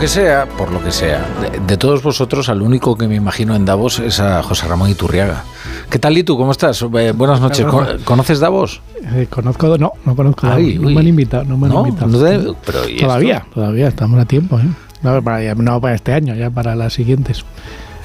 Que 0.00 0.08
sea, 0.08 0.46
por 0.46 0.72
lo 0.72 0.82
que 0.82 0.92
sea, 0.92 1.26
de, 1.66 1.76
todos 1.76 2.02
vosotros, 2.02 2.48
al 2.48 2.62
único 2.62 2.96
que 2.96 3.06
me 3.06 3.16
imagino 3.16 3.54
en 3.54 3.66
Davos 3.66 3.98
es 3.98 4.18
a 4.18 4.42
José 4.42 4.66
Ramón 4.66 4.88
Iturriaga. 4.88 5.44
¿Qué 5.90 5.98
tal 5.98 6.16
y 6.16 6.24
tú? 6.24 6.38
¿Cómo 6.38 6.52
estás? 6.52 6.80
Eh, 6.80 7.12
buenas 7.12 7.38
noches. 7.42 7.66
¿Conoces 8.04 8.40
Davos? 8.40 8.80
Eh, 9.12 9.26
conozco, 9.28 9.76
no, 9.76 9.92
no 10.06 10.16
conozco. 10.16 10.46
Ay, 10.46 10.78
no 10.78 10.88
me 10.88 11.00
han 11.00 11.08
invitado, 11.08 11.44
no 11.44 11.58
me 11.58 11.66
han 11.66 11.86
invitado. 11.86 12.56
todavía, 12.98 13.44
todavía 13.52 13.88
estamos 13.88 14.18
a 14.18 14.24
tiempo. 14.24 14.58
¿eh? 14.58 14.68
No 15.02 15.22
para, 15.22 15.54
no 15.54 15.80
para 15.82 15.94
este 15.94 16.14
año, 16.14 16.34
ya 16.34 16.48
para 16.48 16.74
las 16.74 16.94
siguientes. 16.94 17.44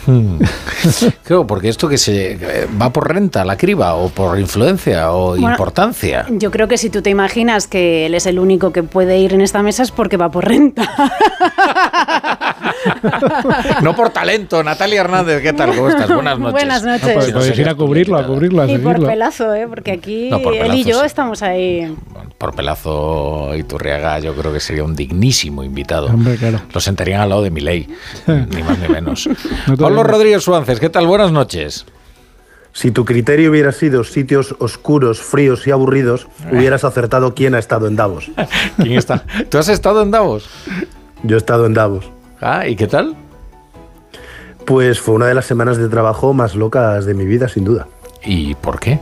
Hmm. 0.05 0.37
Claro, 1.23 1.47
porque 1.47 1.69
esto 1.69 1.89
que 1.89 1.97
se 1.97 2.67
va 2.79 2.93
por 2.93 3.11
renta, 3.11 3.43
la 3.43 3.57
criba, 3.57 3.95
o 3.95 4.09
por 4.09 4.39
influencia, 4.39 5.11
o 5.11 5.35
importancia. 5.35 6.27
Yo 6.29 6.51
creo 6.51 6.67
que 6.67 6.77
si 6.77 6.91
tú 6.91 7.01
te 7.01 7.09
imaginas 7.09 7.65
que 7.67 8.05
él 8.05 8.13
es 8.13 8.27
el 8.27 8.37
único 8.37 8.71
que 8.71 8.83
puede 8.83 9.17
ir 9.17 9.33
en 9.33 9.41
esta 9.41 9.63
mesa 9.63 9.81
es 9.81 9.91
porque 9.91 10.17
va 10.17 10.29
por 10.29 10.45
renta. 10.45 10.87
no 13.81 13.95
por 13.95 14.09
talento. 14.09 14.63
Natalia 14.63 15.01
Hernández, 15.01 15.41
¿qué 15.41 15.53
tal? 15.53 15.75
¿Cómo 15.75 15.89
estás? 15.89 16.09
Buenas 16.09 16.39
noches. 16.39 16.53
Buenas 16.53 16.83
noches. 16.83 17.33
No, 17.33 17.45
ir 17.45 17.69
a 17.69 17.75
cubrirlo, 17.75 18.17
a 18.17 18.25
cubrirlo, 18.25 18.61
a 18.61 18.67
Y 18.67 18.77
por 18.77 19.05
pelazo, 19.05 19.53
¿eh? 19.53 19.67
porque 19.67 19.91
aquí 19.91 20.29
él 20.29 20.73
y 20.73 20.83
yo 20.83 21.03
estamos 21.03 21.41
ahí. 21.41 21.95
por 22.37 22.55
pelazo 22.55 23.55
Iturriaga 23.55 24.19
yo 24.19 24.35
creo 24.35 24.53
que 24.53 24.59
sería 24.59 24.83
un 24.83 24.95
dignísimo 24.95 25.63
invitado. 25.63 26.07
Hombre, 26.07 26.35
claro. 26.35 26.61
Lo 26.73 26.79
sentarían 26.79 27.21
al 27.21 27.29
lado 27.29 27.43
de 27.43 27.49
mi 27.49 27.61
ley, 27.61 27.87
ni 28.27 28.63
más 28.63 28.79
ni 28.79 28.87
menos. 28.87 29.29
Carlos 29.95 30.11
Rodríguez 30.11 30.43
Suárez, 30.43 30.77
¿qué 30.81 30.89
tal? 30.89 31.07
Buenas 31.07 31.31
noches. 31.31 31.85
Si 32.73 32.91
tu 32.91 33.05
criterio 33.05 33.49
hubiera 33.49 33.71
sido 33.71 34.03
sitios 34.03 34.53
oscuros, 34.59 35.21
fríos 35.21 35.65
y 35.67 35.71
aburridos, 35.71 36.27
hubieras 36.51 36.83
acertado 36.83 37.33
quién 37.33 37.55
ha 37.55 37.59
estado 37.59 37.87
en 37.87 37.95
Davos. 37.95 38.29
¿Quién 38.75 38.97
está? 38.97 39.23
¿Tú 39.49 39.57
has 39.57 39.69
estado 39.69 40.01
en 40.01 40.11
Davos? 40.11 40.49
Yo 41.23 41.37
he 41.37 41.39
estado 41.39 41.65
en 41.65 41.75
Davos. 41.75 42.11
Ah, 42.41 42.67
¿y 42.67 42.75
qué 42.75 42.87
tal? 42.87 43.15
Pues 44.65 44.99
fue 44.99 45.15
una 45.15 45.27
de 45.27 45.33
las 45.33 45.45
semanas 45.45 45.77
de 45.77 45.87
trabajo 45.87 46.33
más 46.33 46.55
locas 46.55 47.05
de 47.05 47.13
mi 47.13 47.23
vida, 47.23 47.47
sin 47.47 47.63
duda. 47.63 47.87
¿Y 48.25 48.55
por 48.55 48.81
qué? 48.81 48.99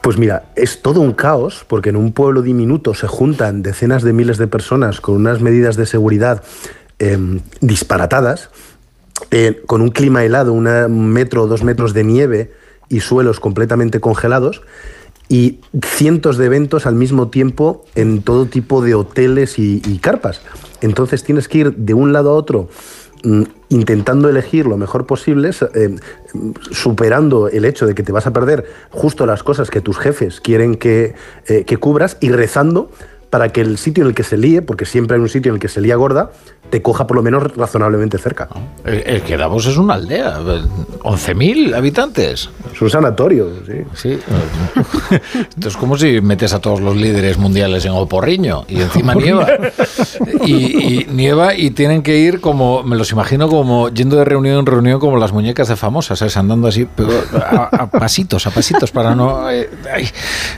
Pues 0.00 0.18
mira, 0.18 0.46
es 0.56 0.82
todo 0.82 1.00
un 1.00 1.12
caos, 1.12 1.64
porque 1.68 1.90
en 1.90 1.96
un 1.96 2.10
pueblo 2.10 2.42
diminuto 2.42 2.92
se 2.94 3.06
juntan 3.06 3.62
decenas 3.62 4.02
de 4.02 4.14
miles 4.14 4.36
de 4.36 4.48
personas 4.48 5.00
con 5.00 5.14
unas 5.14 5.40
medidas 5.40 5.76
de 5.76 5.86
seguridad 5.86 6.42
em, 6.98 7.38
disparatadas 7.60 8.50
eh, 9.30 9.62
con 9.66 9.80
un 9.80 9.90
clima 9.90 10.24
helado, 10.24 10.52
un 10.52 11.08
metro 11.08 11.42
o 11.42 11.46
dos 11.46 11.62
metros 11.62 11.94
de 11.94 12.04
nieve 12.04 12.52
y 12.88 13.00
suelos 13.00 13.40
completamente 13.40 14.00
congelados, 14.00 14.62
y 15.28 15.60
cientos 15.82 16.36
de 16.36 16.46
eventos 16.46 16.86
al 16.86 16.94
mismo 16.94 17.28
tiempo 17.28 17.84
en 17.94 18.22
todo 18.22 18.46
tipo 18.46 18.82
de 18.82 18.94
hoteles 18.94 19.58
y, 19.58 19.98
carpas. 19.98 20.42
Entonces 20.80 21.24
tienes 21.24 21.48
que 21.48 21.58
ir 21.58 21.74
de 21.76 21.94
un 21.94 22.12
lado 22.12 22.30
a 22.30 22.34
otro 22.34 22.68
mm, 23.22 23.42
intentando 23.70 24.28
elegir 24.28 24.66
lo 24.66 24.76
mejor 24.76 25.06
posible, 25.06 25.50
eh, 25.74 25.96
superando 26.70 27.48
el 27.48 27.64
hecho 27.64 27.86
de 27.86 27.94
que 27.94 28.02
te 28.02 28.12
vas 28.12 28.26
a 28.26 28.32
perder 28.32 28.66
justo 28.90 29.24
las 29.24 29.42
cosas 29.42 29.70
que 29.70 29.80
tus 29.80 29.98
jefes 29.98 30.40
quieren 30.40 30.74
que, 30.74 31.14
eh, 31.46 31.64
que 31.64 31.78
cubras 31.78 32.18
y 32.20 32.30
rezando 32.30 32.90
para 33.34 33.48
que 33.48 33.62
el 33.62 33.78
sitio 33.78 34.04
en 34.04 34.10
el 34.10 34.14
que 34.14 34.22
se 34.22 34.36
líe, 34.36 34.62
porque 34.62 34.86
siempre 34.86 35.16
hay 35.16 35.20
un 35.20 35.28
sitio 35.28 35.50
en 35.50 35.56
el 35.56 35.60
que 35.60 35.66
se 35.66 35.80
lía 35.80 35.96
gorda, 35.96 36.30
te 36.70 36.82
coja 36.82 37.06
por 37.08 37.16
lo 37.16 37.22
menos 37.24 37.56
razonablemente 37.56 38.16
cerca. 38.16 38.48
El, 38.84 39.22
que 39.22 39.36
Davos 39.36 39.66
es 39.66 39.76
una 39.76 39.94
aldea, 39.94 40.38
11.000 40.38 41.74
habitantes. 41.74 42.48
Es 42.72 42.80
un 42.80 42.90
sanatorio, 42.90 43.48
sí. 43.66 43.72
sí. 43.94 44.18
Esto 45.50 45.68
es 45.68 45.76
como 45.76 45.96
si 45.96 46.20
metes 46.20 46.52
a 46.54 46.60
todos 46.60 46.80
los 46.80 46.96
líderes 46.96 47.36
mundiales 47.38 47.84
en 47.84 47.92
Oporriño 47.92 48.66
y 48.68 48.80
encima 48.80 49.14
nieva. 49.16 49.48
Y, 50.46 51.06
nieva 51.10 51.54
y 51.54 51.70
tienen 51.70 52.04
que 52.04 52.18
ir 52.18 52.40
como, 52.40 52.84
me 52.84 52.94
los 52.94 53.10
imagino 53.10 53.48
como 53.48 53.88
yendo 53.88 54.16
de 54.16 54.24
reunión 54.24 54.60
en 54.60 54.66
reunión 54.66 55.00
como 55.00 55.16
las 55.16 55.32
muñecas 55.32 55.66
de 55.66 55.74
famosas, 55.74 56.20
¿sabes? 56.20 56.36
andando 56.36 56.68
así 56.68 56.86
a, 57.34 57.90
pasitos, 57.90 58.46
a 58.46 58.50
pasitos 58.52 58.92
para 58.92 59.14
no... 59.16 59.50
Eh, 59.50 59.68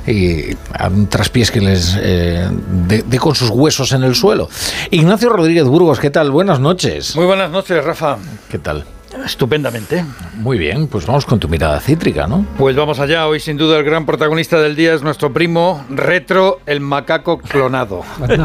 y 0.06 0.56
a 0.72 0.88
un 0.88 1.06
traspiés 1.06 1.50
que 1.50 1.60
les 1.60 1.97
eh, 2.00 2.48
dé 2.66 3.19
con 3.19 3.34
sus 3.34 3.50
huesos 3.50 3.93
en 3.93 4.04
el 4.04 4.15
suelo. 4.15 4.49
Ignacio 4.91 5.28
Rodríguez 5.28 5.65
Burgos, 5.65 6.00
¿qué 6.00 6.10
tal? 6.10 6.31
Buenas 6.31 6.60
noches. 6.60 7.16
Muy 7.16 7.27
buenas 7.27 7.50
noches, 7.50 7.84
Rafa. 7.84 8.16
¿Qué 8.50 8.59
tal? 8.59 8.84
Estupendamente. 9.25 10.04
Muy 10.34 10.59
bien, 10.59 10.88
pues 10.88 11.06
vamos 11.06 11.25
con 11.25 11.38
tu 11.38 11.49
mirada 11.49 11.81
cítrica, 11.81 12.26
¿no? 12.26 12.44
Pues 12.59 12.76
vamos 12.76 13.00
allá. 13.00 13.26
Hoy, 13.26 13.41
sin 13.41 13.56
duda, 13.56 13.78
el 13.78 13.84
gran 13.84 14.05
protagonista 14.05 14.60
del 14.60 14.76
día 14.76 14.94
es 14.94 15.03
nuestro 15.03 15.32
primo 15.32 15.84
Retro, 15.88 16.60
el 16.66 16.81
macaco 16.81 17.38
clonado. 17.38 18.03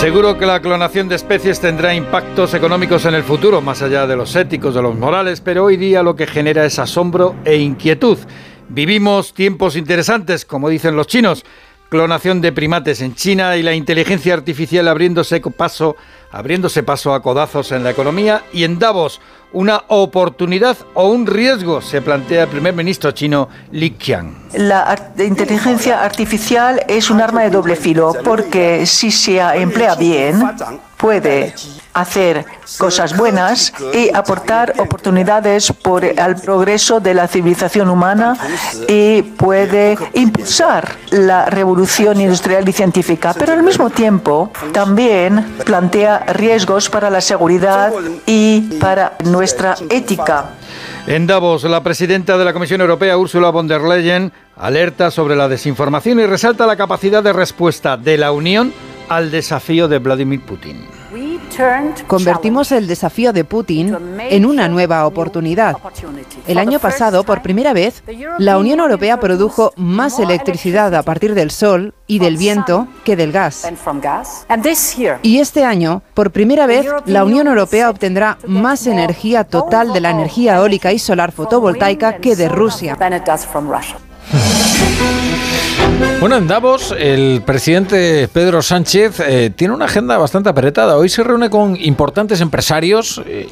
Seguro 0.00 0.38
que 0.38 0.46
la 0.46 0.60
clonación 0.60 1.10
de 1.10 1.16
especies 1.16 1.60
tendrá 1.60 1.94
impactos 1.94 2.54
económicos 2.54 3.04
en 3.04 3.12
el 3.12 3.22
futuro, 3.22 3.60
más 3.60 3.82
allá 3.82 4.06
de 4.06 4.16
los 4.16 4.34
éticos, 4.34 4.74
de 4.74 4.80
los 4.80 4.96
morales, 4.96 5.42
pero 5.42 5.64
hoy 5.64 5.76
día 5.76 6.02
lo 6.02 6.16
que 6.16 6.26
genera 6.26 6.64
es 6.64 6.78
asombro 6.78 7.34
e 7.44 7.56
inquietud. 7.56 8.16
Vivimos 8.72 9.34
tiempos 9.34 9.74
interesantes, 9.74 10.44
como 10.44 10.68
dicen 10.68 10.94
los 10.94 11.08
chinos. 11.08 11.44
Clonación 11.88 12.40
de 12.40 12.52
primates 12.52 13.00
en 13.00 13.16
China 13.16 13.56
y 13.56 13.64
la 13.64 13.74
inteligencia 13.74 14.32
artificial 14.32 14.86
abriéndose 14.86 15.40
paso, 15.40 15.96
abriéndose 16.30 16.82
paso 16.82 17.14
a 17.14 17.22
codazos 17.22 17.72
en 17.72 17.84
la 17.84 17.90
economía 17.90 18.42
y 18.52 18.64
en 18.64 18.78
Davos 18.78 19.20
una 19.52 19.82
oportunidad 19.88 20.76
o 20.94 21.08
un 21.08 21.26
riesgo, 21.26 21.80
se 21.82 22.00
plantea 22.02 22.44
el 22.44 22.48
primer 22.48 22.74
ministro 22.74 23.10
chino 23.10 23.48
Li 23.72 23.90
Qiang. 23.90 24.48
La 24.54 24.96
inteligencia 25.18 26.04
artificial 26.04 26.84
es 26.88 27.10
un 27.10 27.20
arma 27.20 27.42
de 27.42 27.50
doble 27.50 27.76
filo 27.76 28.14
porque 28.24 28.86
si 28.86 29.10
se 29.10 29.38
emplea 29.38 29.94
bien 29.94 30.40
puede 30.96 31.54
hacer 31.94 32.44
cosas 32.78 33.16
buenas 33.16 33.72
y 33.94 34.14
aportar 34.14 34.74
oportunidades 34.78 35.72
por 35.72 36.04
el 36.04 36.36
progreso 36.36 37.00
de 37.00 37.14
la 37.14 37.26
civilización 37.26 37.88
humana 37.88 38.36
y 38.86 39.22
puede 39.22 39.96
impulsar 40.14 40.96
la 41.10 41.46
revolución 41.46 42.20
industrial 42.20 42.68
y 42.68 42.72
científica, 42.72 43.34
pero 43.36 43.54
al 43.54 43.62
mismo 43.62 43.88
tiempo 43.90 44.52
también 44.72 45.56
plantea 45.64 46.19
riesgos 46.28 46.88
para 46.88 47.10
la 47.10 47.20
seguridad 47.20 47.92
y 48.26 48.78
para 48.78 49.16
nuestra 49.24 49.74
ética. 49.88 50.50
En 51.06 51.26
Davos, 51.26 51.64
la 51.64 51.82
presidenta 51.82 52.36
de 52.36 52.44
la 52.44 52.52
Comisión 52.52 52.80
Europea, 52.80 53.16
Ursula 53.16 53.50
von 53.50 53.66
der 53.66 53.80
Leyen, 53.80 54.32
alerta 54.56 55.10
sobre 55.10 55.34
la 55.34 55.48
desinformación 55.48 56.20
y 56.20 56.26
resalta 56.26 56.66
la 56.66 56.76
capacidad 56.76 57.22
de 57.22 57.32
respuesta 57.32 57.96
de 57.96 58.18
la 58.18 58.32
Unión 58.32 58.72
al 59.08 59.30
desafío 59.30 59.88
de 59.88 59.98
Vladimir 59.98 60.40
Putin. 60.42 60.99
Convertimos 62.06 62.72
el 62.72 62.86
desafío 62.86 63.32
de 63.32 63.44
Putin 63.44 63.96
en 64.18 64.46
una 64.46 64.68
nueva 64.68 65.06
oportunidad. 65.06 65.76
El 66.46 66.58
año 66.58 66.78
pasado, 66.78 67.24
por 67.24 67.42
primera 67.42 67.72
vez, 67.72 68.02
la 68.38 68.58
Unión 68.58 68.80
Europea 68.80 69.20
produjo 69.20 69.72
más 69.76 70.18
electricidad 70.18 70.94
a 70.94 71.02
partir 71.02 71.34
del 71.34 71.50
sol 71.50 71.94
y 72.06 72.18
del 72.18 72.36
viento 72.36 72.88
que 73.04 73.16
del 73.16 73.32
gas. 73.32 73.66
Y 75.22 75.38
este 75.38 75.64
año, 75.64 76.02
por 76.14 76.30
primera 76.30 76.66
vez, 76.66 76.86
la 77.06 77.24
Unión 77.24 77.46
Europea 77.46 77.90
obtendrá 77.90 78.38
más 78.46 78.86
energía 78.86 79.44
total 79.44 79.92
de 79.92 80.00
la 80.00 80.10
energía 80.10 80.56
eólica 80.56 80.92
y 80.92 80.98
solar 80.98 81.32
fotovoltaica 81.32 82.16
que 82.16 82.36
de 82.36 82.48
Rusia. 82.48 82.96
Bueno, 86.20 86.36
en 86.36 86.46
Davos 86.46 86.94
el 86.98 87.42
presidente 87.46 88.28
Pedro 88.32 88.60
Sánchez 88.60 89.20
eh, 89.20 89.50
tiene 89.54 89.72
una 89.72 89.86
agenda 89.86 90.18
bastante 90.18 90.50
apretada. 90.50 90.96
Hoy 90.96 91.08
se 91.08 91.24
reúne 91.24 91.48
con 91.48 91.76
importantes 91.80 92.42
empresarios 92.42 93.22
eh, 93.26 93.48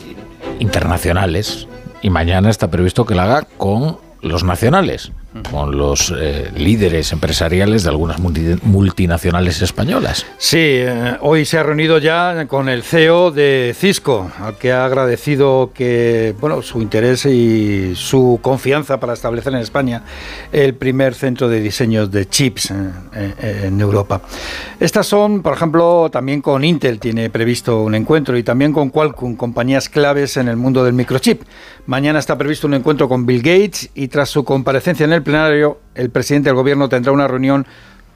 internacionales 0.59 1.67
y 2.03 2.11
mañana 2.11 2.51
está 2.51 2.71
previsto 2.71 3.07
que 3.07 3.15
la 3.15 3.25
haga 3.25 3.47
con 3.57 3.99
los 4.21 4.45
nacionales. 4.45 5.13
Con 5.51 5.77
los 5.77 6.15
eh, 6.17 6.51
líderes 6.57 7.13
empresariales 7.13 7.83
de 7.83 7.91
algunas 7.91 8.19
multinacionales 8.21 9.63
españolas. 9.63 10.27
Sí, 10.39 10.59
eh, 10.61 11.17
hoy 11.21 11.45
se 11.45 11.59
ha 11.59 11.63
reunido 11.63 11.99
ya 11.99 12.47
con 12.47 12.69
el 12.69 12.83
CEO 12.83 13.31
de 13.31 13.75
Cisco, 13.77 14.31
al 14.41 14.57
que 14.57 14.73
ha 14.73 14.85
agradecido 14.85 15.73
que, 15.75 16.35
bueno, 16.41 16.63
su 16.63 16.81
interés 16.81 17.27
y 17.27 17.95
su 17.95 18.39
confianza 18.43 19.01
para 19.01 19.13
establecer 19.13 19.53
en 19.55 19.61
España 19.61 20.03
el 20.53 20.75
primer 20.75 21.15
centro 21.15 21.49
de 21.49 21.61
diseños 21.61 22.11
de 22.11 22.29
chips 22.29 22.71
eh, 22.71 23.65
en 23.65 23.81
Europa. 23.81 24.21
Estas 24.81 25.07
son, 25.07 25.43
por 25.43 25.55
ejemplo, 25.55 26.09
también 26.11 26.41
con 26.41 26.65
Intel 26.65 27.01
tiene 27.01 27.31
previsto 27.31 27.83
un 27.83 27.95
encuentro 27.95 28.37
y 28.37 28.43
también 28.43 28.73
con 28.73 28.91
Qualcomm, 28.91 29.37
compañías 29.37 29.89
claves 29.89 30.37
en 30.37 30.49
el 30.49 30.57
mundo 30.57 30.85
del 30.85 30.95
microchip. 30.95 31.43
Mañana 31.87 32.19
está 32.19 32.37
previsto 32.37 32.67
un 32.67 32.75
encuentro 32.75 33.09
con 33.09 33.25
Bill 33.25 33.43
Gates 33.43 33.91
y 33.95 34.09
tras 34.09 34.29
su 34.29 34.45
comparecencia 34.45 35.05
en 35.05 35.13
el 35.13 35.23
el 35.29 36.11
presidente 36.11 36.49
del 36.49 36.57
gobierno 36.57 36.89
tendrá 36.89 37.13
una 37.13 37.29
reunión 37.29 37.67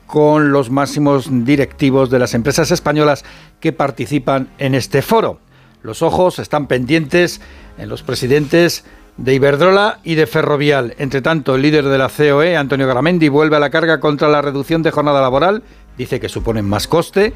con 0.06 0.52
los 0.52 0.70
máximos 0.70 1.28
directivos 1.30 2.10
de 2.10 2.18
las 2.18 2.34
empresas 2.34 2.70
españolas 2.70 3.24
que 3.60 3.72
participan 3.72 4.48
en 4.58 4.74
este 4.74 5.02
foro. 5.02 5.38
Los 5.82 6.02
ojos 6.02 6.38
están 6.38 6.66
pendientes 6.66 7.40
en 7.78 7.88
los 7.88 8.02
presidentes 8.02 8.84
de 9.16 9.34
Iberdrola 9.34 9.98
y 10.04 10.14
de 10.14 10.26
Ferrovial. 10.26 10.94
Entre 10.98 11.22
tanto, 11.22 11.54
el 11.54 11.62
líder 11.62 11.84
de 11.84 11.98
la 11.98 12.08
COE, 12.08 12.56
Antonio 12.56 12.86
Gramendi, 12.86 13.28
vuelve 13.28 13.56
a 13.56 13.60
la 13.60 13.70
carga 13.70 14.00
contra 14.00 14.28
la 14.28 14.42
reducción 14.42 14.82
de 14.82 14.90
jornada 14.90 15.20
laboral, 15.20 15.62
dice 15.98 16.20
que 16.20 16.28
suponen 16.28 16.68
más 16.68 16.88
coste, 16.88 17.32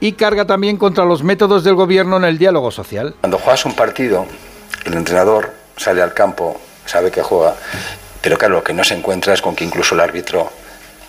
y 0.00 0.12
carga 0.12 0.46
también 0.46 0.76
contra 0.76 1.04
los 1.04 1.22
métodos 1.22 1.64
del 1.64 1.76
gobierno 1.76 2.16
en 2.16 2.24
el 2.24 2.38
diálogo 2.38 2.70
social. 2.70 3.14
Cuando 3.20 3.38
juegas 3.38 3.64
un 3.64 3.74
partido, 3.74 4.26
el 4.84 4.94
entrenador 4.94 5.52
sale 5.76 6.02
al 6.02 6.12
campo, 6.12 6.60
sabe 6.84 7.10
que 7.10 7.22
juega, 7.22 7.54
pero 8.24 8.38
claro, 8.38 8.54
lo 8.54 8.64
que 8.64 8.72
no 8.72 8.82
se 8.82 8.94
encuentra 8.94 9.34
es 9.34 9.42
con 9.42 9.54
que 9.54 9.64
incluso 9.64 9.94
el 9.94 10.00
árbitro 10.00 10.50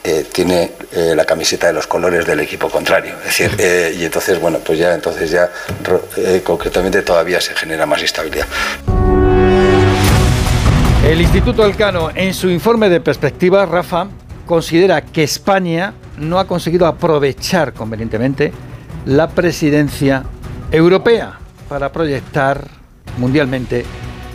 eh, 0.04 0.26
tiene 0.34 0.74
eh, 0.92 1.14
la 1.16 1.24
camiseta 1.24 1.68
de 1.68 1.74
los 1.74 1.88
colores 1.88 2.26
del 2.26 2.42
equipo 2.42 2.70
contrario. 2.70 3.16
Es 3.20 3.40
decir, 3.40 3.56
eh, 3.58 3.96
y 3.98 4.04
entonces, 4.04 4.38
bueno, 4.38 4.60
pues 4.60 4.78
ya, 4.78 4.94
entonces 4.94 5.32
ya 5.32 5.50
concretamente 6.44 7.02
todavía 7.04 7.40
se 7.40 7.56
genera 7.56 7.86
más 7.86 8.02
estabilidad. 8.02 8.46
El 11.06 11.22
Instituto 11.22 11.66
Elcano, 11.66 12.12
en 12.14 12.34
su 12.34 12.50
informe 12.50 12.90
de 12.90 13.00
perspectiva, 13.00 13.66
Rafa, 13.66 14.08
considera 14.46 15.02
que 15.02 15.24
España 15.24 15.94
no 16.18 16.38
ha 16.38 16.48
conseguido 16.48 16.86
aprovechar 16.86 17.72
convenientemente 17.72 18.52
la 19.06 19.30
presidencia 19.30 20.24
europea 20.70 21.40
para 21.70 21.94
proyectar 21.94 22.68
mundialmente 23.18 23.86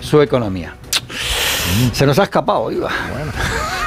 su 0.00 0.23
economía. 0.23 0.80
Se 1.93 2.06
nos 2.06 2.19
ha 2.19 2.25
escapado, 2.25 2.70
Iba. 2.70 2.90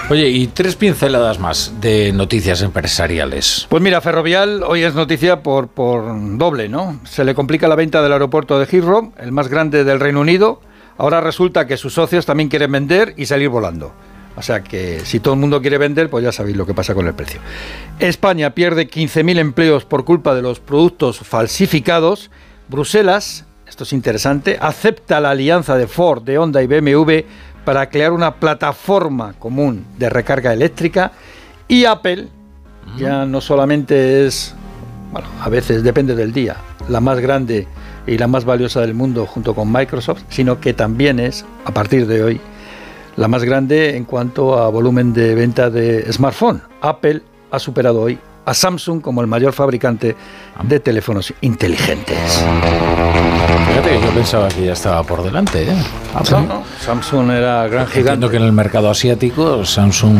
Oye, 0.09 0.27
y 0.27 0.47
tres 0.47 0.75
pinceladas 0.75 1.39
más 1.39 1.73
de 1.79 2.11
noticias 2.11 2.61
empresariales. 2.61 3.67
Pues 3.69 3.81
mira, 3.81 4.01
Ferrovial 4.01 4.63
hoy 4.63 4.83
es 4.83 4.93
noticia 4.95 5.41
por, 5.41 5.69
por 5.69 6.03
doble, 6.37 6.67
¿no? 6.67 6.99
Se 7.05 7.23
le 7.23 7.33
complica 7.33 7.67
la 7.67 7.75
venta 7.75 8.01
del 8.01 8.11
aeropuerto 8.11 8.59
de 8.59 8.65
Heathrow, 8.65 9.13
el 9.17 9.31
más 9.31 9.47
grande 9.47 9.83
del 9.83 9.99
Reino 9.99 10.19
Unido. 10.19 10.61
Ahora 10.97 11.21
resulta 11.21 11.65
que 11.65 11.77
sus 11.77 11.93
socios 11.93 12.25
también 12.25 12.49
quieren 12.49 12.71
vender 12.71 13.13
y 13.17 13.25
salir 13.25 13.49
volando. 13.49 13.93
O 14.35 14.41
sea 14.41 14.61
que 14.61 15.01
si 15.05 15.19
todo 15.19 15.35
el 15.35 15.39
mundo 15.39 15.61
quiere 15.61 15.77
vender, 15.77 16.09
pues 16.09 16.23
ya 16.23 16.31
sabéis 16.31 16.57
lo 16.57 16.65
que 16.65 16.73
pasa 16.73 16.93
con 16.93 17.07
el 17.07 17.13
precio. 17.13 17.39
España 17.99 18.49
pierde 18.49 18.89
15.000 18.89 19.39
empleos 19.39 19.85
por 19.85 20.03
culpa 20.05 20.35
de 20.35 20.41
los 20.41 20.59
productos 20.59 21.19
falsificados. 21.19 22.29
Bruselas 22.67 23.45
esto 23.73 23.85
es 23.85 23.93
interesante, 23.93 24.59
acepta 24.61 25.19
la 25.19 25.31
alianza 25.31 25.75
de 25.75 25.87
Ford, 25.87 26.21
de 26.21 26.37
Honda 26.37 26.61
y 26.61 26.67
BMW 26.67 27.25
para 27.65 27.89
crear 27.89 28.11
una 28.11 28.35
plataforma 28.35 29.33
común 29.39 29.85
de 29.97 30.09
recarga 30.09 30.53
eléctrica 30.53 31.11
y 31.67 31.85
Apple 31.85 32.27
ya 32.97 33.25
no 33.25 33.41
solamente 33.41 34.25
es, 34.25 34.53
bueno, 35.11 35.27
a 35.41 35.49
veces 35.49 35.83
depende 35.83 36.15
del 36.15 36.33
día, 36.33 36.57
la 36.89 36.99
más 36.99 37.19
grande 37.19 37.67
y 38.05 38.17
la 38.17 38.27
más 38.27 38.45
valiosa 38.45 38.81
del 38.81 38.93
mundo 38.93 39.25
junto 39.25 39.55
con 39.55 39.71
Microsoft, 39.71 40.23
sino 40.29 40.59
que 40.59 40.73
también 40.73 41.19
es, 41.19 41.45
a 41.65 41.71
partir 41.71 42.05
de 42.07 42.23
hoy, 42.23 42.41
la 43.15 43.27
más 43.27 43.43
grande 43.43 43.95
en 43.95 44.05
cuanto 44.05 44.57
a 44.57 44.69
volumen 44.69 45.13
de 45.13 45.35
venta 45.35 45.69
de 45.69 46.11
smartphone. 46.11 46.61
Apple 46.81 47.21
ha 47.51 47.59
superado 47.59 48.01
hoy 48.01 48.19
a 48.45 48.53
Samsung 48.53 49.01
como 49.01 49.21
el 49.21 49.27
mayor 49.27 49.53
fabricante 49.53 50.15
de 50.63 50.79
teléfonos 50.79 51.33
inteligentes. 51.41 52.43
Fíjate 53.67 53.89
que 53.89 54.01
yo 54.01 54.11
pensaba 54.13 54.47
que 54.49 54.65
ya 54.65 54.73
estaba 54.73 55.03
por 55.03 55.23
delante. 55.23 55.63
¿eh? 55.63 55.75
Samsung 56.79 57.31
era 57.31 57.67
gran 57.67 57.87
gigante. 57.87 57.99
Entiendo 57.99 58.29
que 58.29 58.37
en 58.37 58.43
el 58.43 58.51
mercado 58.51 58.89
asiático 58.89 59.65
Samsung 59.65 60.17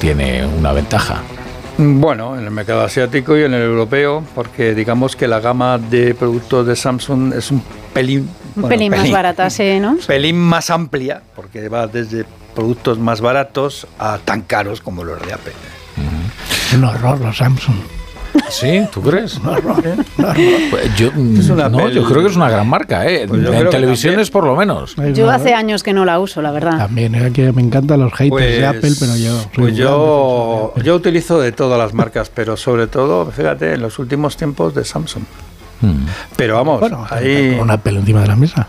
tiene 0.00 0.46
una 0.46 0.72
ventaja. 0.72 1.22
Bueno, 1.78 2.38
en 2.38 2.44
el 2.44 2.50
mercado 2.50 2.82
asiático 2.82 3.38
y 3.38 3.42
en 3.42 3.54
el 3.54 3.62
europeo, 3.62 4.22
porque 4.34 4.74
digamos 4.74 5.16
que 5.16 5.26
la 5.26 5.40
gama 5.40 5.78
de 5.78 6.14
productos 6.14 6.66
de 6.66 6.76
Samsung 6.76 7.32
es 7.32 7.50
un 7.50 7.62
pelín... 7.94 8.28
Un 8.56 8.68
pelín, 8.68 8.90
más 8.90 9.10
barata, 9.10 9.48
sí, 9.48 9.78
¿no? 9.80 9.96
Pelín 10.06 10.36
más 10.36 10.68
amplia, 10.68 11.22
porque 11.34 11.68
va 11.68 11.86
desde 11.86 12.26
productos 12.54 12.98
más 12.98 13.20
baratos 13.20 13.86
a 13.98 14.18
tan 14.18 14.42
caros 14.42 14.80
como 14.80 15.04
los 15.04 15.24
de 15.24 15.32
Apple. 15.32 15.52
Un 16.74 16.84
horror 16.84 17.20
los 17.20 17.36
Samsung. 17.36 17.76
¿Sí? 18.48 18.86
¿Tú 18.92 19.02
crees? 19.02 19.38
Un 19.38 19.48
horror, 19.48 19.84
¿eh? 19.84 19.96
Pues 20.70 20.96
yo, 20.96 21.10
no, 21.68 21.88
yo 21.88 22.04
creo 22.04 22.22
que 22.22 22.28
es 22.28 22.36
una 22.36 22.48
gran 22.48 22.68
marca, 22.68 23.06
¿eh? 23.08 23.26
Pues 23.26 23.44
en 23.44 23.70
televisiones 23.70 24.30
por 24.30 24.44
lo 24.44 24.54
menos. 24.56 24.94
Yo 25.14 25.30
hace 25.30 25.54
años 25.54 25.82
que 25.82 25.92
no 25.92 26.04
la 26.04 26.18
uso, 26.20 26.40
la 26.42 26.52
verdad. 26.52 26.78
También, 26.78 27.14
es 27.14 27.32
que 27.32 27.52
me 27.52 27.62
encantan 27.62 28.00
los 28.00 28.12
haters 28.12 28.40
de 28.40 28.58
pues, 28.58 28.64
Apple, 28.64 28.92
pero 29.00 29.16
yo... 29.16 29.50
Pues 29.54 29.76
yo, 29.76 30.74
yo 30.82 30.94
utilizo 30.94 31.40
de 31.40 31.52
todas 31.52 31.78
las 31.78 31.92
marcas, 31.92 32.30
pero 32.32 32.56
sobre 32.56 32.86
todo, 32.86 33.30
fíjate, 33.30 33.74
en 33.74 33.80
los 33.80 33.98
últimos 33.98 34.36
tiempos 34.36 34.74
de 34.74 34.84
Samsung. 34.84 35.24
Hmm. 35.80 36.06
Pero 36.36 36.54
vamos, 36.56 36.80
bueno, 36.80 37.06
ahí... 37.10 37.56
Con 37.58 37.70
Apple 37.70 37.98
encima 37.98 38.22
de 38.22 38.28
la 38.28 38.36
mesa. 38.36 38.68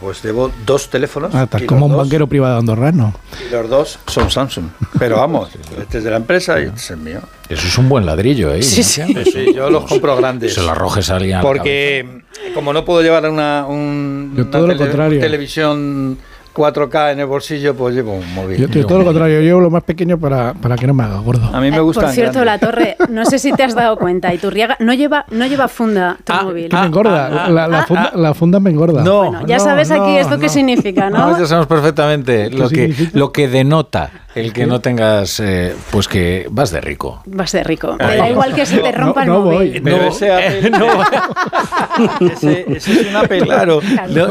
Pues 0.00 0.22
debo 0.22 0.50
dos 0.64 0.90
teléfonos. 0.90 1.34
Ah, 1.34 1.48
como 1.66 1.86
un 1.86 1.96
banquero 1.96 2.26
privado 2.26 2.58
andorrano. 2.58 3.14
Y 3.46 3.52
los 3.52 3.68
dos 3.68 3.98
son 4.06 4.30
Samsung. 4.30 4.66
Pero 4.98 5.16
vamos, 5.16 5.50
este 5.78 5.98
es 5.98 6.04
de 6.04 6.10
la 6.10 6.16
empresa 6.16 6.60
y 6.60 6.64
este 6.64 6.76
es 6.76 6.90
el 6.90 6.98
mío. 6.98 7.20
Eso 7.48 7.66
es 7.66 7.78
un 7.78 7.88
buen 7.88 8.06
ladrillo, 8.06 8.52
¿eh? 8.52 8.62
Sí, 8.62 8.82
sí. 8.82 9.02
yo 9.54 9.70
los 9.70 9.84
compro 9.84 10.16
grandes. 10.16 10.54
Se 10.54 10.62
lo 10.62 10.70
arrojes 10.70 11.10
a 11.10 11.16
alguien. 11.16 11.40
Porque 11.40 12.22
como 12.54 12.72
no 12.72 12.84
puedo 12.84 13.02
llevar 13.02 13.28
una, 13.28 13.66
un, 13.66 14.48
televisión 15.20 16.18
4K 16.54 17.12
en 17.12 17.20
el 17.20 17.26
bolsillo, 17.26 17.74
pues 17.74 17.94
llevo 17.94 18.14
un 18.14 18.34
móvil. 18.34 18.68
Yo, 18.68 18.86
todo 18.86 18.98
lo 18.98 19.04
contrario, 19.04 19.36
yo 19.36 19.42
llevo 19.42 19.60
lo 19.60 19.70
más 19.70 19.82
pequeño 19.82 20.18
para, 20.18 20.54
para 20.54 20.76
que 20.76 20.86
no 20.86 20.94
me 20.94 21.02
haga 21.02 21.18
gordo. 21.18 21.50
A 21.52 21.60
mí 21.60 21.70
me 21.70 21.80
gusta. 21.80 22.02
por 22.02 22.10
cierto, 22.10 22.44
la 22.44 22.58
torre, 22.58 22.96
no 23.08 23.24
sé 23.24 23.38
si 23.38 23.52
te 23.52 23.64
has 23.64 23.74
dado 23.74 23.96
cuenta, 23.96 24.32
y 24.32 24.38
Turriaga 24.38 24.76
no 24.80 24.94
lleva, 24.94 25.26
no 25.30 25.46
lleva 25.46 25.68
funda 25.68 26.16
tu 26.24 26.32
ah, 26.32 26.42
móvil. 26.44 26.68
me 26.72 26.86
engorda, 26.86 27.26
ah, 27.26 27.50
la, 27.50 27.68
la, 27.68 27.80
ah, 27.80 27.86
funda, 27.86 28.12
la, 28.14 28.34
funda, 28.34 28.60
me 28.60 28.70
engorda. 28.70 29.02
No, 29.02 29.30
bueno, 29.30 29.46
ya 29.46 29.58
sabes 29.58 29.90
aquí 29.90 30.16
esto 30.16 30.38
qué 30.38 30.48
significa, 30.48 31.10
¿no? 31.10 31.30
No, 31.30 31.38
ya 31.38 31.46
sabemos 31.46 31.66
perfectamente 31.66 32.50
lo 32.50 32.68
que, 32.68 32.94
lo 33.12 33.32
que 33.32 33.48
denota 33.48 34.10
el 34.34 34.52
que 34.52 34.66
no 34.66 34.80
tengas, 34.80 35.40
eh, 35.40 35.74
pues 35.90 36.08
que 36.08 36.46
vas 36.50 36.70
de 36.70 36.80
rico. 36.80 37.22
Vas 37.26 37.52
de 37.52 37.62
rico. 37.62 37.96
Me 37.98 38.16
da 38.16 38.30
igual 38.30 38.54
que 38.54 38.66
se 38.66 38.78
te 38.78 38.92
rompa 38.92 39.22
el 39.22 39.30
móvil. 39.30 39.82
no, 39.82 40.08
ese, 40.08 40.70
no. 40.70 40.86
ese, 42.20 42.64
ese, 42.68 42.92
es 42.92 43.08
un 43.08 43.16
Apple, 43.16 43.42
claro. 43.42 43.80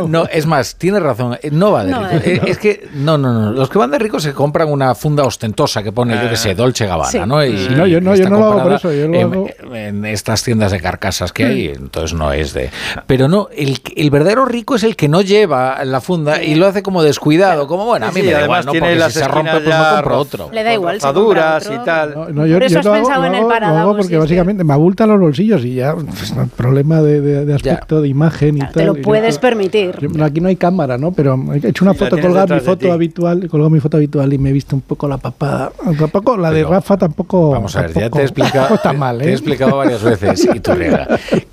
No, 0.08 0.26
es 0.26 0.46
más, 0.46 0.76
tienes 0.76 1.02
razón, 1.02 1.38
eh, 1.42 1.50
no 1.52 1.72
va 1.72 1.86
de 1.86 1.94
rico. 1.94 2.46
Eh, 2.46 2.52
es 2.52 2.58
que, 2.58 2.88
no, 2.94 3.18
no, 3.18 3.34
no. 3.34 3.52
Los 3.52 3.70
que 3.70 3.78
van 3.78 3.92
de 3.92 4.00
rico 4.00 4.20
se 4.20 4.34
compran 4.34 4.70
una 4.70 4.96
funda 4.96 5.24
ostentosa 5.24 5.84
que 5.84 5.92
pone, 5.92 6.16
yo 6.22 6.30
qué 6.30 6.36
sé, 6.36 6.56
Dolce 6.56 6.86
Gabbana, 6.86 7.26
¿no? 7.26 7.44
Y, 7.44 7.70
no, 7.70 7.88
yo 7.88 8.02
no, 8.02 8.16
yo 8.16 8.30
no 8.30 8.40
lo 8.40 8.46
hago 8.46 8.64
por 8.64 8.74
eso. 8.74 8.92
Yo 8.92 9.08
lo 9.08 9.16
en, 9.16 9.34
hago... 9.34 9.48
en, 9.74 10.06
estas 10.06 10.44
tiendas 10.44 10.72
de 10.72 10.80
carcasas 10.80 11.32
que 11.32 11.46
hay, 11.46 11.68
entonces 11.68 12.14
no 12.18 12.32
es 12.34 12.54
de. 12.54 12.70
Pero 13.08 13.28
no, 13.28 13.48
el, 13.56 13.80
el 13.96 14.10
verdadero 14.10 14.46
rico 14.46 14.76
es 14.76 14.84
el 14.84 14.96
que 14.96 15.08
no 15.08 15.22
lleva 15.22 15.84
la 15.86 16.02
funda 16.02 16.44
y 16.44 16.56
lo 16.56 16.68
hace 16.68 16.84
como 16.84 17.04
descuidado, 17.04 17.68
como 17.68 17.86
bueno, 17.86 18.08
a 18.08 18.12
mí 18.12 18.22
me 18.22 18.32
da 18.32 18.44
igual, 18.44 18.66
¿no? 18.66 18.74
Porque 18.74 19.00
si 19.00 19.12
se 19.12 19.28
rompe, 19.28 19.60
pues 19.60 19.76
otro. 20.02 20.50
Le 20.52 20.64
da 20.64 20.74
igual. 20.74 20.96
Rozaduras 20.96 21.70
y 21.74 21.84
tal. 21.86 22.34
No, 22.34 22.46
yo, 22.46 22.56
Por 22.56 22.64
eso 22.64 22.80
has 22.80 22.88
pensado 22.88 23.26
en 23.26 23.36
el 23.36 23.46
parado. 23.46 23.96
porque 23.96 24.18
básicamente 24.18 24.64
me 24.64 24.74
abultan 24.74 25.10
los 25.10 25.20
bolsillos 25.20 25.64
y 25.66 25.76
ya 25.76 25.96
pues, 25.96 26.34
problema 26.56 27.02
de, 27.02 27.46
de, 27.46 27.54
aspecto, 27.54 28.02
de 28.02 28.08
imagen 28.08 28.58
y 28.58 28.60
tal. 28.60 28.74
Te 28.74 28.86
lo 28.86 28.96
puedes 28.96 29.38
permitir. 29.38 29.96
aquí 30.22 30.42
no 30.42 30.48
hay 30.48 30.56
cámara, 30.56 30.98
¿no? 30.98 31.12
Pero 31.12 31.40
he 31.54 31.68
hecho 31.68 31.86
una 31.86 31.94
foto, 31.94 32.20
colgar 32.20 32.50
mi 32.50 32.60
foto 32.60 32.92
habitual, 32.92 33.48
colgado 33.48 33.70
mi 33.70 33.80
foto 33.80 33.98
habitual 33.98 34.34
y 34.34 34.38
me 34.38 34.50
he 34.50 34.54
visto 34.54 34.76
un 34.76 34.82
poco 34.82 35.08
la 35.08 35.18
papada. 35.18 35.72
Tampoco, 35.98 36.38
la 36.38 36.52
de 36.52 36.64
Rafa 36.64 36.98
tampoco. 36.98 37.52
Vamos 37.52 37.76
a 37.76 37.84
ver, 37.84 37.94
ya 37.94 38.10
te 38.10 38.20
he 38.20 38.24
explicado. 38.24 38.76
está 38.84 38.94
mal, 38.94 39.22
¿eh? 39.22 39.26
Te 39.26 39.30
he 39.30 39.34
explicado 39.34 39.78
varias 39.78 40.04
veces, 40.04 40.48
y 40.54 40.60
tú 40.60 40.72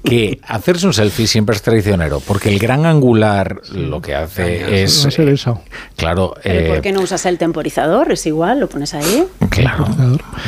que 0.04 0.40
hacerse 0.47 0.87
un 0.87 0.92
selfie 0.92 1.26
siempre 1.26 1.54
es 1.54 1.62
traicionero, 1.62 2.20
porque 2.20 2.49
el 2.49 2.59
gran 2.59 2.87
angular 2.87 3.61
lo 3.73 4.00
que 4.00 4.14
hace 4.14 4.82
es. 4.82 5.18
No 5.18 5.25
eso. 5.28 5.61
Claro. 5.97 6.35
¿Pero 6.42 6.73
¿Por 6.73 6.80
qué 6.80 6.92
no 6.92 7.00
usas 7.00 7.26
el 7.26 7.38
temporizador? 7.38 8.16
Si 8.16 8.29
igual, 8.30 8.60
lo 8.60 8.68
pones 8.68 8.94
ahí. 8.94 9.26
Claro, 9.50 9.87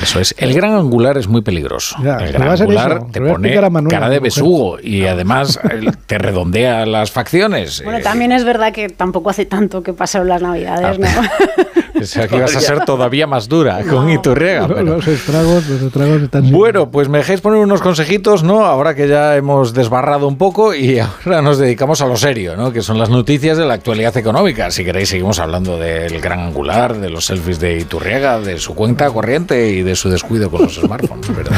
eso 0.03 0.21
es. 0.21 0.35
El 0.39 0.55
gran 0.55 0.75
angular 0.75 1.19
es 1.19 1.29
muy 1.29 1.43
peligroso. 1.43 1.97
el 1.99 2.33
gran 2.33 2.49
angular 2.49 3.05
te 3.11 3.21
pone 3.21 3.55
cara 3.89 4.09
de 4.09 4.21
besugo 4.21 4.79
y 4.81 5.07
además 5.07 5.59
te 6.07 6.19
redondea 6.19 6.87
las 6.87 7.11
facciones. 7.11 7.83
Bueno, 7.85 8.01
también 8.01 8.33
es 8.33 8.45
verdad 8.45 8.73
que 8.73 8.89
tampoco 8.89 9.31
hace 9.31 9.47
tanto 9.47 9.83
que 9.83 9.93
pasaron 9.93 10.29
las 10.29 10.43
navidades, 10.43 10.99
¿no? 10.99 11.09
o 12.03 12.05
sea, 12.05 12.29
que 12.29 12.37
ibas 12.37 12.55
a 12.57 12.61
ser 12.61 12.81
todavía 12.85 13.27
más 13.27 13.49
dura 13.49 13.83
con 13.85 14.11
Iturriega. 14.11 14.67
Los 14.67 15.07
estragos, 15.07 15.67
los 15.69 15.83
estragos 15.83 16.23
están... 16.23 16.51
Bueno, 16.51 16.91
pues 16.91 17.09
me 17.09 17.19
dejéis 17.19 17.41
poner 17.41 17.61
unos 17.61 17.81
consejitos, 17.81 18.43
¿no? 18.43 18.65
Ahora 18.65 18.95
que 18.95 19.09
ya 19.09 19.37
hemos 19.37 19.73
desbarrado 19.73 20.27
un 20.29 20.37
poco 20.37 20.75
y 20.75 20.99
ahora 21.25 21.43
nos 21.43 21.59
dedicamos 21.59 22.01
a 22.01 22.07
lo 22.07 22.17
serio, 22.17 22.57
¿no? 22.57 22.73
Que 22.73 22.83
son 22.83 22.99
las 22.99 23.11
noticias 23.11 23.57
de 23.57 23.65
la 23.65 23.75
actualidad 23.75 24.17
económica. 24.17 24.71
Si 24.71 24.85
queréis, 24.85 25.09
seguimos 25.09 25.39
hablando 25.39 25.79
del 25.79 26.21
gran 26.21 26.41
angular, 26.41 26.97
de 26.97 27.11
los 27.11 27.27
selfies 27.27 27.61
de 27.61 27.72
Iturriega, 27.79 28.41
de 28.41 28.59
su 28.59 28.75
cuenta 28.75 29.11
corriente 29.11 29.71
y 29.71 29.83
de 29.83 29.97
su 29.97 30.09
descuido 30.11 30.51
con 30.51 30.63
los 30.63 30.75
smartphones, 30.75 31.37
¿verdad? 31.37 31.57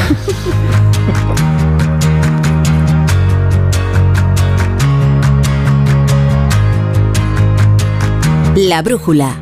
La 8.55 8.81
brújula. 8.81 9.35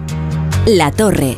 La 0.66 0.92
torre. 0.92 1.38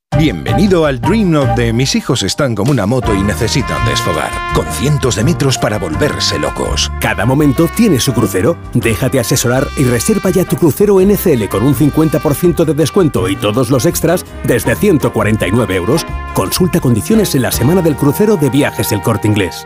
Bienvenido 0.17 0.85
al 0.85 0.99
Dream 0.99 1.35
of 1.35 1.55
de 1.55 1.73
mis 1.73 1.95
hijos 1.95 2.21
están 2.21 2.53
como 2.53 2.69
una 2.69 2.85
moto 2.85 3.15
y 3.15 3.23
necesitan 3.23 3.83
desfogar, 3.87 4.29
con 4.53 4.67
cientos 4.67 5.15
de 5.15 5.23
metros 5.23 5.57
para 5.57 5.79
volverse 5.79 6.37
locos. 6.37 6.91
Cada 6.99 7.25
momento 7.25 7.67
tiene 7.75 7.99
su 7.99 8.13
crucero. 8.13 8.55
Déjate 8.73 9.19
asesorar 9.19 9.65
y 9.77 9.83
reserva 9.83 10.29
ya 10.29 10.43
tu 10.45 10.57
crucero 10.57 10.99
NCL 10.99 11.47
con 11.49 11.63
un 11.63 11.73
50% 11.73 12.65
de 12.65 12.73
descuento 12.73 13.29
y 13.29 13.35
todos 13.35 13.71
los 13.71 13.87
extras 13.87 14.23
desde 14.43 14.75
149 14.75 15.75
euros. 15.75 16.05
Consulta 16.35 16.79
condiciones 16.79 17.33
en 17.33 17.41
la 17.41 17.51
semana 17.51 17.81
del 17.81 17.95
crucero 17.95 18.35
de 18.37 18.51
viajes 18.51 18.91
El 18.91 19.01
Corte 19.01 19.27
Inglés. 19.27 19.65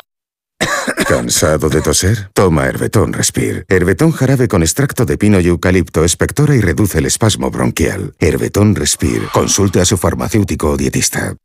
¿Cansado 1.07 1.69
de 1.69 1.81
toser? 1.81 2.29
Toma 2.33 2.65
Herbetón 2.65 3.13
Respire. 3.13 3.65
Herbetón 3.67 4.11
jarabe 4.11 4.47
con 4.47 4.61
extracto 4.61 5.05
de 5.05 5.17
pino 5.17 5.39
y 5.39 5.47
eucalipto 5.47 6.03
espectora 6.03 6.55
y 6.55 6.61
reduce 6.61 6.99
el 6.99 7.05
espasmo 7.05 7.51
bronquial. 7.51 8.13
Herbetón 8.19 8.75
Respire. 8.75 9.27
Consulte 9.33 9.81
a 9.81 9.85
su 9.85 9.97
farmacéutico 9.97 10.69
o 10.71 10.77
dietista. 10.77 11.35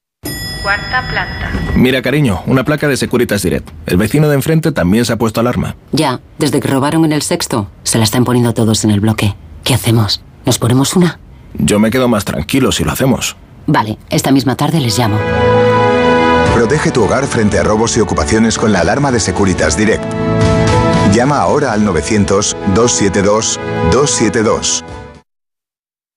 Cuarta 0.62 1.08
planta. 1.08 1.52
Mira, 1.74 2.02
cariño, 2.02 2.42
una 2.46 2.64
placa 2.64 2.88
de 2.88 2.96
Securitas 2.96 3.42
Direct. 3.42 3.68
El 3.86 3.96
vecino 3.96 4.28
de 4.28 4.34
enfrente 4.34 4.72
también 4.72 5.04
se 5.04 5.12
ha 5.12 5.18
puesto 5.18 5.40
alarma. 5.40 5.76
Ya, 5.92 6.20
desde 6.38 6.60
que 6.60 6.68
robaron 6.68 7.04
en 7.04 7.12
el 7.12 7.22
sexto, 7.22 7.70
se 7.82 7.98
la 7.98 8.04
están 8.04 8.24
poniendo 8.24 8.54
todos 8.54 8.84
en 8.84 8.90
el 8.90 9.00
bloque. 9.00 9.34
¿Qué 9.64 9.74
hacemos? 9.74 10.22
¿Nos 10.44 10.58
ponemos 10.58 10.94
una? 10.96 11.18
Yo 11.54 11.78
me 11.78 11.90
quedo 11.90 12.08
más 12.08 12.24
tranquilo 12.24 12.72
si 12.72 12.84
lo 12.84 12.92
hacemos. 12.92 13.36
Vale, 13.66 13.98
esta 14.10 14.30
misma 14.30 14.56
tarde 14.56 14.80
les 14.80 14.98
llamo. 14.98 15.18
Protege 16.66 16.90
tu 16.90 17.04
hogar 17.04 17.28
frente 17.28 17.60
a 17.60 17.62
robos 17.62 17.96
y 17.96 18.00
ocupaciones 18.00 18.58
con 18.58 18.72
la 18.72 18.80
alarma 18.80 19.12
de 19.12 19.20
Securitas 19.20 19.76
Direct. 19.76 20.02
Llama 21.14 21.38
ahora 21.38 21.72
al 21.72 21.86
900-272-272. 21.86 24.82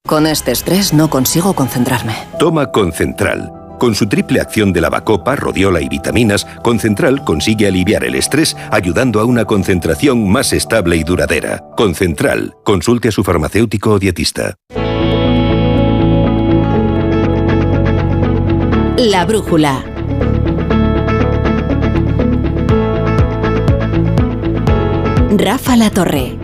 Con 0.07 0.25
este 0.25 0.51
estrés 0.51 0.91
no 0.91 1.11
consigo 1.11 1.53
concentrarme. 1.53 2.15
Toma 2.39 2.71
Concentral. 2.71 3.53
Con 3.77 3.93
su 3.93 4.09
triple 4.09 4.41
acción 4.41 4.73
de 4.73 4.81
lavacopa, 4.81 5.35
rodiola 5.35 5.81
y 5.81 5.87
vitaminas, 5.87 6.47
Concentral 6.63 7.23
consigue 7.23 7.67
aliviar 7.67 8.03
el 8.03 8.15
estrés 8.15 8.57
ayudando 8.71 9.19
a 9.19 9.25
una 9.25 9.45
concentración 9.45 10.31
más 10.31 10.51
estable 10.51 10.95
y 10.95 11.03
duradera. 11.03 11.63
Concentral. 11.77 12.55
Consulte 12.65 13.09
a 13.09 13.11
su 13.11 13.23
farmacéutico 13.23 13.91
o 13.91 13.99
dietista. 13.99 14.55
La 18.97 19.25
brújula. 19.25 19.83
Rafa 25.31 25.75
La 25.75 25.91
Torre. 25.91 26.38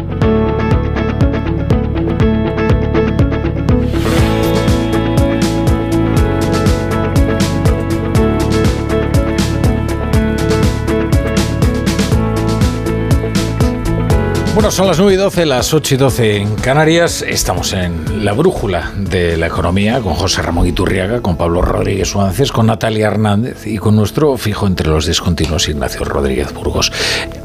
Bueno, 14.56 14.72
son 14.72 14.88
las 14.88 14.98
9 14.98 15.14
y 15.14 15.18
12, 15.18 15.46
las 15.46 15.74
8 15.74 15.96
y 15.96 15.98
12 15.98 16.38
en 16.38 16.56
Canarias. 16.56 17.22
Estamos 17.22 17.74
en 17.74 18.24
la 18.24 18.32
brújula 18.32 18.94
de 18.96 19.36
la 19.36 19.48
economía 19.48 20.00
con 20.00 20.14
José 20.14 20.42
Ramón 20.42 20.66
Iturriaga, 20.66 21.20
con 21.22 21.36
Pablo 21.36 21.62
Rodríguez 21.62 22.08
Suárez, 22.08 22.54
con 22.54 22.68
Natalia 22.68 23.08
Hernández 23.08 23.68
y 23.68 23.78
con 23.78 23.98
nuestro 23.98 24.38
fijo 24.38 24.66
entre 24.66 24.88
los 24.88 25.08
discontinuos 25.08 25.68
Ignacio 25.68 26.06
Rodríguez 26.06 26.54
Burgos. 26.54 26.90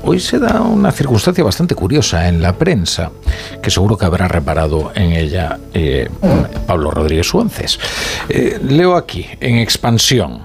Hoy 0.05 0.21
se 0.21 0.39
da 0.39 0.61
una 0.61 0.93
circunstancia 0.93 1.43
bastante 1.43 1.75
curiosa 1.75 2.29
en 2.29 2.41
la 2.41 2.53
prensa, 2.53 3.11
que 3.61 3.73
seguro 3.73 3.99
que 3.99 4.05
habrá 4.05 4.29
reparado 4.29 4.93
en 4.95 5.11
ella 5.11 5.59
eh, 5.75 6.09
Pablo 6.69 6.93
Rodríguez 6.93 7.27
Suárez. 7.27 7.81
Eh, 8.29 8.61
leo 8.63 8.95
aquí, 8.95 9.27
en 9.41 9.57
expansión, 9.57 10.43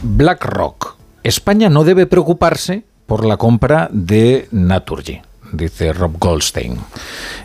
BlackRock. 0.00 0.94
España 1.24 1.68
no 1.68 1.82
debe 1.82 2.06
preocuparse 2.06 2.84
por 3.06 3.24
la 3.24 3.36
compra 3.36 3.88
de 3.90 4.46
Naturgy 4.52 5.25
dice 5.52 5.92
Rob 5.92 6.18
Goldstein. 6.18 6.78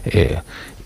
Eh, 0.05 0.39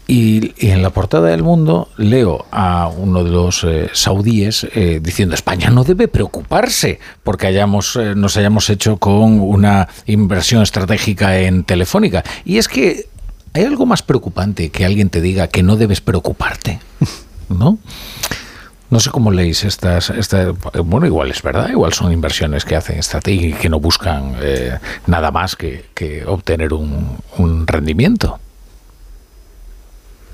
y, 0.08 0.54
en 0.70 0.84
la 0.84 0.92
portada 0.92 1.30
del 1.30 1.42
mundo 1.42 1.90
leo 1.98 2.46
a 2.52 2.88
uno 2.88 3.24
de 3.24 3.32
los 3.32 3.64
eh, 3.64 3.90
saudíes 3.94 4.68
eh, 4.76 5.00
diciendo 5.02 5.34
España 5.34 5.72
no 5.72 5.84
debe 5.84 6.08
preocuparse 6.08 7.00
porque 7.24 7.48
hayamos, 7.48 7.98
nos 8.16 8.38
hayamos 8.38 8.70
hecho 8.70 8.98
con 8.98 9.40
una 9.40 9.88
inversión 10.06 10.62
estratégica 10.62 11.40
en 11.40 11.64
Telefónica. 11.64 12.24
Y 12.46 12.60
es 12.60 12.68
que 12.68 13.08
hay 13.54 13.64
algo 13.64 13.86
más 13.86 14.04
preocupante 14.04 14.70
que 14.70 14.86
alguien 14.86 15.10
te 15.10 15.22
diga 15.22 15.48
que 15.48 15.64
no 15.64 15.76
debes 15.76 16.02
preocuparte, 16.02 16.80
¿no? 17.50 17.80
No 18.90 19.00
sé 19.00 19.10
cómo 19.10 19.32
leéis 19.32 19.64
estas, 19.64 20.14
bueno, 20.84 21.08
igual 21.08 21.32
es 21.32 21.42
verdad, 21.42 21.70
igual 21.70 21.94
son 21.94 22.12
inversiones 22.12 22.66
que 22.66 22.76
hacen 22.76 23.00
estrategia 23.00 23.50
y 23.50 23.54
que 23.54 23.68
no 23.68 23.80
buscan 23.80 24.36
eh, 24.42 24.78
nada 25.08 25.32
más 25.32 25.56
que, 25.56 26.24
obtener 26.28 26.72
un, 26.74 27.66
rendimiento. 27.66 28.40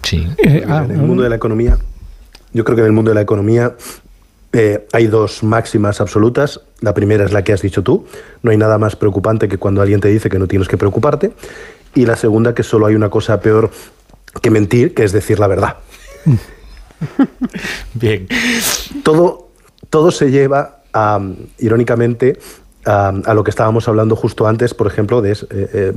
Sí. 0.03 0.27
Eh, 0.37 0.65
ah, 0.67 0.83
en 0.83 0.91
el 0.91 0.97
mundo 0.97 1.23
de 1.23 1.29
la 1.29 1.35
economía, 1.35 1.77
yo 2.51 2.63
creo 2.63 2.75
que 2.75 2.81
en 2.81 2.87
el 2.87 2.93
mundo 2.93 3.11
de 3.11 3.15
la 3.15 3.21
economía 3.21 3.75
eh, 4.53 4.85
hay 4.91 5.07
dos 5.07 5.43
máximas 5.43 6.01
absolutas. 6.01 6.59
La 6.81 6.93
primera 6.93 7.23
es 7.23 7.31
la 7.31 7.43
que 7.43 7.53
has 7.53 7.61
dicho 7.61 7.83
tú. 7.83 8.05
No 8.43 8.51
hay 8.51 8.57
nada 8.57 8.77
más 8.77 8.95
preocupante 8.95 9.47
que 9.47 9.57
cuando 9.57 9.81
alguien 9.81 10.01
te 10.01 10.09
dice 10.09 10.29
que 10.29 10.39
no 10.39 10.47
tienes 10.47 10.67
que 10.67 10.77
preocuparte. 10.77 11.31
Y 11.95 12.05
la 12.05 12.17
segunda, 12.17 12.53
que 12.53 12.63
solo 12.63 12.87
hay 12.87 12.95
una 12.95 13.09
cosa 13.09 13.39
peor 13.39 13.71
que 14.41 14.49
mentir, 14.49 14.93
que 14.93 15.03
es 15.03 15.11
decir 15.11 15.39
la 15.39 15.47
verdad. 15.47 15.77
Bien. 17.93 18.27
Todo, 19.03 19.49
todo 19.89 20.11
se 20.11 20.31
lleva, 20.31 20.83
irónicamente, 21.59 22.37
a, 22.85 23.33
lo 23.33 23.43
que 23.43 23.51
estábamos 23.51 23.87
hablando 23.87 24.15
justo 24.15 24.47
antes, 24.47 24.73
por 24.73 24.87
ejemplo, 24.87 25.21
de, 25.21 25.31
eh, 25.33 25.37
eh, 25.51 25.93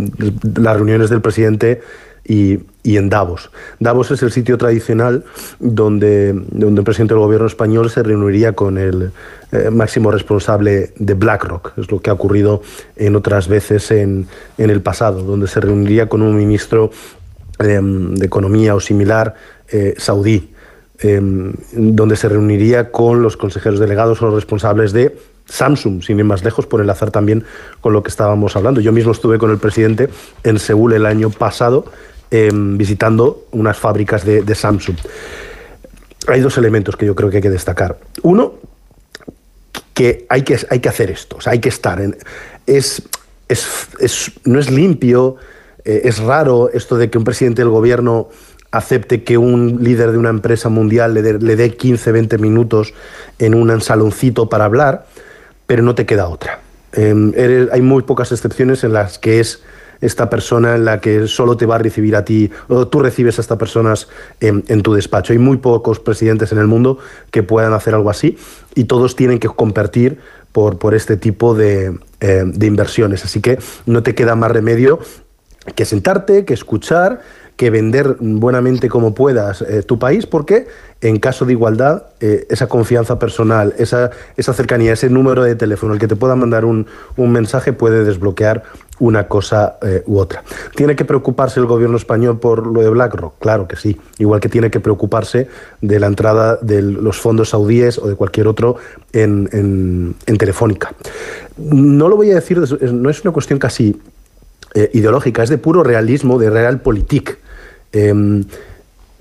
las 0.57 0.77
reuniones 0.77 1.11
del 1.11 1.21
presidente 1.21 1.83
y, 2.27 2.61
en 2.85 3.09
Davos. 3.09 3.51
Davos 3.81 4.11
es 4.11 4.23
el 4.23 4.31
sitio 4.31 4.59
tradicional 4.59 5.25
donde, 5.59 6.33
donde 6.33 6.81
el 6.81 6.85
presidente 6.85 7.15
del 7.15 7.23
gobierno 7.23 7.47
español 7.47 7.91
se 7.91 8.03
reuniría 8.03 8.53
con 8.53 8.79
el 8.79 9.11
eh, 9.53 9.71
máximo 9.71 10.11
responsable 10.11 10.93
de 10.97 11.15
BlackRock. 11.15 11.73
Es 11.79 11.91
lo 11.91 12.01
que 12.01 12.11
ha 12.11 12.13
ocurrido 12.13 12.63
en 12.97 13.17
otras 13.17 13.49
veces 13.49 13.91
en, 13.91 14.27
en 14.59 14.71
el 14.71 14.83
pasado, 14.83 15.23
donde 15.23 15.49
se 15.49 15.61
reuniría 15.61 16.09
con 16.09 16.23
un 16.23 16.37
ministro 16.37 16.91
de 17.59 18.27
Economía 18.27 18.75
o 18.75 18.81
similar 18.81 19.35
saudí 19.97 20.54
em, 21.01 21.53
donde 21.73 22.17
se 22.17 22.29
reuniría 22.29 22.91
con 22.91 23.23
los 23.23 23.37
consejeros 23.37 23.81
delegados 23.81 24.23
o 24.23 24.27
los 24.27 24.35
responsables 24.35 24.93
de 24.93 25.17
Samsung, 25.47 26.03
sin 26.03 26.19
ir 26.19 26.25
más 26.25 26.45
lejos, 26.45 26.67
por 26.67 26.81
enlazar 26.81 27.11
también 27.11 27.45
con 27.81 27.93
lo 27.93 28.03
que 28.03 28.09
estábamos 28.09 28.57
hablando. 28.57 28.81
Yo 28.81 28.93
mismo 28.93 29.13
estuve 29.13 29.39
con 29.39 29.51
el 29.51 29.59
presidente 29.59 30.09
en 30.43 30.59
Seúl 30.59 30.95
el 30.95 31.07
año 31.07 31.31
pasado 31.31 31.85
em, 32.31 32.79
visitando 32.79 33.45
unas 33.51 33.79
fábricas 33.79 34.25
de, 34.25 34.55
Samsung. 34.55 34.97
Hay 36.27 36.41
dos 36.41 36.57
elementos 36.57 36.97
que 36.97 37.07
yo 37.07 37.15
creo 37.15 37.29
que 37.29 37.37
hay 37.37 37.43
que 37.43 37.51
destacar. 37.51 37.99
Uno, 38.23 38.55
que 39.93 40.27
hay 40.29 40.43
que, 40.43 40.59
hay 40.71 40.81
que 40.81 40.89
hacer 40.89 41.11
esto, 41.11 41.37
o 41.37 41.41
sea, 41.41 41.53
hay 41.53 41.61
que 41.61 41.69
estar. 41.69 42.01
En, 42.01 42.17
es, 42.67 43.03
es, 43.49 44.33
no 44.45 44.59
es 44.59 44.71
limpio, 44.71 45.37
eh, 45.85 46.03
es 46.05 46.19
raro 46.19 46.71
esto 46.73 46.97
de 46.97 47.11
que 47.11 47.19
un 47.19 47.25
presidente 47.25 47.63
del 47.63 47.71
gobierno 47.71 48.29
acepte 48.75 49.23
que 49.23 49.39
un 49.39 49.79
líder 49.83 50.13
de 50.13 50.19
una 50.19 50.31
empresa 50.31 50.69
mundial 50.69 51.15
le 51.15 51.23
dé, 51.57 51.77
15, 51.77 52.13
20 52.13 52.39
minutos 52.39 52.93
en 53.39 53.55
un 53.55 53.81
saloncito 53.81 54.49
para 54.49 54.65
hablar, 54.65 55.07
pero 55.67 55.83
no 55.83 55.95
te 55.95 56.07
queda 56.07 56.29
otra. 56.29 56.61
Em, 56.93 57.33
hay 57.73 57.81
muy 57.81 58.03
pocas 58.03 58.33
excepciones 58.33 58.85
en 58.85 58.93
las 58.93 59.19
que 59.19 59.41
es 59.41 59.63
esta 60.01 60.29
persona 60.29 60.75
en 60.75 60.85
la 60.85 61.01
que 61.01 61.29
solo 61.29 61.57
te 61.57 61.67
va 61.67 61.77
a 61.77 61.79
recibir 61.79 62.17
a 62.17 62.25
ti, 62.25 62.51
o 62.69 62.89
tú 62.89 63.01
recibes 63.01 63.39
a 63.39 63.43
estas 63.43 63.59
personas 63.59 64.09
en, 64.41 64.83
tu 64.83 64.93
despacho. 64.93 65.33
Hay 65.33 65.39
muy 65.39 65.57
pocos 65.59 66.01
presidentes 66.01 66.53
en 66.53 66.59
el 66.59 66.67
mundo 66.67 66.99
que 67.31 67.43
puedan 67.43 67.73
hacer 67.73 67.95
algo 67.95 68.11
así 68.11 68.37
y 68.75 68.85
todos 68.85 69.17
tienen 69.17 69.39
que 69.39 69.49
compartir 69.49 70.19
por, 70.53 70.79
por 70.79 70.95
este 70.95 71.17
tipo 71.17 71.55
de, 71.55 71.99
eh, 72.21 72.43
de 72.45 72.67
inversiones. 72.67 73.25
Así 73.25 73.41
que 73.41 73.59
no 73.87 74.03
te 74.03 74.15
queda 74.15 74.35
más 74.35 74.51
remedio 74.51 74.99
que 75.75 75.85
sentarte, 75.85 76.45
que 76.45 76.55
escuchar, 76.55 77.23
que 77.57 77.71
vender 77.71 78.17
buenamente 78.19 78.89
como 78.89 79.15
puedas 79.15 79.63
eh, 79.63 79.83
tu 79.83 79.99
país, 79.99 80.27
porque 80.27 80.67
en 81.01 81.19
caso 81.19 81.45
de 81.45 81.53
igualdad, 81.53 82.05
eh, 82.21 82.47
esa 82.51 82.67
confianza 82.67 83.19
personal, 83.19 83.75
esa, 83.79 84.11
esa 84.37 84.53
cercanía, 84.55 84.93
ese 84.93 85.09
número 85.09 85.45
de 85.45 85.55
teléfono, 85.55 85.95
el 85.95 86.01
que 86.01 86.09
te 86.09 86.17
pueda 86.17 86.35
mandar 86.35 86.65
un, 86.65 86.87
un 87.17 87.31
mensaje 87.31 87.73
puede 87.73 88.05
desbloquear 88.05 88.65
una 88.99 89.29
cosa 89.29 89.77
eh, 89.83 90.03
u 90.07 90.19
otra. 90.19 90.43
¿Tiene 90.75 90.97
que 90.97 91.05
preocuparse 91.05 91.61
el 91.61 91.67
gobierno 91.67 91.97
español 91.97 92.41
por 92.41 92.67
lo 92.67 92.81
de 92.81 92.89
BlackRock? 92.91 93.35
Claro 93.39 93.69
que 93.69 93.77
sí, 93.77 94.01
igual 94.19 94.41
que 94.41 94.49
tiene 94.49 94.71
que 94.71 94.81
preocuparse 94.81 95.49
de 95.81 96.01
la 96.01 96.07
entrada 96.09 96.57
de 96.61 96.83
los 96.83 97.21
fondos 97.21 97.51
saudíes 97.51 97.99
o 97.99 98.09
de 98.09 98.17
cualquier 98.17 98.49
otro 98.49 98.77
en, 99.13 99.49
en, 99.53 100.17
en 100.27 100.39
Telefónica. 100.39 100.93
No 101.57 102.09
lo 102.09 102.17
voy 102.17 102.33
a 102.33 102.37
decir, 102.37 102.59
no 102.59 103.11
es 103.11 103.23
una 103.23 103.33
cuestión 103.33 103.59
casi 103.59 104.01
ideológica, 104.93 105.45
es 105.45 105.51
de 105.51 105.59
puro 105.59 105.85
realismo, 105.85 106.37
de 106.37 106.51
realpolitik. 106.51 107.39
Em, 107.95 108.45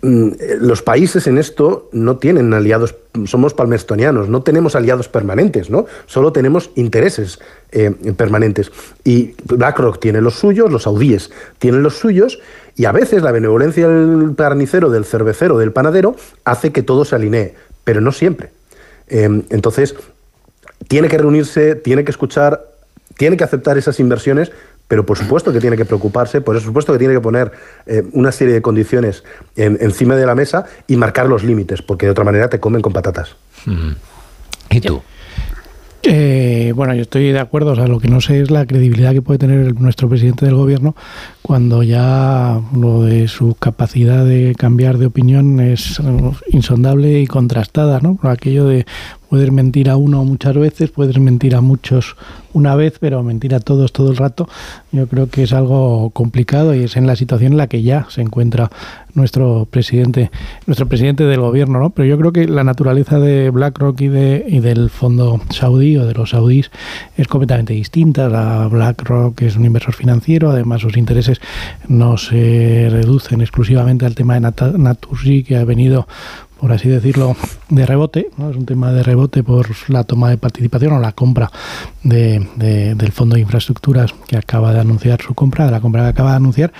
mm, 0.01 0.31
los 0.59 0.81
países 0.81 1.27
en 1.27 1.37
esto 1.37 1.89
no 1.93 2.17
tienen 2.17 2.53
aliados, 2.53 2.95
somos 3.25 3.53
palmerstonianos, 3.53 4.27
no 4.27 4.41
tenemos 4.41 4.75
aliados 4.75 5.07
permanentes, 5.07 5.69
¿no? 5.69 5.85
Solo 6.07 6.33
tenemos 6.33 6.71
intereses 6.75 7.39
eh, 7.71 7.91
permanentes. 8.17 8.71
Y 9.03 9.35
BlackRock 9.45 9.99
tiene 9.99 10.21
los 10.21 10.33
suyos, 10.33 10.71
los 10.71 10.83
saudíes 10.83 11.29
tienen 11.59 11.83
los 11.83 11.95
suyos, 11.95 12.39
y 12.75 12.85
a 12.85 12.91
veces 12.91 13.21
la 13.21 13.31
benevolencia 13.31 13.87
del 13.87 14.35
carnicero, 14.35 14.89
del 14.89 15.05
cervecero, 15.05 15.59
del 15.59 15.71
panadero, 15.71 16.15
hace 16.43 16.71
que 16.71 16.81
todo 16.81 17.05
se 17.05 17.15
alinee, 17.15 17.53
pero 17.83 18.01
no 18.01 18.11
siempre. 18.11 18.49
Em, 19.07 19.43
entonces, 19.51 19.95
tiene 20.87 21.07
que 21.07 21.19
reunirse, 21.19 21.75
tiene 21.75 22.03
que 22.03 22.11
escuchar, 22.11 22.65
tiene 23.17 23.37
que 23.37 23.43
aceptar 23.43 23.77
esas 23.77 23.99
inversiones, 23.99 24.51
pero 24.93 25.07
por 25.07 25.17
supuesto 25.17 25.51
que 25.51 25.59
tiene 25.59 25.75
que 25.75 25.85
preocuparse, 25.85 26.39
por 26.39 26.61
supuesto 26.61 26.93
que 26.93 26.99
tiene 26.99 27.15
que 27.15 27.19
poner 27.19 27.51
eh, 27.87 28.03
una 28.11 28.31
serie 28.31 28.53
de 28.53 28.61
condiciones 28.61 29.23
encima 29.55 30.15
de 30.15 30.23
la 30.23 30.35
mesa 30.35 30.65
y 30.85 30.97
marcar 30.97 31.25
los 31.25 31.43
límites, 31.43 31.81
porque 31.81 32.05
de 32.05 32.11
otra 32.11 32.23
manera 32.23 32.47
te 32.47 32.59
comen 32.59 32.83
con 32.83 32.93
patatas. 32.93 33.35
¿Y 34.69 34.81
tú? 34.81 35.01
Eh, 36.03 36.73
bueno, 36.75 36.93
yo 36.93 37.01
estoy 37.01 37.31
de 37.31 37.39
acuerdo. 37.39 37.71
O 37.71 37.75
sea, 37.75 37.87
lo 37.87 37.99
que 37.99 38.07
no 38.07 38.21
sé 38.21 38.39
es 38.41 38.51
la 38.51 38.67
credibilidad 38.67 39.13
que 39.13 39.23
puede 39.23 39.39
tener 39.39 39.73
nuestro 39.81 40.07
presidente 40.07 40.45
del 40.45 40.53
gobierno 40.53 40.95
cuando 41.41 41.81
ya 41.81 42.61
lo 42.75 43.01
de 43.01 43.27
su 43.27 43.55
capacidad 43.55 44.23
de 44.23 44.53
cambiar 44.55 44.99
de 44.99 45.07
opinión 45.07 45.59
es 45.59 45.99
insondable 46.49 47.19
y 47.19 47.25
contrastada, 47.25 47.99
¿no? 47.99 48.15
Por 48.15 48.29
aquello 48.29 48.65
de 48.65 48.85
Puedes 49.33 49.51
mentir 49.51 49.89
a 49.89 49.97
uno 49.97 50.23
muchas 50.23 50.55
veces, 50.55 50.91
puedes 50.91 51.17
mentir 51.17 51.55
a 51.55 51.61
muchos 51.61 52.15
una 52.53 52.75
vez, 52.75 52.99
pero 52.99 53.23
mentir 53.23 53.55
a 53.55 53.59
todos 53.59 53.91
todo 53.91 54.11
el 54.11 54.17
rato, 54.17 54.47
yo 54.91 55.07
creo 55.07 55.27
que 55.27 55.41
es 55.41 55.53
algo 55.53 56.11
complicado 56.11 56.75
y 56.75 56.83
es 56.83 56.97
en 56.97 57.07
la 57.07 57.15
situación 57.15 57.53
en 57.53 57.57
la 57.57 57.65
que 57.65 57.81
ya 57.81 58.05
se 58.11 58.21
encuentra 58.21 58.69
nuestro 59.15 59.67
presidente, 59.67 60.29
nuestro 60.67 60.87
presidente 60.87 61.23
del 61.23 61.39
gobierno, 61.39 61.79
¿no? 61.79 61.89
Pero 61.89 62.07
yo 62.07 62.19
creo 62.19 62.31
que 62.31 62.47
la 62.47 62.63
naturaleza 62.63 63.19
de 63.19 63.49
BlackRock 63.49 64.01
y 64.01 64.07
de 64.07 64.45
y 64.47 64.59
del 64.59 64.91
fondo 64.91 65.41
saudí 65.49 65.97
o 65.97 66.05
de 66.05 66.13
los 66.13 66.29
saudíes 66.29 66.69
es 67.17 67.27
completamente 67.27 67.73
distinta. 67.73 68.29
La 68.29 68.67
BlackRock 68.67 69.41
es 69.41 69.55
un 69.55 69.65
inversor 69.65 69.95
financiero, 69.95 70.51
además 70.51 70.81
sus 70.81 70.95
intereses 70.95 71.41
no 71.87 72.17
se 72.17 72.87
reducen 72.91 73.41
exclusivamente 73.41 74.05
al 74.05 74.13
tema 74.13 74.35
de 74.35 74.41
Naturgy 74.77 75.43
que 75.43 75.57
ha 75.57 75.65
venido 75.65 76.07
por 76.63 76.71
así 76.71 76.87
decirlo, 76.87 77.35
de 77.67 77.85
rebote, 77.85 78.29
es 78.37 78.55
un 78.55 78.65
tema 78.65 78.93
de 78.93 79.03
rebote 79.03 79.43
por 79.43 79.67
la 79.89 80.05
toma 80.05 80.29
de 80.29 80.37
participación 80.37 80.93
o 80.93 80.99
la 81.01 81.11
compra 81.11 81.51
de, 82.03 82.47
del 82.55 83.11
Fondo 83.11 83.35
de 83.35 83.41
Infraestructuras 83.41 84.15
que 84.29 84.37
acaba 84.37 84.71
de 84.71 84.79
anunciar 84.79 85.21
su 85.21 85.33
compra, 85.33 85.65
de 85.65 85.71
la 85.71 85.81
compra 85.81 86.03
que 86.03 86.07
acaba 86.07 86.29
de 86.29 86.37
anunciar, 86.37 86.71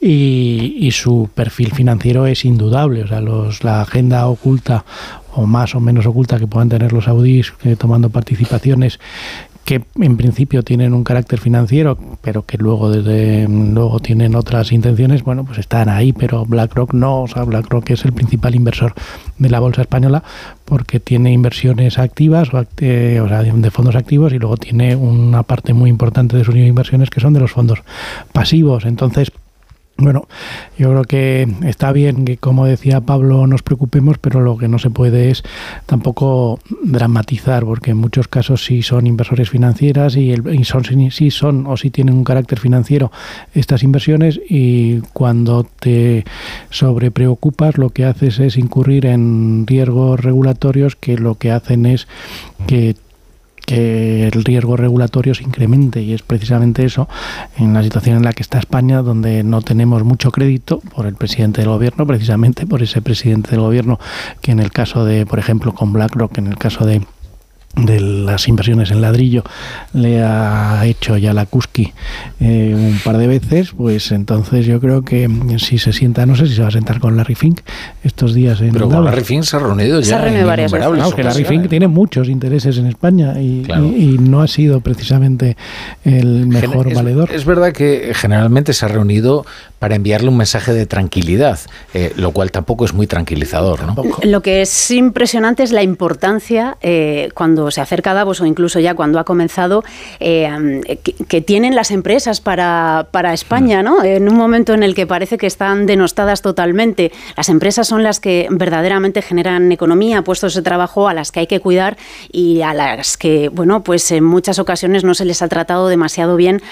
y, 0.00 0.88
su 0.92 1.28
perfil 1.34 1.72
financiero 1.72 2.24
es 2.26 2.44
indudable, 2.44 3.02
o 3.02 3.08
sea, 3.08 3.20
los, 3.20 3.64
la 3.64 3.80
agenda 3.80 4.28
oculta 4.28 4.84
o 5.34 5.44
más 5.44 5.74
o 5.74 5.80
menos 5.80 6.06
oculta 6.06 6.38
que 6.38 6.46
puedan 6.46 6.68
tener 6.68 6.92
los 6.92 7.06
saudíes 7.06 7.52
tomando 7.78 8.10
participaciones 8.10 9.00
que 9.64 9.82
en 10.00 10.16
principio 10.16 10.62
tienen 10.62 10.92
un 10.92 11.04
carácter 11.04 11.38
financiero, 11.38 11.96
pero 12.20 12.44
que 12.44 12.58
luego 12.58 12.90
desde 12.90 13.46
luego 13.48 14.00
tienen 14.00 14.34
otras 14.34 14.72
intenciones, 14.72 15.22
bueno, 15.22 15.44
pues 15.44 15.58
están 15.58 15.88
ahí, 15.88 16.12
pero 16.12 16.44
BlackRock 16.44 16.94
no, 16.94 17.22
o 17.22 17.28
sea, 17.28 17.44
BlackRock 17.44 17.90
es 17.90 18.04
el 18.04 18.12
principal 18.12 18.54
inversor 18.54 18.94
de 19.38 19.50
la 19.50 19.60
bolsa 19.60 19.82
española 19.82 20.22
porque 20.64 21.00
tiene 21.00 21.32
inversiones 21.32 21.98
activas, 21.98 22.52
o, 22.52 22.58
o 22.58 22.64
sea, 23.28 23.42
de 23.42 23.70
fondos 23.70 23.94
activos 23.94 24.32
y 24.32 24.38
luego 24.38 24.56
tiene 24.56 24.96
una 24.96 25.42
parte 25.42 25.72
muy 25.74 25.90
importante 25.90 26.36
de 26.36 26.44
sus 26.44 26.56
inversiones 26.56 27.10
que 27.10 27.20
son 27.20 27.32
de 27.32 27.40
los 27.40 27.52
fondos 27.52 27.82
pasivos. 28.32 28.84
Entonces, 28.84 29.30
bueno, 29.98 30.26
yo 30.78 30.90
creo 30.90 31.04
que 31.04 31.46
está 31.64 31.92
bien 31.92 32.24
que, 32.24 32.36
como 32.36 32.66
decía 32.66 33.00
Pablo, 33.02 33.46
nos 33.46 33.62
preocupemos, 33.62 34.18
pero 34.18 34.40
lo 34.40 34.56
que 34.56 34.66
no 34.66 34.78
se 34.78 34.90
puede 34.90 35.30
es 35.30 35.42
tampoco 35.86 36.58
dramatizar, 36.82 37.64
porque 37.64 37.92
en 37.92 37.98
muchos 37.98 38.26
casos 38.26 38.64
sí 38.64 38.82
son 38.82 39.06
inversores 39.06 39.50
financieras 39.50 40.16
y, 40.16 40.32
el, 40.32 40.64
son, 40.64 40.84
sí 41.10 41.30
son 41.30 41.66
o 41.66 41.76
sí 41.76 41.90
tienen 41.90 42.14
un 42.14 42.24
carácter 42.24 42.58
financiero 42.58 43.12
estas 43.54 43.82
inversiones 43.82 44.40
y 44.48 45.00
cuando 45.12 45.64
te 45.64 46.24
sobrepreocupas 46.70 47.78
lo 47.78 47.90
que 47.90 48.04
haces 48.04 48.38
es 48.38 48.56
incurrir 48.56 49.06
en 49.06 49.66
riesgos 49.66 50.20
regulatorios 50.20 50.96
que 50.96 51.16
lo 51.16 51.36
que 51.36 51.52
hacen 51.52 51.86
es 51.86 52.08
que 52.66 52.96
el 53.72 54.44
riesgo 54.44 54.76
regulatorio 54.76 55.34
se 55.34 55.44
incremente 55.44 56.02
y 56.02 56.12
es 56.12 56.22
precisamente 56.22 56.84
eso 56.84 57.08
en 57.56 57.74
la 57.74 57.82
situación 57.82 58.16
en 58.16 58.24
la 58.24 58.32
que 58.32 58.42
está 58.42 58.58
España 58.58 59.02
donde 59.02 59.42
no 59.42 59.62
tenemos 59.62 60.04
mucho 60.04 60.30
crédito 60.30 60.80
por 60.94 61.06
el 61.06 61.14
presidente 61.14 61.62
del 61.62 61.70
gobierno 61.70 62.06
precisamente 62.06 62.66
por 62.66 62.82
ese 62.82 63.02
presidente 63.02 63.50
del 63.50 63.60
gobierno 63.60 63.98
que 64.40 64.52
en 64.52 64.60
el 64.60 64.70
caso 64.70 65.04
de 65.04 65.26
por 65.26 65.38
ejemplo 65.38 65.74
con 65.74 65.92
BlackRock 65.92 66.38
en 66.38 66.46
el 66.48 66.58
caso 66.58 66.84
de 66.84 67.02
de 67.76 68.00
las 68.00 68.48
inversiones 68.48 68.90
en 68.90 69.00
ladrillo 69.00 69.44
le 69.94 70.22
ha 70.22 70.84
hecho 70.84 71.16
ya 71.16 71.32
la 71.32 71.46
Kuski 71.46 71.92
eh, 72.40 72.74
un 72.76 72.98
par 73.02 73.16
de 73.16 73.26
veces, 73.26 73.72
pues 73.76 74.12
entonces 74.12 74.66
yo 74.66 74.78
creo 74.78 75.02
que 75.02 75.28
si 75.58 75.78
se 75.78 75.92
sienta, 75.92 76.26
no 76.26 76.36
sé 76.36 76.46
si 76.48 76.54
se 76.54 76.62
va 76.62 76.68
a 76.68 76.72
sentar 76.72 77.00
con 77.00 77.16
Larry 77.16 77.34
Fink 77.34 77.60
estos 78.04 78.34
días 78.34 78.60
en 78.60 78.72
Pero 78.72 78.88
con 78.88 79.04
Larry 79.04 79.24
Fink 79.24 79.44
se 79.44 79.56
ha 79.56 79.60
reunido 79.60 80.00
ya. 80.00 80.06
Se 80.06 80.14
ha 80.14 80.20
reunido 80.20 80.46
varias 80.46 80.70
veces. 80.70 81.14
que 81.14 81.22
Larry 81.22 81.44
Fink 81.44 81.68
tiene 81.68 81.88
muchos 81.88 82.28
intereses 82.28 82.76
en 82.76 82.86
España 82.86 83.40
y, 83.40 83.62
no 84.22 84.42
ha 84.42 84.46
sido 84.46 84.80
precisamente 84.80 85.56
el 86.04 86.46
mejor 86.46 86.92
valedor. 86.94 87.30
Es 87.32 87.44
verdad 87.44 87.72
que 87.72 88.12
generalmente 88.14 88.72
se 88.72 88.84
ha 88.84 88.88
reunido 88.88 89.44
para 89.82 89.96
enviarle 89.96 90.28
un 90.28 90.36
mensaje 90.36 90.72
de 90.72 90.86
tranquilidad, 90.86 91.58
eh, 91.92 92.12
lo 92.14 92.30
cual 92.30 92.52
tampoco 92.52 92.84
es 92.84 92.94
muy 92.94 93.08
tranquilizador. 93.08 93.82
¿no? 93.82 93.96
Lo 94.22 94.40
que 94.40 94.62
es 94.62 94.90
impresionante 94.92 95.64
es 95.64 95.72
la 95.72 95.82
importancia 95.82 96.76
eh, 96.82 97.30
cuando 97.34 97.68
se 97.72 97.80
acerca 97.80 98.12
a 98.12 98.14
Davos 98.14 98.40
o 98.40 98.46
incluso 98.46 98.78
ya 98.78 98.94
cuando 98.94 99.18
ha 99.18 99.24
comenzado 99.24 99.82
eh, 100.20 100.80
que, 101.26 101.40
tienen 101.40 101.74
las 101.74 101.90
empresas 101.90 102.40
para, 102.40 103.08
para 103.10 103.32
España, 103.32 103.82
¿no? 103.82 104.04
En 104.04 104.28
un 104.28 104.36
momento 104.36 104.72
en 104.72 104.84
el 104.84 104.94
que 104.94 105.04
parece 105.04 105.36
que 105.36 105.48
están 105.48 105.84
denostadas 105.86 106.42
totalmente. 106.42 107.10
Las 107.36 107.48
empresas 107.48 107.88
son 107.88 108.04
las 108.04 108.20
que 108.20 108.46
verdaderamente 108.52 109.20
generan 109.20 109.72
economía, 109.72 110.22
puestos 110.22 110.54
de 110.54 110.62
trabajo 110.62 111.08
a 111.08 111.12
las 111.12 111.32
que 111.32 111.40
hay 111.40 111.48
que 111.48 111.58
cuidar 111.58 111.96
y 112.30 112.62
a 112.62 112.72
las 112.72 113.16
que, 113.16 113.48
bueno, 113.48 113.82
pues 113.82 114.12
en 114.12 114.22
muchas 114.22 114.60
ocasiones 114.60 115.02
no 115.02 115.14
se 115.14 115.24
les 115.24 115.42
ha 115.42 115.48
tratado 115.48 115.88
demasiado 115.88 116.36
bien 116.36 116.62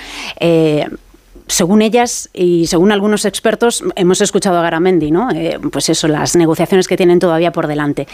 según 1.51 1.83
ellas 1.83 2.31
y 2.33 2.67
según 2.67 2.93
algunos 2.93 3.25
expertos, 3.25 3.85
hemos 3.97 4.21
escuchado 4.21 4.59
a 4.59 4.63
Garamendi, 4.63 5.11
¿no? 5.11 5.31
Eh, 5.31 5.59
pues 5.71 5.89
eso, 5.89 6.09
las 6.09 6.37
negociaciones 6.37 6.89
que 6.89 6.97
tienen 6.97 7.19
todavía 7.19 7.53
por 7.53 7.67
delante. 7.67 8.07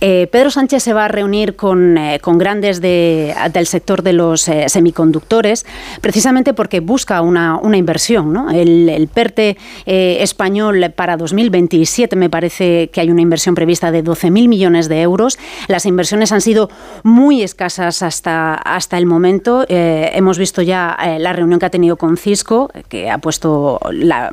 Pedro 0.00 0.50
Sánchez 0.50 0.82
se 0.82 0.92
va 0.92 1.06
a 1.06 1.08
reunir 1.08 1.56
con, 1.56 1.96
con 2.20 2.38
grandes 2.38 2.80
de, 2.80 3.34
del 3.52 3.66
sector 3.66 4.02
de 4.02 4.12
los 4.12 4.42
semiconductores, 4.42 5.66
precisamente 6.00 6.54
porque 6.54 6.80
busca 6.80 7.20
una, 7.20 7.56
una 7.56 7.76
inversión, 7.76 8.32
¿no? 8.32 8.50
El, 8.50 9.08
PERTE 9.12 9.56
español 9.86 10.92
para 10.94 11.16
2027 11.16 12.16
me 12.16 12.30
parece 12.30 12.88
que 12.88 13.00
hay 13.00 13.10
una 13.10 13.22
inversión 13.22 13.54
prevista 13.54 13.90
de 13.90 14.04
12.000 14.04 14.48
millones 14.48 14.88
de 14.88 15.02
euros. 15.02 15.38
Las 15.68 15.86
inversiones 15.86 16.32
han 16.32 16.40
sido 16.40 16.70
muy 17.02 17.42
escasas 17.42 18.02
hasta, 18.02 18.54
hasta 18.54 18.98
el 18.98 19.06
momento. 19.06 19.64
Eh, 19.68 20.10
hemos 20.14 20.38
visto 20.38 20.62
ya 20.62 20.96
eh, 21.02 21.18
la 21.18 21.32
reunión 21.32 21.58
que 21.58 21.66
ha 21.66 21.70
tenido 21.70 21.96
con 21.96 22.16
Cisco, 22.16 22.70
que 22.88 23.10
ha 23.10 23.18
puesto 23.18 23.80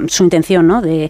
su 0.07 0.23
intención 0.23 0.67
¿no? 0.67 0.81
de, 0.81 1.09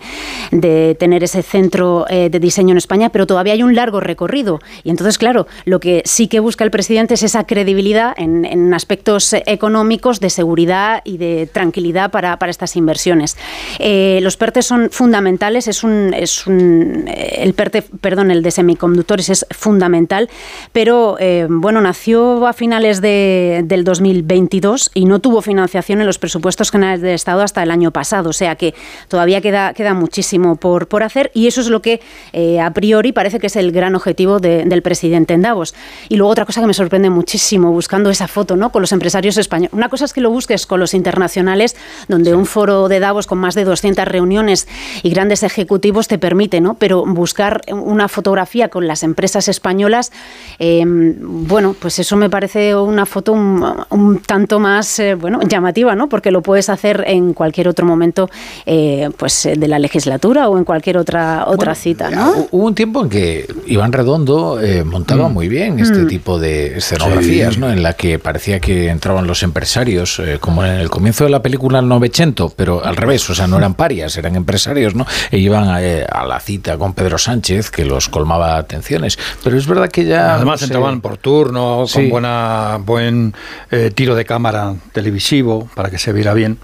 tener 0.99 1.23
ese 1.23 1.41
centro 1.41 2.05
eh, 2.09 2.29
de 2.29 2.39
diseño 2.39 2.71
en 2.71 2.77
España, 2.77 3.09
pero 3.09 3.27
todavía 3.27 3.53
hay 3.53 3.63
un 3.63 3.75
largo 3.75 3.99
recorrido. 3.99 4.59
Y 4.83 4.89
entonces, 4.89 5.17
claro, 5.17 5.47
lo 5.65 5.79
que 5.79 6.01
sí 6.05 6.27
que 6.27 6.39
busca 6.39 6.63
el 6.63 6.71
presidente 6.71 7.15
es 7.15 7.23
esa 7.23 7.45
credibilidad 7.45 8.13
en, 8.17 8.45
aspectos 8.73 9.33
económicos, 9.45 10.19
de 10.19 10.29
seguridad 10.29 11.01
y 11.05 11.17
de 11.17 11.47
tranquilidad 11.51 12.11
para, 12.11 12.37
para 12.37 12.49
estas 12.49 12.75
inversiones. 12.75 13.37
los 13.79 14.37
PERTES 14.37 14.65
son 14.65 14.89
fundamentales, 14.91 15.67
es 15.67 15.83
un, 15.83 16.13
es 16.13 16.45
un 16.47 17.05
el 17.07 17.53
PERTE, 17.53 17.83
perdón, 18.01 18.31
el 18.31 18.41
de 18.43 18.51
semiconductores 18.51 19.29
es 19.29 19.45
fundamental, 19.51 20.29
pero 20.71 21.17
bueno, 21.49 21.81
nació 21.81 22.45
a 22.47 22.53
finales 22.53 23.01
del 23.01 23.83
2022 23.83 24.91
y 24.93 25.05
no 25.05 25.19
tuvo 25.19 25.41
financiación 25.41 26.01
en 26.01 26.07
los 26.07 26.19
presupuestos 26.19 26.71
generales 26.71 27.01
Estado 27.25 27.41
hasta 27.41 27.63
el 27.63 27.71
año 27.71 27.89
pasado. 27.89 28.29
O 28.29 28.33
sea 28.33 28.55
que 28.55 28.75
todavía 29.07 29.41
queda, 29.41 29.73
queda 29.73 29.95
muchísimo 29.95 30.57
por, 30.57 30.87
por 30.87 31.01
hacer 31.01 31.31
y 31.33 31.47
eso 31.47 31.59
es 31.61 31.69
lo 31.69 31.81
que 31.81 32.01
eh, 32.33 32.61
a 32.61 32.71
priori 32.71 33.13
parece 33.13 33.39
que 33.39 33.47
es 33.47 33.55
el 33.55 33.71
gran 33.71 33.95
objetivo 33.95 34.39
del 34.39 34.81
presidente 34.83 35.33
en 35.33 35.41
Davos. 35.41 35.73
Y 36.07 36.17
luego 36.17 36.31
otra 36.31 36.45
cosa 36.45 36.61
que 36.61 36.67
me 36.67 36.75
sorprende 36.75 37.09
muchísimo 37.09 37.71
buscando 37.71 38.11
esa 38.11 38.27
foto 38.27 38.55
¿no? 38.55 38.71
con 38.71 38.81
los 38.81 38.91
empresarios 38.91 39.37
españoles. 39.37 39.73
Una 39.73 39.89
cosa 39.89 40.05
es 40.05 40.13
que 40.13 40.21
lo 40.21 40.29
busques 40.29 40.67
con 40.67 40.79
los 40.79 40.93
internacionales, 40.93 41.75
donde 42.07 42.35
un 42.35 42.45
foro 42.45 42.87
de 42.89 42.99
Davos 42.99 43.25
con 43.25 43.39
más 43.39 43.55
de 43.55 43.63
200 43.63 44.05
reuniones 44.05 44.67
y 45.01 45.09
grandes 45.09 45.41
ejecutivos 45.41 46.07
te 46.07 46.19
permite, 46.19 46.61
¿no? 46.61 46.75
pero 46.75 47.05
buscar 47.05 47.61
una 47.71 48.07
fotografía 48.07 48.69
con 48.69 48.85
las 48.85 49.01
empresas 49.01 49.47
españolas, 49.47 50.11
eh, 50.59 50.83
bueno, 50.85 51.75
pues 51.79 51.97
eso 51.97 52.15
me 52.17 52.29
parece 52.29 52.75
una 52.75 53.05
foto 53.05 53.33
un, 53.33 54.21
tanto 54.25 54.59
más 54.59 54.99
eh, 54.99 55.15
bueno, 55.15 55.39
llamativa, 55.41 55.95
¿no? 55.95 56.09
Porque 56.09 56.31
lo 56.31 56.41
puedes 56.41 56.69
hacer 56.69 57.04
en 57.05 57.33
cualquier 57.33 57.67
otro 57.67 57.85
momento 57.85 58.29
eh, 58.65 59.09
pues, 59.17 59.47
de 59.55 59.67
la 59.67 59.79
legislatura 59.79 60.49
o 60.49 60.57
en 60.57 60.65
cualquier 60.65 60.97
otra, 60.97 61.45
otra 61.47 61.75
cita, 61.75 62.09
¿no? 62.09 62.47
Hubo 62.51 62.65
un 62.65 62.75
tiempo 62.75 63.03
en 63.03 63.09
que 63.09 63.47
Iván 63.67 63.93
Redondo 63.93 64.59
eh, 64.61 64.83
montaba 64.83 65.29
mm. 65.29 65.33
muy 65.33 65.47
bien 65.47 65.79
este 65.79 65.99
mm. 65.99 66.07
tipo 66.07 66.39
de 66.39 66.77
escenografías, 66.77 67.57
¿no? 67.57 67.71
En 67.71 67.83
la 67.83 67.93
que 67.93 68.19
parecía 68.19 68.59
que 68.59 68.89
entraban 68.89 69.27
los 69.27 69.43
empresarios, 69.43 70.21
como 70.39 70.65
en 70.65 70.71
el 70.71 70.89
comienzo 70.89 71.23
de 71.23 71.29
la 71.29 71.41
película 71.41 71.81
Novecento, 71.81 72.51
pero 72.55 72.83
al 72.83 72.95
revés, 72.95 73.29
o 73.29 73.35
sea, 73.35 73.47
no 73.47 73.57
eran 73.57 73.75
parias, 73.75 74.17
eran 74.17 74.35
empresarios, 74.35 74.95
¿no? 74.95 75.05
E 75.31 75.37
iban 75.37 75.69
a, 75.69 76.25
la 76.25 76.39
cita 76.39 76.77
con 76.77 76.93
Pedro 76.93 77.17
Sánchez, 77.17 77.69
que 77.69 77.85
los 77.85 78.09
colmaba 78.09 78.57
atenciones. 78.57 79.17
Pero 79.43 79.57
es 79.57 79.67
verdad 79.67 79.89
que 79.89 80.05
ya... 80.05 80.35
Además 80.35 80.61
entraban 80.63 81.01
por 81.01 81.17
turno, 81.17 81.85
con 81.91 82.09
buena, 82.09 82.79
buen 82.83 83.33
eh, 83.71 83.91
tiro 83.93 84.15
de 84.15 84.25
cámara 84.25 84.73
televisivo 84.91 85.69
para 85.75 85.89
que 85.89 85.97
se 85.97 86.13
viera 86.13 86.33
bien, 86.33 86.57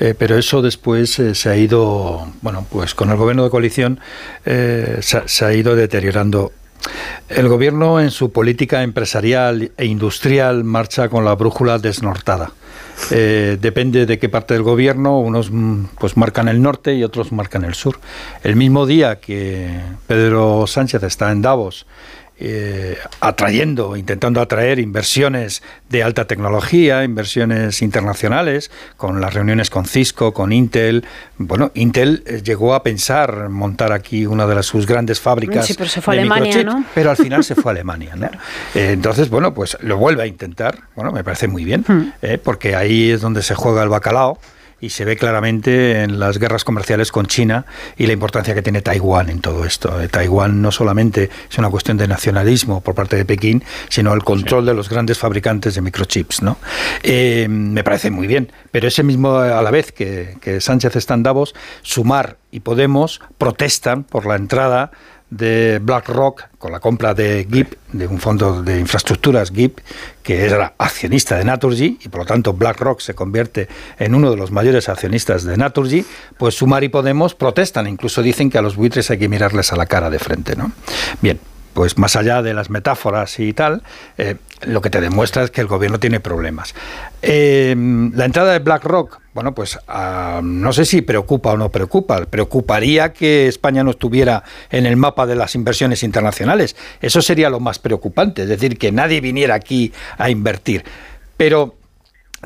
eh, 0.00 0.14
pero 0.18 0.36
eso 0.36 0.62
después 0.62 1.18
eh, 1.18 1.34
se 1.34 1.48
ha 1.48 1.56
ido, 1.56 2.26
bueno, 2.42 2.66
pues 2.70 2.94
con 2.94 3.10
el 3.10 3.16
gobierno 3.16 3.44
de 3.44 3.50
coalición 3.50 4.00
se, 4.44 5.44
ha 5.44 5.54
ido 5.54 5.76
deteriorando 5.76 6.52
el 7.28 7.48
gobierno 7.48 8.00
en 8.00 8.10
su 8.10 8.30
política 8.30 8.82
empresarial 8.82 9.72
e 9.76 9.86
industrial 9.86 10.64
marcha 10.64 11.08
con 11.08 11.24
la 11.24 11.34
brújula 11.34 11.78
desnortada. 11.78 12.52
depende 13.10 14.06
de 14.06 14.18
qué 14.18 14.28
parte 14.28 14.54
del 14.54 14.62
gobierno, 14.62 15.18
unos 15.18 15.50
mm, 15.50 15.86
pues 15.98 16.16
marcan 16.16 16.48
el 16.48 16.60
norte 16.60 16.94
y 16.94 17.04
otros 17.04 17.32
marcan 17.32 17.64
el 17.64 17.74
sur. 17.74 17.98
El 18.42 18.56
mismo 18.56 18.86
día 18.86 19.20
que 19.20 19.80
Pedro 20.06 20.66
Sánchez 20.66 21.02
está 21.04 21.30
en 21.32 21.40
Davos 21.40 21.86
eh, 22.40 22.98
atrayendo, 23.20 23.96
intentando 23.96 24.40
atraer 24.40 24.80
inversiones 24.80 25.62
de 25.88 26.02
alta 26.02 26.26
tecnología, 26.26 27.04
inversiones 27.04 27.80
internacionales, 27.80 28.72
con 28.96 29.20
las 29.20 29.34
reuniones 29.34 29.70
con 29.70 29.86
Cisco, 29.86 30.34
con 30.34 30.52
Intel. 30.52 31.04
Bueno, 31.38 31.70
Intel 31.74 32.24
eh, 32.26 32.42
llegó 32.42 32.74
a 32.74 32.82
pensar 32.82 33.50
montar 33.50 33.92
aquí 33.92 34.26
una 34.26 34.48
de 34.48 34.56
las, 34.56 34.66
sus 34.66 34.84
grandes 34.86 35.20
fábricas. 35.20 35.64
Sí, 35.64 35.74
pero 35.74 35.88
se 35.88 36.00
fue 36.00 36.16
a 36.16 36.20
Alemania, 36.20 36.64
¿no? 36.64 36.84
Pero 36.92 37.10
al 37.10 37.16
final 37.16 37.44
se 37.44 37.54
fue 37.54 37.70
a 37.70 37.74
Alemania, 37.74 38.16
¿no? 38.16 38.26
Eh, 38.74 38.90
entonces, 38.90 39.30
bueno, 39.30 39.54
pues 39.54 39.76
lo 39.80 39.96
vuelve 39.96 40.24
a 40.24 40.26
intentar. 40.26 40.78
Bueno, 40.96 41.12
me 41.12 41.22
parece 41.22 41.46
muy 41.46 41.64
bien, 41.64 41.84
hmm. 41.86 42.12
porque 42.42 42.74
ahí 42.74 43.12
es 43.12 43.20
donde 43.20 43.42
se 43.42 43.54
juega 43.54 43.82
el 43.84 43.88
bacalao 43.88 44.40
y 44.84 44.90
se 44.90 45.06
ve 45.06 45.16
claramente 45.16 46.02
en 46.02 46.20
las 46.20 46.38
guerras 46.38 46.62
comerciales 46.62 47.10
con 47.10 47.26
China 47.26 47.64
y 47.96 48.06
la 48.06 48.12
importancia 48.12 48.54
que 48.54 48.60
tiene 48.60 48.82
Taiwán 48.82 49.30
en 49.30 49.40
todo 49.40 49.64
esto. 49.64 50.00
Eh, 50.00 50.08
Taiwán 50.08 50.60
no 50.60 50.70
solamente 50.70 51.30
es 51.50 51.58
una 51.58 51.70
cuestión 51.70 51.96
de 51.96 52.06
nacionalismo 52.06 52.82
por 52.82 52.94
parte 52.94 53.16
de 53.16 53.24
Pekín, 53.24 53.64
sino 53.88 54.12
el 54.12 54.22
control 54.22 54.66
de 54.66 54.74
los 54.74 54.90
grandes 54.90 55.18
fabricantes 55.18 55.74
de 55.74 55.80
microchips. 55.80 56.42
¿no? 56.42 56.58
Eh, 57.02 57.46
me 57.48 57.82
parece 57.82 58.10
muy 58.10 58.26
bien, 58.26 58.52
pero 58.70 58.86
ese 58.86 59.02
mismo 59.02 59.38
a 59.38 59.62
la 59.62 59.70
vez 59.70 59.90
que, 59.90 60.36
que 60.42 60.60
Sánchez 60.60 60.96
está 60.96 61.14
en 61.14 61.22
Davos, 61.22 61.54
Sumar 61.80 62.36
y 62.50 62.60
Podemos 62.60 63.20
protestan 63.38 64.04
por 64.04 64.26
la 64.26 64.36
entrada 64.36 64.90
de 65.36 65.80
BlackRock 65.82 66.44
con 66.58 66.70
la 66.70 66.80
compra 66.80 67.12
de 67.12 67.46
GIP, 67.50 67.74
de 67.92 68.06
un 68.06 68.20
fondo 68.20 68.62
de 68.62 68.78
infraestructuras 68.78 69.50
GIP, 69.50 69.80
que 70.22 70.44
era 70.44 70.74
accionista 70.78 71.36
de 71.36 71.44
Naturgy 71.44 71.98
y 72.02 72.08
por 72.08 72.20
lo 72.20 72.26
tanto 72.26 72.52
BlackRock 72.52 73.00
se 73.00 73.14
convierte 73.14 73.68
en 73.98 74.14
uno 74.14 74.30
de 74.30 74.36
los 74.36 74.50
mayores 74.50 74.88
accionistas 74.88 75.44
de 75.44 75.56
Naturgy, 75.56 76.04
pues 76.38 76.54
Sumar 76.54 76.84
y 76.84 76.88
Podemos 76.88 77.34
protestan, 77.34 77.88
incluso 77.88 78.22
dicen 78.22 78.48
que 78.48 78.58
a 78.58 78.62
los 78.62 78.76
buitres 78.76 79.10
hay 79.10 79.18
que 79.18 79.28
mirarles 79.28 79.72
a 79.72 79.76
la 79.76 79.86
cara 79.86 80.08
de 80.08 80.18
frente, 80.20 80.54
¿no? 80.54 80.70
Bien, 81.20 81.40
pues 81.74 81.98
más 81.98 82.16
allá 82.16 82.40
de 82.40 82.54
las 82.54 82.70
metáforas 82.70 83.38
y 83.38 83.52
tal, 83.52 83.82
eh, 84.16 84.36
lo 84.62 84.80
que 84.80 84.90
te 84.90 85.00
demuestra 85.00 85.42
es 85.42 85.50
que 85.50 85.60
el 85.60 85.66
gobierno 85.66 86.00
tiene 86.00 86.20
problemas. 86.20 86.74
Eh, 87.20 87.74
la 88.14 88.24
entrada 88.24 88.52
de 88.52 88.60
BlackRock, 88.60 89.20
bueno, 89.34 89.54
pues 89.54 89.78
ah, 89.88 90.40
no 90.42 90.72
sé 90.72 90.84
si 90.84 91.02
preocupa 91.02 91.52
o 91.52 91.56
no 91.56 91.70
preocupa. 91.70 92.24
Preocuparía 92.26 93.12
que 93.12 93.48
España 93.48 93.82
no 93.82 93.90
estuviera 93.90 94.44
en 94.70 94.86
el 94.86 94.96
mapa 94.96 95.26
de 95.26 95.34
las 95.34 95.56
inversiones 95.56 96.04
internacionales. 96.04 96.76
Eso 97.00 97.20
sería 97.20 97.50
lo 97.50 97.60
más 97.60 97.80
preocupante, 97.80 98.42
es 98.42 98.48
decir, 98.48 98.78
que 98.78 98.92
nadie 98.92 99.20
viniera 99.20 99.54
aquí 99.54 99.92
a 100.16 100.30
invertir. 100.30 100.84
Pero 101.36 101.74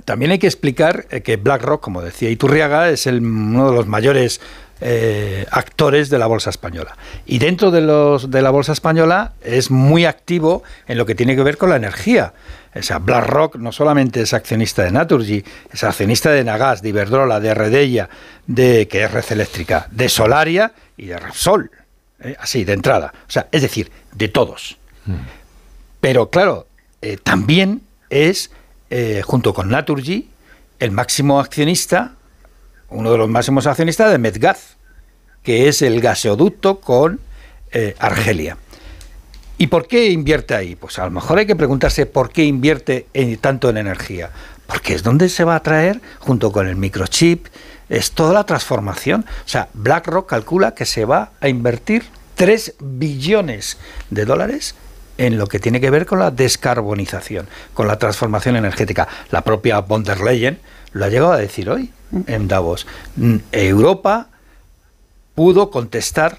también 0.05 0.31
hay 0.31 0.39
que 0.39 0.47
explicar 0.47 1.07
eh, 1.11 1.21
que 1.21 1.37
BlackRock, 1.37 1.81
como 1.81 2.01
decía 2.03 2.31
Iturriaga, 2.31 2.89
es 2.91 3.07
el, 3.07 3.21
uno 3.21 3.71
de 3.71 3.77
los 3.77 3.87
mayores 3.87 4.41
eh, 4.81 5.45
actores 5.51 6.09
de 6.09 6.19
la 6.19 6.29
bolsa 6.29 6.51
española. 6.51 6.97
Y 7.27 7.41
dentro 7.41 7.73
de, 7.73 7.81
los, 7.81 8.31
de 8.31 8.43
la 8.43 8.51
bolsa 8.51 8.73
española 8.73 9.33
es 9.43 9.73
muy 9.73 10.05
activo 10.05 10.63
en 10.87 10.99
lo 10.99 11.05
que 11.05 11.17
tiene 11.17 11.35
que 11.35 11.43
ver 11.43 11.57
con 11.57 11.71
la 11.71 11.77
energía. 11.77 12.33
O 12.77 12.83
sea, 12.83 13.01
BlackRock 13.01 13.57
no 13.57 13.73
solamente 13.73 14.21
es 14.21 14.35
accionista 14.35 14.85
de 14.85 14.93
Naturgy, 14.93 15.43
es 15.73 15.83
accionista 15.83 16.31
de 16.31 16.45
Nagas, 16.45 16.81
de 16.81 16.91
Iberdrola, 16.91 17.41
de 17.41 17.55
Redella, 17.55 18.09
de 18.47 18.87
que 18.87 19.03
es 19.03 19.11
Red 19.11 19.25
Eléctrica, 19.31 19.89
de 19.91 20.09
Solaria 20.09 20.73
y 20.97 21.07
de 21.07 21.19
Repsol. 21.19 21.73
¿eh? 22.21 22.37
Así, 22.39 22.63
de 22.63 22.75
entrada. 22.75 23.13
O 23.27 23.31
sea, 23.31 23.49
es 23.51 23.63
decir, 23.63 23.91
de 24.15 24.29
todos. 24.29 24.79
Mm. 25.07 25.15
Pero 26.01 26.31
claro, 26.31 26.69
eh, 27.03 27.17
también 27.21 27.83
es, 28.11 28.53
junto 29.25 29.53
con 29.53 29.71
Naturgy, 29.71 30.31
el 30.79 30.93
máximo 30.93 31.41
accionista 31.41 32.13
uno 32.91 33.13
de 33.13 33.19
los 33.19 33.29
máximos 33.29 33.67
accionistas 33.67 34.11
de 34.11 34.19
Medgaz, 34.19 34.77
que 35.43 35.69
es 35.69 35.83
el 35.83 36.01
gasoducto 36.01 36.81
con 36.81 37.21
eh, 37.73 37.95
Argelia. 37.99 38.57
¿Y 39.59 39.67
por 39.67 39.89
qué 39.89 40.11
invierte 40.11 40.55
ahí? 40.55 40.77
Pues 40.77 40.99
a 40.99 41.05
lo 41.05 41.11
mejor 41.11 41.39
hay 41.39 41.47
que 41.47 41.57
preguntarse 41.57 42.07
por 42.07 42.31
qué 42.31 42.45
invierte 42.45 43.07
tanto 43.41 43.69
en 43.69 43.77
energía. 43.77 44.31
Porque 44.67 44.95
es 44.95 45.03
donde 45.03 45.29
se 45.29 45.45
va 45.45 45.57
a 45.57 45.63
traer, 45.63 46.01
junto 46.21 46.53
con 46.53 46.69
el 46.69 46.77
microchip, 46.77 47.47
es 47.89 48.13
toda 48.13 48.33
la 48.33 48.45
transformación. 48.45 49.25
O 49.45 49.49
sea, 49.49 49.69
BlackRock 49.75 50.29
calcula 50.29 50.75
que 50.75 50.85
se 50.85 51.05
va 51.05 51.33
a 51.41 51.49
invertir 51.49 52.05
3 52.37 52.75
billones 52.79 53.79
de 54.11 54.25
dólares 54.25 54.77
en 55.17 55.39
lo 55.39 55.49
que 55.49 55.59
tiene 55.59 55.81
que 55.81 55.91
ver 55.91 56.07
con 56.07 56.21
la 56.21 56.31
descarbonización, 56.31 57.49
con 57.75 57.89
la 57.89 57.99
transformación 57.99 58.55
energética. 58.55 59.09
La 59.31 59.43
propia 59.43 59.81
von 59.81 60.05
der 60.05 60.21
Leyen 60.21 60.61
lo 60.93 61.05
ha 61.05 61.09
llegado 61.09 61.33
a 61.33 61.39
decir 61.39 61.69
hoy 61.69 61.91
en 62.27 62.49
Davos. 62.49 62.87
Europa 63.53 64.29
pudo 65.35 65.71
contestar, 65.71 66.39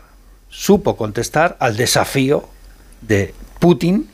supo 0.49 0.97
contestar 0.97 1.57
al 1.59 1.77
desafío 1.77 2.49
de 3.01 3.33
Putin 3.59 4.09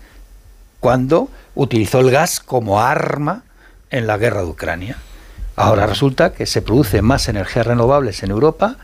cuando 0.79 1.29
utilizó 1.55 2.01
el 2.01 2.11
gas 2.11 2.39
como 2.39 2.81
arma 2.81 3.43
en 3.89 4.07
la 4.07 4.17
guerra 4.17 4.41
de 4.41 4.47
Ucrania. 4.47 4.97
Ahora 5.55 5.87
resulta 5.87 6.33
que 6.33 6.45
se 6.45 6.61
produce 6.61 7.01
más 7.01 7.29
energías 7.29 7.65
renovables 7.65 8.21
en 8.23 8.31
Europa, 8.31 8.75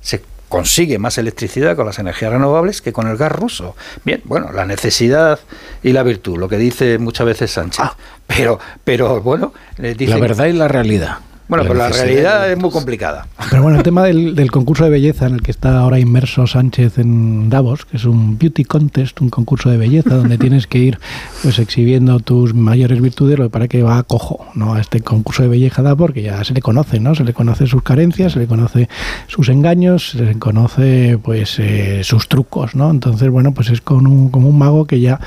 se 0.00 0.22
consigue 0.48 0.98
más 0.98 1.18
electricidad 1.18 1.76
con 1.76 1.86
las 1.86 1.98
energías 1.98 2.32
renovables 2.32 2.80
que 2.82 2.92
con 2.92 3.08
el 3.08 3.16
gas 3.16 3.32
ruso. 3.32 3.76
Bien, 4.04 4.20
bueno, 4.24 4.52
la 4.52 4.64
necesidad 4.64 5.40
y 5.82 5.92
la 5.92 6.02
virtud, 6.02 6.38
lo 6.38 6.48
que 6.48 6.56
dice 6.56 6.98
muchas 6.98 7.26
veces 7.26 7.50
Sánchez. 7.50 7.84
Ah. 7.84 7.96
Pero, 8.26 8.58
pero 8.84 9.20
bueno, 9.20 9.52
la 9.76 10.16
verdad 10.18 10.46
y 10.46 10.52
la 10.52 10.68
realidad. 10.68 11.18
Bueno, 11.50 11.64
pero 11.66 11.74
la 11.74 11.88
realidad 11.88 12.48
es 12.48 12.56
muy 12.56 12.70
complicada. 12.70 13.26
Pero 13.50 13.60
bueno, 13.64 13.78
el 13.78 13.82
tema 13.82 14.04
del, 14.04 14.50
concurso 14.52 14.84
de 14.84 14.90
belleza 14.90 15.26
en 15.26 15.34
el 15.34 15.42
que 15.42 15.50
está 15.50 15.80
ahora 15.80 15.98
inmerso 15.98 16.46
Sánchez 16.46 16.98
en 16.98 17.50
Davos, 17.50 17.84
que 17.86 17.96
es 17.96 18.04
un 18.04 18.38
beauty 18.38 18.62
contest, 18.64 19.20
un 19.20 19.30
concurso 19.30 19.68
de 19.68 19.76
belleza 19.76 20.14
donde 20.14 20.38
tienes 20.38 20.68
que 20.68 20.78
ir 20.78 21.00
pues 21.42 21.58
exhibiendo 21.58 22.20
tus 22.20 22.54
mayores 22.54 23.00
virtudes, 23.00 23.36
lo 23.36 23.46
que 23.46 23.50
para 23.50 23.66
que 23.66 23.82
va 23.82 23.98
a 23.98 24.04
cojo, 24.04 24.46
¿no? 24.54 24.74
A 24.74 24.80
este 24.80 25.00
concurso 25.00 25.42
de 25.42 25.48
belleza 25.48 25.82
da 25.82 25.96
porque 25.96 26.22
ya 26.22 26.44
se 26.44 26.54
le 26.54 26.60
conoce, 26.60 27.00
¿no? 27.00 27.16
Se 27.16 27.24
le 27.24 27.32
conoce 27.32 27.66
sus 27.66 27.82
carencias, 27.82 28.34
se 28.34 28.38
le 28.38 28.46
conoce 28.46 28.88
sus 29.26 29.48
engaños, 29.48 30.10
se 30.10 30.22
le 30.22 30.38
conoce 30.38 31.18
pues 31.20 31.58
eh, 31.58 32.02
sus 32.04 32.28
trucos, 32.28 32.76
¿no? 32.76 32.92
Entonces, 32.92 33.28
bueno, 33.28 33.52
pues 33.54 33.70
es 33.70 33.80
como 33.80 34.08
un, 34.08 34.30
como 34.30 34.48
un 34.48 34.56
mago 34.56 34.84
que 34.84 35.00
ya 35.00 35.18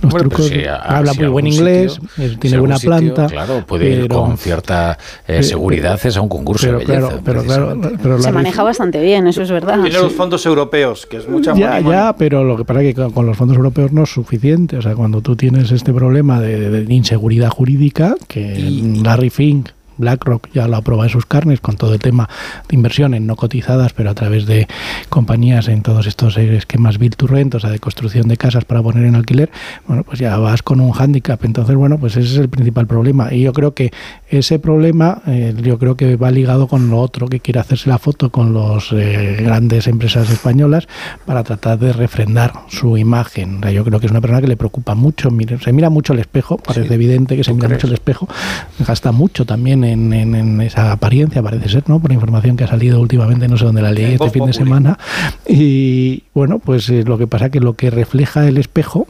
los 0.00 0.14
trucos 0.14 0.48
habla 0.80 1.12
muy 1.14 1.26
buen 1.26 1.48
inglés, 1.48 1.98
eh, 2.18 2.36
tiene 2.38 2.58
buena 2.58 2.78
planta, 2.78 3.26
claro, 3.26 3.66
puede 3.66 3.90
ir 3.90 4.08
con 4.08 4.38
cierta 4.38 4.96
eh, 5.26 5.42
seguridad 5.42 5.71
es 5.72 6.16
a 6.16 6.20
un 6.20 6.28
concurso 6.28 6.66
de 6.66 6.84
belleza. 6.84 7.20
Pero, 7.24 8.20
Se 8.20 8.32
maneja 8.32 8.62
bastante 8.62 9.00
bien, 9.00 9.26
eso 9.26 9.42
es 9.42 9.50
verdad. 9.50 9.82
Tiene 9.82 9.98
los 9.98 10.12
fondos 10.12 10.44
europeos, 10.46 11.06
que 11.06 11.18
es 11.18 11.28
mucha 11.28 11.54
Ya, 11.54 11.80
ya, 11.80 12.14
pero 12.16 12.44
lo 12.44 12.56
que 12.56 12.64
pasa 12.64 12.82
es 12.82 12.94
que 12.94 13.10
con 13.10 13.26
los 13.26 13.36
fondos 13.36 13.56
europeos 13.56 13.92
no 13.92 14.04
es 14.04 14.10
suficiente. 14.10 14.76
O 14.76 14.82
sea, 14.82 14.94
cuando 14.94 15.20
tú 15.20 15.36
tienes 15.36 15.70
este 15.70 15.92
problema 15.92 16.40
de, 16.40 16.82
inseguridad 16.92 17.50
jurídica, 17.50 18.16
que 18.28 18.58
Larry 19.02 19.30
Fink 19.30 19.68
BlackRock 19.98 20.48
ya 20.52 20.68
lo 20.68 20.76
aprueba 20.76 21.04
en 21.04 21.10
sus 21.10 21.26
carnes 21.26 21.60
con 21.60 21.76
todo 21.76 21.94
el 21.94 22.00
tema 22.00 22.28
de 22.68 22.74
inversiones 22.74 23.20
no 23.20 23.36
cotizadas, 23.36 23.92
pero 23.92 24.10
a 24.10 24.14
través 24.14 24.46
de 24.46 24.68
compañías 25.08 25.68
en 25.68 25.82
todos 25.82 26.06
estos 26.06 26.36
esquemas 26.36 26.98
build 26.98 27.16
to 27.16 27.26
rent, 27.26 27.54
o 27.54 27.60
sea, 27.60 27.70
de 27.70 27.78
construcción 27.78 28.28
de 28.28 28.36
casas 28.36 28.64
para 28.64 28.82
poner 28.82 29.04
en 29.04 29.14
alquiler, 29.14 29.50
bueno, 29.86 30.04
pues 30.04 30.18
ya 30.18 30.36
vas 30.38 30.62
con 30.62 30.80
un 30.80 30.92
hándicap. 30.92 31.44
Entonces, 31.44 31.76
bueno, 31.76 31.98
pues 31.98 32.16
ese 32.16 32.34
es 32.34 32.38
el 32.38 32.48
principal 32.48 32.86
problema. 32.86 33.32
Y 33.32 33.42
yo 33.42 33.52
creo 33.52 33.74
que 33.74 33.92
ese 34.28 34.58
problema, 34.58 35.22
eh, 35.26 35.54
yo 35.62 35.78
creo 35.78 35.96
que 35.96 36.16
va 36.16 36.30
ligado 36.30 36.66
con 36.66 36.88
lo 36.90 36.98
otro, 36.98 37.28
que 37.28 37.40
quiere 37.40 37.60
hacerse 37.60 37.88
la 37.88 37.98
foto 37.98 38.30
con 38.30 38.54
las 38.54 38.92
eh, 38.92 39.38
grandes 39.42 39.86
empresas 39.86 40.30
españolas 40.30 40.88
para 41.26 41.42
tratar 41.42 41.78
de 41.78 41.92
refrendar 41.92 42.52
su 42.68 42.96
imagen. 42.96 43.60
yo 43.72 43.84
creo 43.84 44.00
que 44.00 44.06
es 44.06 44.12
una 44.12 44.20
persona 44.20 44.40
que 44.40 44.48
le 44.48 44.56
preocupa 44.56 44.94
mucho, 44.94 45.28
se 45.62 45.72
mira 45.72 45.90
mucho 45.90 46.12
el 46.12 46.20
espejo, 46.20 46.58
parece 46.58 46.94
evidente 46.94 47.36
que 47.36 47.44
se 47.44 47.52
mira 47.52 47.68
mucho 47.68 47.86
el 47.86 47.92
espejo, 47.92 48.28
gasta 48.86 49.12
mucho 49.12 49.44
también 49.44 49.81
en, 49.84 50.60
esa 50.60 50.92
apariencia, 50.92 51.42
parece 51.42 51.68
ser, 51.68 51.88
¿no? 51.88 52.00
Por 52.00 52.10
la 52.10 52.14
información 52.14 52.56
que 52.56 52.64
ha 52.64 52.68
salido 52.68 53.00
últimamente, 53.00 53.48
no 53.48 53.56
sé 53.56 53.64
dónde 53.64 53.82
la 53.82 53.90
leí 53.90 54.14
este 54.14 54.30
fin 54.30 54.46
de 54.46 54.52
semana. 54.52 54.98
Y 55.46 56.24
bueno, 56.34 56.58
pues 56.58 56.88
eh, 56.88 57.04
lo 57.06 57.18
que 57.18 57.26
pasa 57.26 57.50
que 57.50 57.60
lo 57.60 57.74
que 57.74 57.90
refleja 57.90 58.46
el 58.46 58.58
espejo 58.58 59.06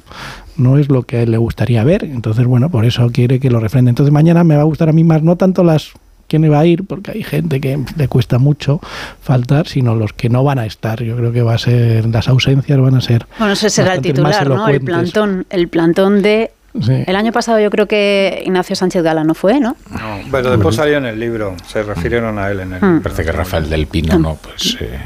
no 0.56 0.78
es 0.78 0.88
lo 0.88 1.02
que 1.04 1.18
a 1.18 1.22
él 1.22 1.30
le 1.30 1.38
gustaría 1.38 1.84
ver. 1.84 2.04
Entonces, 2.04 2.46
bueno, 2.46 2.70
por 2.70 2.84
eso 2.84 3.10
quiere 3.10 3.40
que 3.40 3.50
lo 3.50 3.60
refrende. 3.60 3.90
Entonces, 3.90 4.12
mañana 4.12 4.44
me 4.44 4.56
va 4.56 4.62
a 4.62 4.64
gustar 4.66 4.88
a 4.88 4.92
mí 4.92 5.04
más, 5.04 5.22
no 5.22 5.36
tanto 5.36 5.64
las 5.64 5.92
quién 6.28 6.50
va 6.50 6.60
a 6.60 6.66
ir, 6.66 6.84
porque 6.84 7.10
hay 7.10 7.22
gente 7.22 7.60
que 7.60 7.78
le 7.96 8.08
cuesta 8.08 8.38
mucho 8.38 8.80
faltar, 9.20 9.68
sino 9.68 9.94
los 9.94 10.14
que 10.14 10.30
no 10.30 10.42
van 10.42 10.58
a 10.58 10.64
estar. 10.64 11.02
Yo 11.02 11.14
creo 11.16 11.30
que 11.30 11.42
va 11.42 11.54
a 11.54 11.58
ser, 11.58 12.06
las 12.06 12.26
ausencias 12.28 12.80
van 12.80 12.94
a 12.94 13.00
ser. 13.02 13.26
Bueno, 13.38 13.52
ese 13.52 13.68
será 13.68 13.94
el 13.94 14.00
titular, 14.00 14.48
¿no? 14.48 14.66
El 14.68 14.80
plantón, 14.80 15.46
el 15.50 15.68
plantón 15.68 16.22
de 16.22 16.52
el 16.74 17.16
año 17.16 17.32
pasado 17.32 17.60
yo 17.60 17.70
creo 17.70 17.86
que 17.86 18.42
Ignacio 18.46 18.74
Sánchez 18.74 19.02
Gala 19.02 19.24
no 19.24 19.34
fue, 19.34 19.60
¿no? 19.60 19.76
No, 19.90 20.20
pero 20.30 20.50
después 20.50 20.76
salió 20.76 20.96
en 20.96 21.04
el 21.04 21.20
libro, 21.20 21.54
se 21.66 21.82
refirieron 21.82 22.38
a 22.38 22.50
él 22.50 22.60
en 22.60 22.72
el 22.72 22.82
mm. 22.82 23.02
Parece 23.02 23.24
que 23.24 23.32
Rafael 23.32 23.68
del 23.68 23.86
Pino 23.86 24.18
no 24.18 24.38
pues 24.40 24.78
eh, 24.80 24.98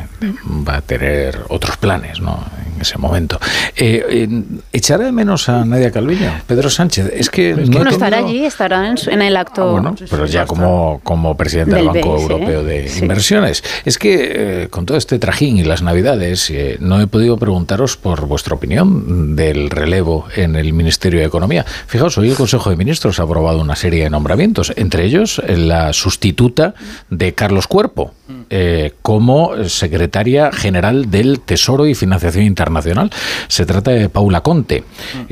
va 0.66 0.76
a 0.76 0.80
tener 0.80 1.40
otros 1.48 1.76
planes 1.76 2.20
¿no? 2.20 2.44
en 2.72 2.80
ese 2.80 2.98
momento. 2.98 3.40
Eh, 3.74 4.44
¿Echará 4.72 5.04
de 5.04 5.12
menos 5.12 5.48
a 5.48 5.64
Nadia 5.64 5.90
Calviño? 5.90 6.30
Pedro 6.46 6.70
Sánchez, 6.70 7.10
es 7.12 7.30
que... 7.30 7.54
No, 7.54 7.88
estará 7.90 8.18
allí, 8.18 8.44
estará 8.44 8.88
en, 8.88 9.22
el 9.22 9.36
acto... 9.36 9.68
Ah, 9.68 9.72
bueno, 9.72 9.94
pero 10.08 10.26
ya 10.26 10.46
como, 10.46 11.00
como 11.02 11.36
presidente 11.36 11.76
del, 11.76 11.86
Banco 11.86 12.16
Europeo 12.16 12.62
de 12.62 12.90
Inversiones. 13.00 13.64
Es 13.84 13.98
que 13.98 14.62
eh, 14.62 14.68
con 14.68 14.86
todo 14.86 14.96
este 14.96 15.18
trajín 15.18 15.56
y 15.58 15.64
las 15.64 15.82
navidades 15.82 16.52
no 16.78 17.00
he 17.00 17.06
podido 17.08 17.36
preguntaros 17.38 17.96
por 17.96 18.26
vuestra 18.26 18.54
opinión 18.54 19.34
del 19.34 19.70
relevo 19.70 20.26
en 20.36 20.54
el 20.54 20.72
Ministerio 20.72 21.20
de 21.20 21.26
Economía 21.26 21.55
Fijaos, 21.64 22.18
hoy 22.18 22.30
el 22.30 22.36
Consejo 22.36 22.70
de 22.70 22.76
Ministros 22.76 23.20
ha 23.20 23.22
aprobado 23.22 23.60
una 23.60 23.76
serie 23.76 24.04
de 24.04 24.10
nombramientos, 24.10 24.72
entre 24.76 25.04
ellos 25.04 25.40
la 25.48 25.92
sustituta 25.92 26.74
de 27.10 27.34
Carlos 27.34 27.66
Cuerpo 27.66 28.12
eh, 28.50 28.92
como 29.02 29.64
secretaria 29.68 30.50
general 30.52 31.10
del 31.10 31.40
Tesoro 31.40 31.86
y 31.86 31.94
Financiación 31.94 32.44
Internacional. 32.44 33.10
Se 33.48 33.66
trata 33.66 33.92
de 33.92 34.08
Paula 34.08 34.40
Conte, 34.40 34.84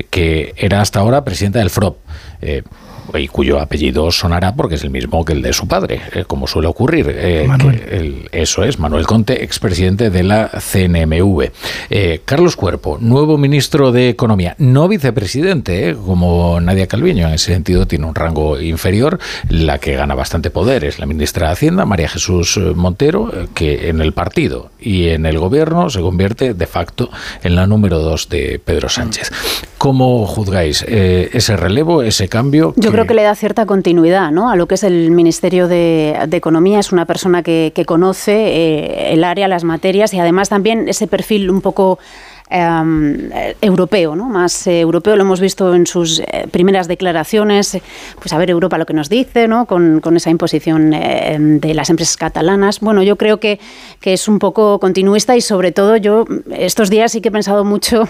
que 0.09 0.53
era 0.57 0.81
hasta 0.81 0.99
ahora 0.99 1.23
presidenta 1.23 1.59
del 1.59 1.69
FROP. 1.69 1.97
Eh, 2.41 2.63
y 3.13 3.27
cuyo 3.27 3.59
apellido 3.59 4.11
sonará 4.11 4.55
porque 4.55 4.75
es 4.75 4.83
el 4.83 4.89
mismo 4.89 5.23
que 5.23 5.33
el 5.33 5.41
de 5.41 5.53
su 5.53 5.67
padre, 5.67 6.01
eh, 6.13 6.25
como 6.25 6.47
suele 6.47 6.67
ocurrir. 6.67 7.07
Eh, 7.09 8.27
eso 8.31 8.63
es, 8.63 8.79
Manuel 8.79 9.05
Conte, 9.05 9.43
expresidente 9.43 10.09
de 10.09 10.23
la 10.23 10.49
CNMV. 10.49 11.51
Eh, 11.89 12.21
Carlos 12.25 12.55
Cuerpo, 12.55 12.97
nuevo 12.99 13.37
ministro 13.37 13.91
de 13.91 14.09
Economía, 14.09 14.55
no 14.57 14.87
vicepresidente, 14.87 15.95
como 16.05 16.59
Nadia 16.59 16.87
Calviño, 16.87 17.27
en 17.27 17.33
ese 17.33 17.53
sentido 17.53 17.85
tiene 17.87 18.05
un 18.05 18.15
rango 18.15 18.59
inferior. 18.59 19.19
La 19.49 19.77
que 19.77 19.95
gana 19.95 20.15
bastante 20.15 20.49
poder 20.49 20.83
es 20.83 20.99
la 20.99 21.05
ministra 21.05 21.47
de 21.47 21.53
Hacienda, 21.53 21.85
María 21.85 22.09
Jesús 22.09 22.59
Montero, 22.75 23.31
que 23.53 23.89
en 23.89 24.01
el 24.01 24.13
partido 24.13 24.71
y 24.79 25.09
en 25.09 25.25
el 25.25 25.39
gobierno 25.39 25.89
se 25.89 26.01
convierte 26.01 26.53
de 26.53 26.67
facto 26.67 27.09
en 27.43 27.55
la 27.55 27.67
número 27.67 27.99
dos 27.99 28.29
de 28.29 28.59
Pedro 28.63 28.89
Sánchez. 28.89 29.31
¿Cómo 29.77 30.25
juzgáis 30.25 30.83
ese 30.87 31.57
relevo, 31.57 32.01
ese 32.01 32.27
cambio? 32.27 32.73
Creo 32.95 33.07
que 33.07 33.13
le 33.13 33.23
da 33.23 33.35
cierta 33.35 33.65
continuidad 33.65 34.31
¿no? 34.31 34.49
a 34.49 34.55
lo 34.55 34.67
que 34.67 34.75
es 34.75 34.83
el 34.83 35.11
Ministerio 35.11 35.67
de, 35.67 36.17
Economía. 36.31 36.79
Es 36.79 36.91
una 36.91 37.05
persona 37.05 37.43
que, 37.43 37.71
conoce 37.85 38.33
eh, 38.33 39.13
el 39.13 39.23
área, 39.23 39.47
las 39.47 39.63
materias 39.63 40.13
y 40.13 40.19
además 40.19 40.49
también 40.49 40.87
ese 40.87 41.07
perfil 41.07 41.49
un 41.49 41.61
poco 41.61 41.99
em, 42.49 43.29
europeo, 43.61 44.15
¿no? 44.15 44.25
más 44.25 44.67
eh, 44.67 44.79
europeo, 44.79 45.15
lo 45.15 45.23
hemos 45.23 45.39
visto 45.39 45.75
en 45.75 45.87
sus 45.87 46.19
eh, 46.19 46.47
primeras 46.51 46.87
declaraciones, 46.87 47.77
pues 48.19 48.31
a 48.33 48.37
ver 48.37 48.49
Europa 48.49 48.77
lo 48.77 48.85
que 48.85 48.93
nos 48.93 49.09
dice, 49.09 49.47
¿no? 49.47 49.65
con, 49.65 50.01
esa 50.15 50.29
imposición 50.29 50.91
de 50.91 51.73
las 51.73 51.89
empresas 51.89 52.15
catalanas. 52.15 52.79
Bueno, 52.79 53.03
yo 53.03 53.17
creo 53.17 53.39
que, 53.39 53.59
que, 53.99 54.13
es 54.13 54.27
un 54.27 54.39
poco 54.39 54.79
continuista 54.79 55.35
y 55.35 55.41
sobre 55.41 55.71
todo 55.71 55.97
yo 55.97 56.25
estos 56.51 56.89
días 56.89 57.11
sí 57.11 57.21
que 57.21 57.29
he 57.29 57.31
pensado 57.31 57.65
mucho 57.65 58.07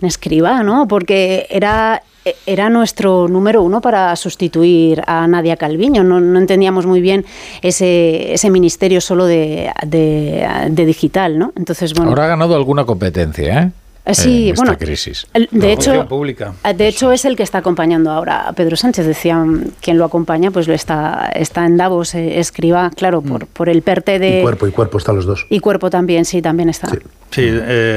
en 0.00 0.08
Escriba, 0.08 0.62
¿no? 0.62 0.86
porque 0.88 1.46
era 1.48 2.02
era 2.46 2.68
nuestro 2.70 3.28
número 3.28 3.62
uno 3.62 3.80
para 3.80 4.14
sustituir 4.16 5.02
a 5.06 5.26
Nadia 5.26 5.56
Calviño. 5.56 6.04
No, 6.04 6.18
entendíamos 6.38 6.86
muy 6.86 7.00
bien 7.00 7.24
ese, 7.62 8.32
ese 8.32 8.50
ministerio 8.50 9.00
solo 9.00 9.26
de, 9.26 9.70
de, 9.86 10.86
digital, 10.86 11.38
¿no? 11.38 11.52
Entonces, 11.56 11.94
bueno. 11.94 12.10
Ahora 12.10 12.24
ha 12.24 12.28
ganado 12.28 12.56
alguna 12.56 12.84
competencia, 12.84 13.62
¿eh? 13.62 13.70
Eh, 14.06 14.14
sí, 14.14 14.52
bueno, 14.54 14.78
crisis. 14.78 15.26
de 15.50 15.72
hecho, 15.72 15.92
eh, 15.92 16.74
de 16.74 16.86
hecho 16.86 17.10
es 17.10 17.24
el 17.24 17.34
que 17.34 17.42
está 17.42 17.58
acompañando 17.58 18.12
ahora 18.12 18.48
a 18.48 18.52
Pedro 18.52 18.76
Sánchez. 18.76 19.04
Decía 19.04 19.44
quien 19.80 19.98
lo 19.98 20.04
acompaña, 20.04 20.52
pues 20.52 20.68
lo 20.68 20.74
está, 20.74 21.28
está 21.34 21.66
en 21.66 21.76
Davos, 21.76 22.14
eh, 22.14 22.38
escriba, 22.38 22.90
claro, 22.90 23.20
por, 23.20 23.44
mm. 23.44 23.48
por 23.52 23.68
el 23.68 23.82
PERTE 23.82 24.20
de... 24.20 24.38
Y 24.38 24.42
cuerpo, 24.42 24.68
y 24.68 24.70
cuerpo 24.70 24.98
están 24.98 25.16
los 25.16 25.26
dos. 25.26 25.46
Y 25.50 25.58
cuerpo 25.58 25.90
también, 25.90 26.24
sí, 26.24 26.40
también 26.40 26.68
está. 26.68 26.88
Sí, 27.32 27.50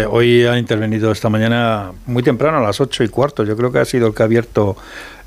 hoy 0.09 0.45
ha 0.45 0.57
intervenido 0.57 1.11
esta 1.11 1.29
mañana 1.29 1.91
muy 2.07 2.23
temprano, 2.23 2.57
a 2.57 2.61
las 2.61 2.81
ocho 2.81 3.03
y 3.03 3.07
cuarto. 3.09 3.43
Yo 3.43 3.55
creo 3.55 3.71
que 3.71 3.77
ha 3.77 3.85
sido 3.85 4.07
el 4.07 4.15
que 4.15 4.23
ha 4.23 4.25
abierto 4.25 4.77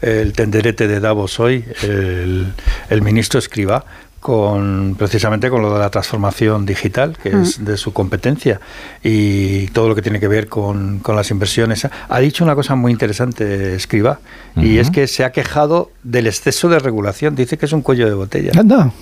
el 0.00 0.32
tenderete 0.32 0.88
de 0.88 0.98
Davos 0.98 1.38
hoy, 1.38 1.64
el, 1.84 2.52
el 2.90 3.02
ministro 3.02 3.38
Escriba 3.38 3.84
con 4.22 4.94
precisamente 4.96 5.50
con 5.50 5.62
lo 5.62 5.74
de 5.74 5.80
la 5.80 5.90
transformación 5.90 6.64
digital, 6.64 7.18
que 7.20 7.30
es 7.30 7.64
de 7.64 7.76
su 7.76 7.92
competencia, 7.92 8.60
y 9.02 9.66
todo 9.68 9.88
lo 9.88 9.96
que 9.96 10.00
tiene 10.00 10.20
que 10.20 10.28
ver 10.28 10.48
con, 10.48 11.00
con 11.00 11.16
las 11.16 11.32
inversiones. 11.32 11.88
Ha 12.08 12.20
dicho 12.20 12.44
una 12.44 12.54
cosa 12.54 12.76
muy 12.76 12.92
interesante, 12.92 13.74
Escriba, 13.74 14.20
y 14.56 14.78
es 14.78 14.90
que 14.90 15.08
se 15.08 15.24
ha 15.24 15.32
quejado 15.32 15.90
del 16.04 16.28
exceso 16.28 16.68
de 16.68 16.78
regulación. 16.78 17.34
Dice 17.34 17.58
que 17.58 17.66
es 17.66 17.72
un 17.72 17.82
cuello 17.82 18.06
de 18.06 18.14
botella. 18.14 18.52
Anda. 18.56 18.92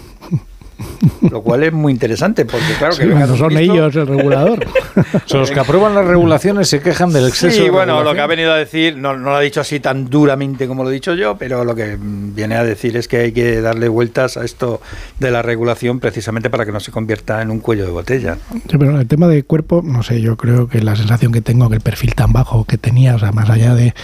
Lo 1.31 1.43
cual 1.43 1.65
es 1.65 1.73
muy 1.73 1.93
interesante, 1.93 2.45
porque 2.45 2.75
claro 2.79 2.97
que... 2.97 3.09
cuando 3.09 3.37
son 3.37 3.57
ellos 3.57 3.95
el 3.97 4.07
regulador. 4.07 4.67
son 5.27 5.41
los 5.41 5.51
que 5.51 5.61
aprueban 5.61 5.95
las 5.95 6.05
regulaciones 6.05 6.69
se 6.69 6.81
quejan 6.81 7.13
del 7.13 7.29
exceso 7.29 7.63
Sí, 7.63 7.69
bueno, 7.69 8.03
lo 8.03 8.15
que 8.15 8.21
ha 8.21 8.27
venido 8.27 8.53
a 8.53 8.57
decir, 8.57 8.97
no, 8.97 9.17
no 9.17 9.31
lo 9.31 9.37
ha 9.37 9.41
dicho 9.41 9.61
así 9.61 9.81
tan 9.81 10.09
duramente 10.09 10.67
como 10.67 10.83
lo 10.85 10.91
he 10.91 10.93
dicho 10.93 11.15
yo, 11.15 11.37
pero 11.37 11.65
lo 11.65 11.75
que 11.75 11.97
viene 12.01 12.57
a 12.57 12.65
decir 12.65 12.97
es 12.97 13.09
que 13.09 13.19
hay 13.19 13.33
que 13.33 13.61
darle 13.61 13.89
vueltas 13.89 14.37
a 14.37 14.45
esto 14.45 14.81
de 15.19 15.31
la 15.31 15.43
regulación 15.43 16.01
precisamente 16.01 16.51
para 16.51 16.65
que 16.65 16.73
no 16.73 16.81
se 16.81 16.91
convierta 16.91 17.43
en 17.43 17.51
un 17.51 17.61
cuello 17.61 17.85
de 17.85 17.93
botella. 17.93 18.39
Sí, 18.69 18.77
pero 18.79 18.99
el 18.99 19.07
tema 19.07 19.29
de 19.29 19.43
cuerpo, 19.43 19.83
no 19.85 20.03
sé, 20.03 20.21
yo 20.21 20.37
creo 20.37 20.69
que 20.69 20.81
la 20.83 20.97
sensación 20.97 21.33
que 21.33 21.41
tengo, 21.41 21.69
que 21.69 21.77
el 21.77 21.81
perfil 21.81 22.15
tan 22.15 22.33
bajo 22.33 22.65
que 22.65 22.79
tenía, 22.79 23.15
o 23.15 23.19
sea, 23.19 23.33
más 23.33 23.51
allá 23.51 23.75
de, 23.75 23.95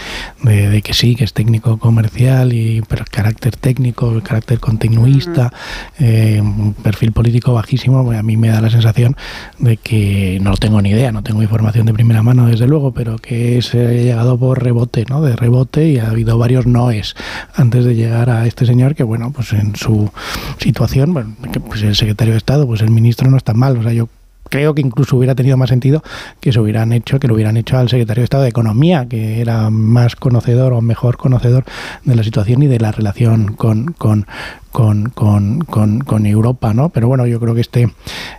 de, 0.43 0.83
que 0.83 0.95
sí, 0.95 1.17
que 1.17 1.25
es 1.25 1.33
técnico 1.33 1.79
comercial 1.79 2.53
y 2.53 2.83
pero 2.89 3.03
el 3.03 3.11
carácter 3.11 3.57
técnico, 3.57 4.11
el 4.13 4.23
carácter 4.23 4.59
continuista, 4.61 5.53
eh, 5.99 6.43
un 6.67 6.75
perfil 6.75 7.13
político 7.13 7.55
bajísimo, 7.55 8.05
pues 8.05 8.19
a 8.19 8.23
mí 8.23 8.37
me 8.37 8.49
da 8.49 8.61
la 8.61 8.71
sensación 8.71 9.17
de 9.59 9.77
que 9.77 10.39
no 10.43 10.57
tengo 10.57 10.81
ni 10.83 10.91
idea, 10.91 11.13
no 11.13 11.23
tengo 11.23 11.43
información 11.43 11.87
de 11.87 11.95
primera 11.95 12.23
mano 12.23 12.47
desde 12.47 12.67
luego, 12.67 12.93
pero 12.93 13.19
que 13.19 13.63
se 13.63 13.87
ha 13.87 13.91
llegado 13.91 14.39
por 14.39 14.63
rebote, 14.63 15.05
¿no? 15.09 15.23
De 15.23 15.37
rebote 15.37 15.89
y 15.89 15.99
ha 15.99 16.09
habido 16.09 16.39
varios 16.39 16.67
noes 16.67 17.15
antes 17.55 17.85
de 17.85 17.95
llegar 17.95 18.31
a 18.31 18.47
este 18.47 18.67
señor 18.67 18.95
que 18.95 19.03
bueno, 19.03 19.33
pues 19.33 19.53
en 19.53 19.77
su 19.77 20.11
situación, 20.59 21.13
bueno, 21.13 21.35
pues 21.69 21.83
el 21.83 21.95
secretario 21.95 22.33
de 22.33 22.39
Estado, 22.39 22.67
pues 22.67 22.81
el 22.81 22.91
ministro 22.91 23.31
no 23.31 23.37
está 23.37 23.55
mal, 23.55 23.77
o 23.79 23.83
sea, 23.83 23.93
yo 23.93 24.09
creo 24.49 24.75
que 24.75 24.83
incluso 24.83 25.17
hubiera 25.17 25.35
tenido 25.35 25.57
más 25.57 25.69
sentido 25.69 26.03
que 26.41 26.53
se 26.53 26.61
hubieran 26.61 26.93
hecho, 26.93 27.19
que 27.19 27.29
lo 27.29 27.35
hubieran 27.35 27.57
hecho 27.57 27.79
al 27.79 27.89
secretario 27.89 28.23
de 28.23 28.25
Estado 28.25 28.43
de 28.45 28.49
Economía, 28.49 29.07
que 29.09 29.41
era 29.41 29.71
más 29.71 30.17
conocedor 30.17 30.73
o 30.73 30.81
mejor 30.81 31.17
conocedor 31.17 31.65
de 32.05 32.15
la 32.15 32.23
situación 32.23 32.63
y 32.63 32.67
de 32.67 32.81
la 32.81 32.93
relación 32.93 33.55
con, 33.55 33.93
con, 33.93 34.27
con, 34.73 35.11
con, 35.11 35.61
con, 35.61 36.27
Europa, 36.27 36.75
¿no? 36.75 36.91
Pero 36.91 37.09
bueno, 37.09 37.27
yo 37.27 37.41
creo 37.41 37.55
que 37.55 37.61
este, 37.61 37.89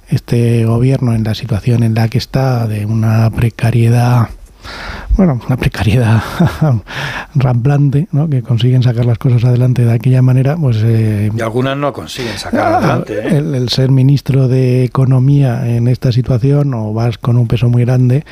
este 0.09 0.65
gobierno 0.65 1.13
en 1.13 1.23
la 1.23 1.35
situación 1.35 1.83
en 1.83 1.93
la 1.93 2.09
que 2.09 2.17
está, 2.17 2.67
de 2.67 2.85
una 2.85 3.29
precariedad 3.31 4.29
bueno, 5.17 5.41
una 5.47 5.58
precariedad 5.58 6.21
ramplante, 7.36 8.08
¿no? 8.12 8.30
que 8.30 8.43
consiguen 8.43 8.84
sacar 8.84 9.06
las 9.06 9.17
cosas 9.17 9.43
adelante 9.43 9.84
de 9.84 9.91
aquella 9.91 10.21
manera, 10.21 10.56
pues... 10.56 10.77
Eh, 10.84 11.32
y 11.36 11.41
algunas 11.41 11.75
no 11.75 11.91
consiguen 11.91 12.38
sacar 12.38 12.75
adelante. 12.75 13.19
¿eh? 13.19 13.38
El, 13.38 13.69
ser 13.69 13.89
ministro 13.89 14.47
de 14.47 14.84
Economía 14.84 15.67
en 15.67 15.88
esta 15.88 16.12
situación, 16.12 16.73
o 16.75 16.93
vas 16.93 17.17
con 17.17 17.38
un 17.38 17.47
peso 17.47 17.67
muy 17.67 17.84
grande, 17.84 18.25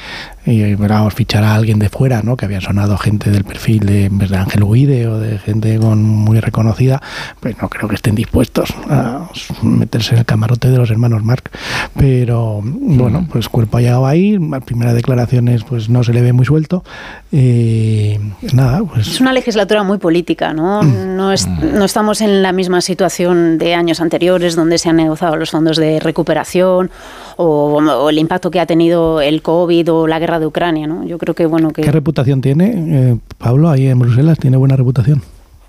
y 0.46 0.76
vamos, 0.76 1.14
fichar 1.14 1.44
a 1.44 1.56
alguien 1.56 1.80
de 1.80 1.90
fuera, 1.90 2.22
¿no? 2.22 2.38
que 2.38 2.46
había 2.46 2.62
sonado 2.62 2.98
gente 2.98 3.32
del 3.32 3.44
perfil 3.44 3.80
de, 3.80 4.10
de 4.10 4.38
Ángel 4.38 4.64
Huide 4.64 5.08
o 5.08 5.18
de 5.18 5.40
gente 5.40 5.80
con, 5.80 6.04
muy 6.04 6.40
reconocida, 6.40 7.02
pues 7.40 7.56
no 7.62 7.70
creo 7.70 7.88
que 7.88 7.96
estén 7.96 8.16
dispuestos 8.16 8.74
a 8.90 9.28
meterse 9.64 10.14
en 10.14 10.20
el 10.20 10.26
camarote 10.26 10.70
de 10.70 10.78
los 10.78 10.92
hermanos 10.92 11.24
Mark. 11.24 11.50
Pero 11.98 12.62
bueno, 12.64 13.28
pues 13.32 13.50
cuerpo 13.50 13.78
ha 13.78 13.82
llegado 13.82 14.06
ahí, 14.06 14.38
las 14.38 14.64
primeras 14.64 14.94
declaraciones 14.94 15.64
pues 15.64 15.90
no 15.90 16.04
se 16.04 16.14
le 16.14 16.22
ve 16.22 16.34
muy 16.34 16.46
suelto. 16.46 16.84
Eh, 17.32 18.20
nada, 18.54 18.84
pues... 18.84 19.08
Es 19.08 19.22
una 19.22 19.34
legislatura 19.34 19.84
muy 19.84 19.98
política, 19.98 20.54
¿no? 20.54 20.84
Mm. 20.84 21.16
No, 21.16 21.32
mm. 21.32 21.78
no 21.78 21.86
estamos 21.86 22.22
en 22.22 22.44
la 22.44 22.52
misma 22.52 22.82
situación 22.82 23.58
de 23.58 23.74
años 23.74 24.00
anteriores 24.00 24.56
donde 24.56 24.78
se 24.78 24.90
han 24.90 24.98
negociado 24.98 25.36
los 25.36 25.52
fondos 25.52 25.78
de 25.78 26.00
recuperación 26.00 26.92
o, 27.38 28.10
el 28.10 28.18
impacto 28.18 28.52
que 28.52 28.60
ha 28.60 28.66
tenido 28.66 29.22
el 29.22 29.42
COVID 29.42 29.92
o 29.92 30.08
la 30.08 30.20
guerra 30.20 30.40
de 30.40 30.46
Ucrania, 30.46 30.88
¿no? 30.88 31.06
Yo 31.06 31.18
creo 31.18 31.34
que, 31.34 31.46
bueno, 31.46 31.72
que... 31.72 31.82
¿Qué 31.82 31.92
reputación 31.92 32.42
tiene 32.42 32.74
eh, 32.76 33.18
Pablo 33.38 33.70
ahí 33.70 33.88
en 33.88 34.00
Bruselas? 34.00 34.38
¿Tiene 34.40 34.58
buena 34.58 34.76
reputación? 34.76 35.22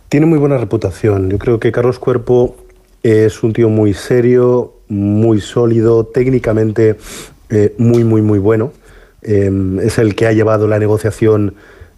Tiene 0.08 0.26
muy 0.26 0.38
buena 0.38 0.58
reputación. 0.58 1.30
Yo 1.30 1.38
creo 1.38 1.58
que 1.58 1.72
Carlos 1.72 1.98
Cuerpo 1.98 2.56
es 3.02 3.42
un 3.42 3.52
tío 3.52 3.68
muy 3.68 3.94
serio, 3.94 4.74
muy 4.88 5.40
sólido, 5.40 6.04
técnicamente 6.04 6.96
eh, 7.50 7.74
muy, 7.78 8.04
muy, 8.04 8.22
muy 8.22 8.38
bueno. 8.38 8.72
Em, 9.22 9.80
es 9.80 9.98
el 9.98 10.14
que 10.14 10.26
ha 10.26 10.32
llevado 10.32 10.68
la 10.68 10.78
negociación 10.78 11.54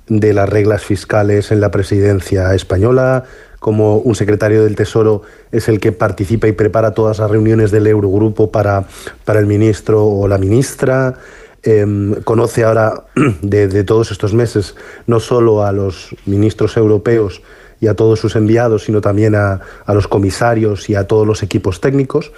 de 0.09 0.33
las 0.33 0.49
reglas 0.49 0.85
fiscales 0.85 1.53
en 1.53 1.61
la 1.61 1.71
presidencia 1.71 2.55
española, 2.55 3.25
como 3.59 3.97
un 3.97 4.15
secretario 4.15 4.65
del 4.65 4.77
Tesoro 4.77 5.23
es 5.51 5.69
el 5.69 5.81
que 5.81 5.93
participa 5.93 6.47
y 6.47 6.53
prepara 6.53 6.95
todas 6.95 7.19
las 7.19 7.31
reuniones 7.31 7.71
del 7.71 7.87
Eurogrupo 7.87 8.51
para, 8.51 8.85
para 9.25 9.41
el 9.41 9.47
ministro 9.47 10.07
o 10.07 10.29
la 10.29 10.39
ministra. 10.39 11.17
Em, 11.65 12.15
conoce 12.23 12.65
ahora 12.65 13.05
de, 13.43 13.85
todos 13.85 14.13
estos 14.13 14.33
meses 14.33 14.77
no 15.07 15.19
solo 15.19 15.65
a 15.65 15.73
los 15.73 16.15
ministros 16.25 16.77
europeos 16.77 17.43
y 17.81 17.89
a 17.89 17.95
todos 17.95 18.21
sus 18.21 18.37
enviados, 18.37 18.85
sino 18.85 19.01
también 19.01 19.35
a, 19.35 19.61
los 19.89 20.07
comisarios 20.07 20.89
y 20.89 20.95
a 20.95 21.07
todos 21.07 21.27
los 21.27 21.43
equipos 21.43 21.81
técnicos. 21.81 22.33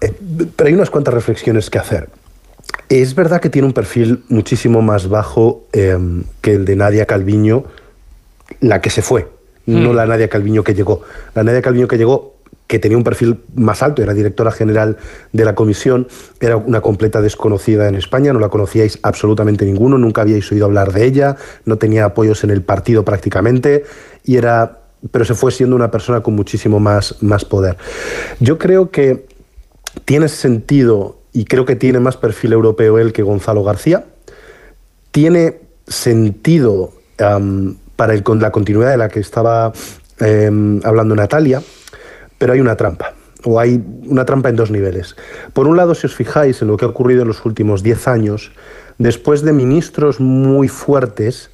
Eh, 0.00 0.12
pero 0.56 0.68
hay 0.68 0.74
unas 0.74 0.90
cuantas 0.90 1.14
reflexiones 1.14 1.70
que 1.70 1.78
hacer. 1.78 2.08
Es 2.90 3.14
verdad 3.14 3.40
que 3.40 3.50
tiene 3.50 3.66
un 3.66 3.74
perfil 3.74 4.24
muchísimo 4.28 4.82
más 4.82 5.08
bajo 5.08 5.64
em, 5.72 6.24
que 6.42 6.54
el 6.54 6.64
de 6.64 6.76
Nadia 6.76 7.06
Calviño, 7.06 7.64
la 8.60 8.80
que 8.80 8.90
se 8.90 9.02
fue, 9.02 9.28
no 9.68 9.92
hmm. 9.92 9.96
la 9.96 10.06
Nadia 10.06 10.28
Calviño 10.28 10.64
que 10.64 10.74
llegó. 10.74 11.02
La 11.34 11.44
Nadia 11.44 11.62
Calviño 11.62 11.86
que 11.86 11.98
llegó, 11.98 12.36
que 12.66 12.78
tenía 12.78 12.96
un 12.96 13.04
perfil 13.04 13.40
más 13.54 13.82
alto, 13.82 14.02
era 14.02 14.14
directora 14.14 14.50
general 14.50 14.96
de 15.32 15.44
la 15.44 15.54
comisión, 15.54 16.08
era 16.40 16.56
una 16.56 16.80
completa 16.80 17.20
desconocida 17.20 17.88
en 17.88 17.94
España, 17.94 18.32
no 18.32 18.40
la 18.40 18.48
conocíais 18.48 18.98
absolutamente 19.02 19.64
ninguno, 19.64 19.98
nunca 19.98 20.22
habíais 20.22 20.50
oído 20.52 20.66
hablar 20.66 20.92
de 20.92 21.04
ella, 21.04 21.36
no 21.64 21.78
tenía 21.78 22.04
apoyos 22.04 22.44
en 22.44 22.50
el 22.50 22.62
partido 22.62 23.04
prácticamente, 23.04 23.84
y 24.24 24.36
era, 24.36 24.80
pero 25.10 25.24
se 25.24 25.34
fue 25.34 25.52
siendo 25.52 25.76
una 25.76 25.90
persona 25.90 26.22
con 26.22 26.34
muchísimo 26.34 26.80
más, 26.80 27.22
más 27.22 27.44
poder. 27.44 27.76
Yo 28.40 28.58
creo 28.58 28.90
que 28.90 29.26
tiene 30.04 30.28
sentido 30.28 31.18
y 31.32 31.44
creo 31.44 31.64
que 31.64 31.76
tiene 31.76 32.00
más 32.00 32.16
perfil 32.16 32.52
europeo 32.52 32.98
él 32.98 33.12
que 33.12 33.22
Gonzalo 33.22 33.62
García. 33.62 34.06
Tiene 35.10 35.60
sentido 35.86 36.92
para 37.98 38.14
el, 38.14 38.22
la 38.38 38.52
continuidad 38.52 38.92
de 38.92 38.96
la 38.96 39.08
que 39.08 39.18
estaba 39.18 39.72
em, 40.20 40.80
hablando 40.84 41.16
Natalia, 41.16 41.60
pero 42.38 42.52
hay 42.52 42.60
una 42.60 42.76
trampa, 42.76 43.14
o 43.42 43.58
hay 43.58 43.82
una 44.06 44.24
trampa 44.24 44.50
en 44.50 44.54
dos 44.54 44.70
niveles. 44.70 45.16
Por 45.52 45.66
un 45.66 45.76
lado, 45.76 45.96
si 45.96 46.06
os 46.06 46.14
fijáis 46.14 46.62
en 46.62 46.68
lo 46.68 46.76
que 46.76 46.84
ha 46.84 46.88
ocurrido 46.88 47.22
en 47.22 47.28
los 47.28 47.44
últimos 47.44 47.82
diez 47.82 48.06
años, 48.06 48.52
después 48.98 49.42
de 49.42 49.52
ministros 49.52 50.20
muy 50.20 50.68
fuertes, 50.68 51.50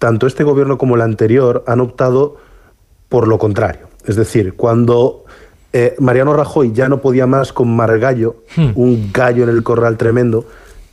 tanto 0.00 0.26
este 0.26 0.42
gobierno 0.42 0.78
como 0.78 0.96
el 0.96 1.00
anterior 1.00 1.62
han 1.68 1.80
optado 1.80 2.38
por 3.08 3.28
lo 3.28 3.38
contrario. 3.38 3.86
Es 4.04 4.16
decir, 4.16 4.54
cuando 4.54 5.24
eh, 5.72 5.94
Mariano 6.00 6.34
Rajoy 6.34 6.72
ya 6.72 6.88
no 6.88 7.00
podía 7.00 7.28
más 7.28 7.52
con 7.52 7.74
Margallo, 7.76 8.42
hmm. 8.56 8.70
un 8.74 9.12
gallo 9.12 9.44
en 9.44 9.50
el 9.50 9.62
corral 9.62 9.96
tremendo, 9.96 10.44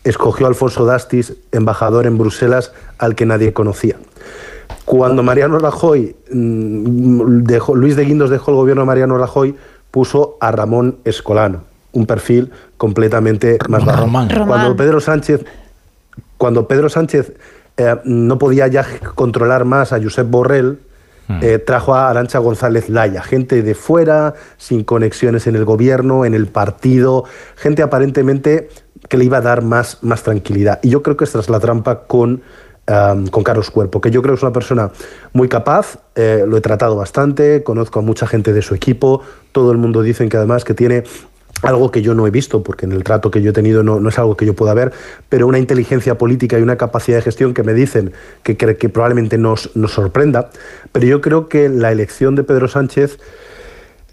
escogió 0.04 0.46
a 0.46 0.50
Alfonso 0.50 0.86
Dastis, 0.86 1.34
embajador 1.52 2.06
en 2.06 2.20
Bruselas, 2.20 2.72
al 3.00 3.16
que 3.16 3.26
nadie 3.26 3.52
conocía. 3.52 3.98
Cuando 4.98 5.24
Mariano 5.24 5.58
Rajoy 5.58 6.16
mm, 6.32 7.44
dejó, 7.44 7.76
Luis 7.76 7.96
de 7.96 8.04
Guindos 8.04 8.30
dejó 8.30 8.52
el 8.52 8.58
gobierno 8.58 8.82
de 8.82 8.88
Mariano 8.88 9.18
Rajoy, 9.18 9.56
puso 9.90 10.38
a 10.42 10.52
Ramón 10.52 10.98
Escolano, 11.06 11.62
un 11.94 12.06
perfil 12.06 12.52
completamente 12.78 13.58
más 13.70 13.86
bajo. 13.86 14.08
Cuando 14.46 14.76
Pedro 14.76 15.00
Sánchez, 15.00 15.46
cuando 16.38 16.68
Pedro 16.68 16.90
Sánchez 16.90 17.34
eh, 17.78 17.96
no 18.04 18.38
podía 18.38 18.68
ya 18.68 18.86
controlar 19.16 19.64
más 19.66 19.94
a 19.94 20.02
Josep 20.02 20.30
Borrell, 20.30 20.78
Mm. 21.28 21.40
Eh, 21.42 21.60
trajo 21.60 21.94
a 21.94 22.10
Arancha 22.10 22.40
González 22.40 22.90
Laya, 22.90 23.22
gente 23.22 23.62
de 23.62 23.76
fuera, 23.76 24.34
sin 24.58 24.84
conexiones 24.84 25.48
en 25.48 25.56
el 25.56 25.66
gobierno, 25.66 26.26
en 26.26 26.34
el 26.34 26.48
partido, 26.48 27.26
gente 27.56 27.84
aparentemente 27.84 28.70
que 29.08 29.18
le 29.18 29.26
iba 29.26 29.38
a 29.38 29.42
dar 29.42 29.62
más, 29.62 30.00
más 30.02 30.24
tranquilidad. 30.24 30.80
Y 30.84 30.90
yo 30.90 31.02
creo 31.02 31.18
que 31.18 31.24
esta 31.24 31.40
es 31.40 31.50
la 31.50 31.60
trampa 31.60 32.04
con, 32.04 32.42
con 33.32 33.44
Carlos 33.44 33.72
Cuerpo, 33.72 34.02
que 34.02 34.12
yo 34.12 34.22
creo 34.22 34.34
que 34.34 34.40
es 34.40 34.44
una 34.44 34.54
persona 34.54 34.92
muy 35.34 35.48
capaz, 35.48 36.00
eh, 36.16 36.46
lo 36.48 36.58
he 36.58 36.62
tratado 36.62 36.96
bastante, 36.96 37.64
conozco 37.64 38.00
a 38.00 38.02
mucha 38.02 38.28
gente 38.28 38.54
de 38.54 38.62
su 38.62 38.76
equipo, 38.76 39.22
todo 39.52 39.72
el 39.72 39.78
mundo 39.78 40.02
dice 40.02 40.28
que 40.28 40.38
además 40.38 40.64
que 40.64 40.74
tiene 40.74 41.04
algo 41.62 41.92
que 41.92 42.02
yo 42.02 42.14
no 42.16 42.26
he 42.26 42.32
visto, 42.32 42.64
porque 42.64 42.86
en 42.86 42.92
el 42.92 43.04
trato 43.04 43.30
que 43.30 43.42
yo 43.42 43.52
he 43.52 43.54
tenido 43.54 43.84
no, 43.84 44.08
es 44.08 44.20
algo 44.20 44.36
que 44.36 44.46
yo 44.46 44.56
pueda 44.56 44.74
ver, 44.74 44.92
pero 45.30 45.48
una 45.48 45.60
inteligencia 45.60 46.18
política 46.18 46.58
y 46.58 46.62
una 46.62 46.78
capacidad 46.78 47.18
de 47.18 47.24
gestión 47.24 47.54
que 47.54 47.64
me 47.64 47.74
dicen 47.74 48.14
que, 48.44 48.58
que, 48.58 48.90
probablemente 48.90 49.38
nos, 49.38 49.70
sorprenda. 49.88 50.50
Pero 50.92 51.06
yo 51.06 51.22
creo 51.22 51.48
que 51.50 51.70
la 51.70 51.92
elección 51.92 52.36
de 52.36 52.44
Pedro 52.44 52.68
Sánchez 52.68 53.20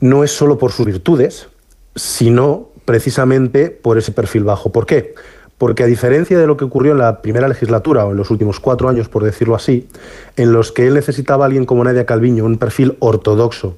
no 0.01 0.25
es 0.25 0.31
solo 0.31 0.59
por 0.59 0.73
sus 0.73 0.87
virtudes, 0.87 1.49
sino 1.95 2.69
precisamente 2.85 3.71
por 3.71 3.99
ese 3.99 4.13
perfil 4.13 4.45
bajo. 4.45 4.71
¿Por 4.71 4.87
qué? 4.87 5.15
Porque 5.59 5.83
a 5.83 5.87
diferencia 5.87 6.39
de 6.39 6.47
lo 6.47 6.57
que 6.57 6.65
ocurrió 6.65 6.93
en 6.93 6.99
la 6.99 7.21
primera 7.21 7.49
legislatura 7.49 8.07
o 8.07 8.13
en 8.13 8.17
los 8.17 8.31
últimos 8.31 8.61
cuatro 8.61 8.89
años, 8.89 9.09
por 9.09 9.25
decirlo 9.25 9.57
así, 9.57 9.89
en 10.37 10.53
los 10.53 10.71
que 10.71 10.87
él 10.87 10.95
necesitaba 10.95 11.45
a 11.45 11.47
alguien 11.47 11.67
como 11.67 11.83
Nadia 11.83 12.07
Calviño, 12.07 12.45
un 12.45 12.59
perfil 12.59 12.97
ortodoxo, 13.01 13.77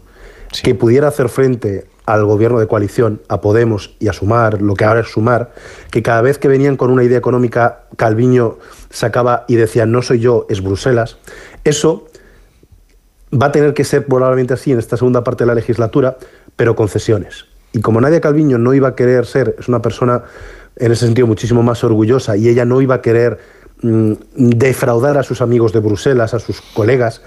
que 0.63 0.75
pudiera 0.75 1.09
hacer 1.09 1.29
frente 1.29 1.87
al 2.07 2.25
gobierno 2.25 2.59
de 2.59 2.67
coalición, 2.67 3.23
a 3.29 3.41
Podemos 3.41 3.95
y 4.01 4.09
a 4.09 4.13
Sumar, 4.13 4.61
lo 4.61 4.75
que 4.75 4.85
ahora 4.85 5.01
es 5.01 5.09
Sumar, 5.09 5.53
que 5.91 6.03
cada 6.03 6.23
vez 6.23 6.39
que 6.39 6.49
venían 6.49 6.77
con 6.77 6.91
una 6.91 7.05
idea 7.05 7.17
económica, 7.17 7.85
Calviño 7.97 8.59
sacaba 8.91 9.45
y 9.49 9.57
decía, 9.57 9.87
no 9.87 10.03
soy 10.03 10.19
yo, 10.19 10.47
es 10.49 10.63
Bruselas. 10.63 11.19
Eso 11.65 12.07
va 13.33 13.47
a 13.47 13.53
tener 13.53 13.75
que 13.75 13.85
ser 13.85 14.07
probablemente 14.07 14.55
así 14.55 14.73
en 14.73 14.79
esta 14.79 14.97
segunda 14.97 15.23
parte 15.23 15.45
de 15.45 15.49
la 15.49 15.55
legislatura, 15.55 16.19
pero 16.57 16.75
concesiones. 16.75 17.47
Y 17.73 17.81
como 17.81 18.01
Nadia 18.01 18.21
Calviño 18.21 18.59
no 18.59 18.75
iba 18.75 18.89
a 18.89 18.95
querer 18.97 19.25
ser, 19.27 19.55
es 19.59 19.69
una 19.69 19.81
persona 19.81 20.25
en 20.81 20.91
ese 20.93 21.05
sentido 21.07 21.27
muchísimo 21.27 21.63
más 21.63 21.85
orgullosa 21.85 22.37
y 22.37 22.49
ella 22.49 22.65
no 22.65 22.81
iba 22.81 22.97
a 22.97 23.03
querer 23.03 23.39
mm, 23.83 24.13
defraudar 24.35 25.17
a 25.19 25.23
sus 25.23 25.41
amigos 25.41 25.73
de 25.73 25.81
Bruselas, 25.81 26.35
a 26.35 26.39
sus 26.41 26.61
colegas, 26.61 27.23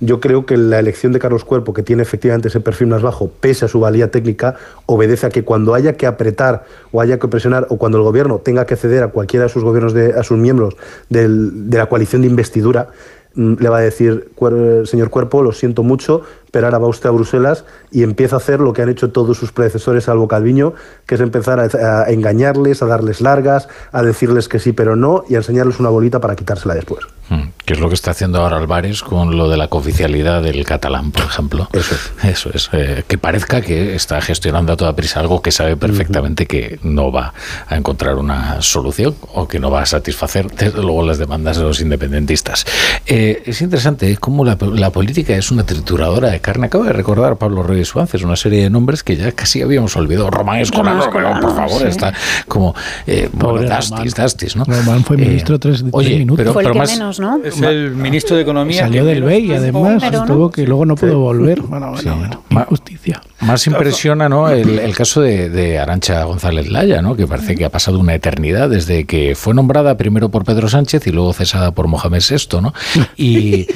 yo 0.00 0.20
creo 0.20 0.46
que 0.46 0.56
la 0.56 0.78
elección 0.78 1.12
de 1.12 1.18
Carlos 1.18 1.44
Cuerpo, 1.44 1.72
que 1.74 1.82
tiene 1.82 2.02
efectivamente 2.02 2.46
ese 2.46 2.60
perfil 2.60 2.86
más 2.86 3.02
bajo, 3.02 3.30
pese 3.40 3.64
a 3.64 3.68
su 3.68 3.80
valía 3.80 4.12
técnica, 4.12 4.54
obedece 4.86 5.26
a 5.26 5.30
que 5.30 5.42
cuando 5.42 5.74
haya 5.74 5.94
que 5.94 6.06
apretar 6.06 6.64
o 6.92 7.00
haya 7.00 7.18
que 7.18 7.26
presionar 7.26 7.66
o 7.68 7.78
cuando 7.78 7.98
el 7.98 8.04
gobierno 8.04 8.38
tenga 8.38 8.64
que 8.64 8.76
ceder 8.76 9.02
a 9.02 9.08
cualquiera 9.08 9.46
de 9.46 9.48
sus 9.50 9.64
gobiernos, 9.64 9.94
de, 9.94 10.12
a 10.12 10.22
sus 10.22 10.38
miembros 10.38 10.76
de 11.08 11.76
la 11.76 11.86
coalición 11.86 12.22
de 12.22 12.28
investidura, 12.28 12.90
mm, 13.34 13.54
le 13.58 13.68
va 13.68 13.78
a 13.78 13.80
decir, 13.80 14.30
"Cuer- 14.36 14.86
señor 14.86 15.10
Cuerpo, 15.10 15.42
lo 15.42 15.50
siento 15.50 15.82
mucho, 15.82 16.22
pero 16.50 16.66
ahora 16.66 16.78
va 16.78 16.88
usted 16.88 17.08
a 17.08 17.12
Bruselas 17.12 17.64
y 17.90 18.02
empieza 18.02 18.36
a 18.36 18.38
hacer 18.38 18.60
lo 18.60 18.72
que 18.72 18.82
han 18.82 18.88
hecho 18.88 19.10
todos 19.10 19.36
sus 19.38 19.52
predecesores, 19.52 20.04
salvo 20.04 20.28
Calviño, 20.28 20.74
que 21.06 21.14
es 21.16 21.20
empezar 21.20 21.60
a, 21.60 22.02
a 22.04 22.10
engañarles, 22.10 22.82
a 22.82 22.86
darles 22.86 23.20
largas, 23.20 23.68
a 23.92 24.02
decirles 24.02 24.48
que 24.48 24.58
sí, 24.58 24.72
pero 24.72 24.96
no, 24.96 25.24
y 25.28 25.34
a 25.34 25.38
enseñarles 25.38 25.80
una 25.80 25.88
bolita 25.90 26.20
para 26.20 26.36
quitársela 26.36 26.74
después. 26.74 27.04
Mm, 27.30 27.48
Que 27.66 27.74
es 27.74 27.80
lo 27.80 27.88
que 27.88 27.94
está 27.94 28.12
haciendo 28.12 28.40
ahora 28.40 28.56
Álvarez 28.56 29.02
con 29.02 29.36
lo 29.36 29.50
de 29.50 29.56
la 29.58 29.68
cooficialidad 29.68 30.42
del 30.42 30.64
catalán, 30.64 31.10
por 31.12 31.24
ejemplo. 31.24 31.68
Eso 31.72 31.94
es. 31.94 32.24
Eso 32.24 32.50
es. 32.54 32.70
eh, 32.72 33.04
que 33.06 33.18
parezca 33.18 33.60
que 33.60 33.94
está 33.94 34.20
gestionando 34.22 34.72
a 34.72 34.76
toda 34.76 34.96
prisa 34.96 35.20
algo 35.20 35.42
que 35.42 35.52
sabe 35.52 35.76
perfectamente 35.76 36.46
que 36.46 36.78
no 36.82 37.12
va 37.12 37.34
a 37.68 37.76
encontrar 37.76 38.16
una 38.16 38.62
solución 38.62 39.14
o 39.34 39.46
que 39.46 39.58
no 39.60 39.70
va 39.70 39.82
a 39.82 39.86
satisfacer, 39.86 40.50
desde 40.52 40.80
luego, 40.82 41.04
las 41.06 41.18
demandas 41.18 41.58
de 41.58 41.64
los 41.64 41.80
independentistas. 41.80 42.64
Eh, 43.06 43.42
es 43.44 43.60
interesante 43.60 44.16
cómo 44.16 44.44
la, 44.44 44.56
la 44.72 44.90
política 44.90 45.36
es 45.36 45.50
una 45.50 45.64
trituradora 45.66 46.37
de 46.38 46.42
carne. 46.42 46.66
Acaba 46.66 46.86
de 46.86 46.92
recordar 46.92 47.36
Pablo 47.36 47.62
Reyes 47.62 47.88
Suárez 47.88 48.22
una 48.22 48.36
serie 48.36 48.62
de 48.62 48.70
nombres 48.70 49.02
que 49.02 49.16
ya 49.16 49.32
casi 49.32 49.60
habíamos 49.62 49.96
olvidado. 49.96 50.30
Román 50.30 50.60
Escolano, 50.60 51.00
por 51.40 51.54
favor, 51.54 51.82
sí. 51.82 51.88
está 51.88 52.12
como. 52.46 52.74
Eh, 53.06 53.28
bueno, 53.32 53.62
Dastis, 53.68 53.90
Román. 53.90 54.08
Dastis, 54.16 54.56
¿no? 54.56 54.64
Román 54.64 55.04
fue 55.04 55.16
Eh, 55.16 55.20
ministro 55.20 55.58
tres, 55.58 55.80
tres 55.80 55.90
oye, 55.92 56.18
minutos. 56.18 56.36
pero- 56.38 56.52
Fue 56.52 56.62
el 56.62 56.66
pero 56.66 56.72
que 56.74 56.78
más- 56.78 56.90
menos, 56.92 57.20
¿no? 57.20 57.40
Es 57.44 57.60
el 57.60 57.90
ministro 57.94 58.36
de 58.36 58.42
Economía. 58.42 58.80
Salió 58.82 59.04
del 59.04 59.22
BEI, 59.22 59.52
además, 59.54 60.02
Pero, 60.02 60.20
¿no? 60.20 60.26
tuvo 60.26 60.50
que 60.50 60.66
luego 60.66 60.86
no 60.86 60.94
pudo 60.94 61.18
volver. 61.18 61.60
Bueno, 61.62 61.90
bueno, 61.92 62.14
bueno, 62.50 62.62
injusticia. 62.62 63.20
Más 63.40 63.66
impresiona 63.68 64.28
¿no? 64.28 64.48
el, 64.50 64.80
el 64.80 64.96
caso 64.96 65.20
de, 65.20 65.48
de 65.48 65.78
Arancha 65.78 66.24
González 66.24 66.68
Laya, 66.68 67.00
¿no? 67.02 67.14
que 67.14 67.26
parece 67.26 67.54
que 67.54 67.64
ha 67.64 67.70
pasado 67.70 67.98
una 68.00 68.14
eternidad 68.14 68.68
desde 68.68 69.04
que 69.04 69.34
fue 69.36 69.54
nombrada 69.54 69.96
primero 69.96 70.28
por 70.28 70.44
Pedro 70.44 70.68
Sánchez 70.68 71.06
y 71.06 71.12
luego 71.12 71.32
cesada 71.32 71.70
por 71.70 71.86
Mohamed 71.86 72.20
VI. 72.28 72.60
¿no? 72.60 72.74
Y 73.16 73.68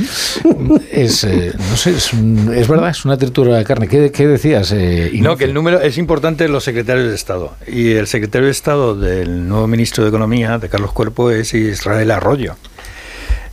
es, 0.92 1.22
eh, 1.24 1.52
no 1.70 1.76
sé, 1.76 1.90
es, 1.90 2.12
un- 2.12 2.52
es 2.54 2.66
verdad, 2.66 2.90
es 2.90 3.04
una 3.04 3.16
tritura 3.16 3.56
de 3.56 3.64
carne. 3.64 3.86
¿Qué, 3.86 4.10
qué 4.10 4.26
decías? 4.26 4.72
eh, 4.72 5.12
No, 5.20 5.36
que 5.36 5.44
el 5.44 5.54
número 5.54 5.80
es 5.80 5.96
importante 5.96 6.48
los 6.48 6.64
secretarios 6.64 7.08
de 7.08 7.14
Estado. 7.14 7.52
Y 7.68 7.92
el 7.92 8.08
secretario 8.08 8.46
de 8.46 8.52
Estado 8.52 8.96
del 8.96 9.48
nuevo 9.48 9.68
ministro 9.68 10.02
de 10.02 10.08
Economía, 10.08 10.58
de 10.58 10.68
Carlos 10.68 10.92
Cuerpo, 10.92 11.30
es 11.30 11.54
Israel 11.54 12.10
Arroyo. 12.10 12.56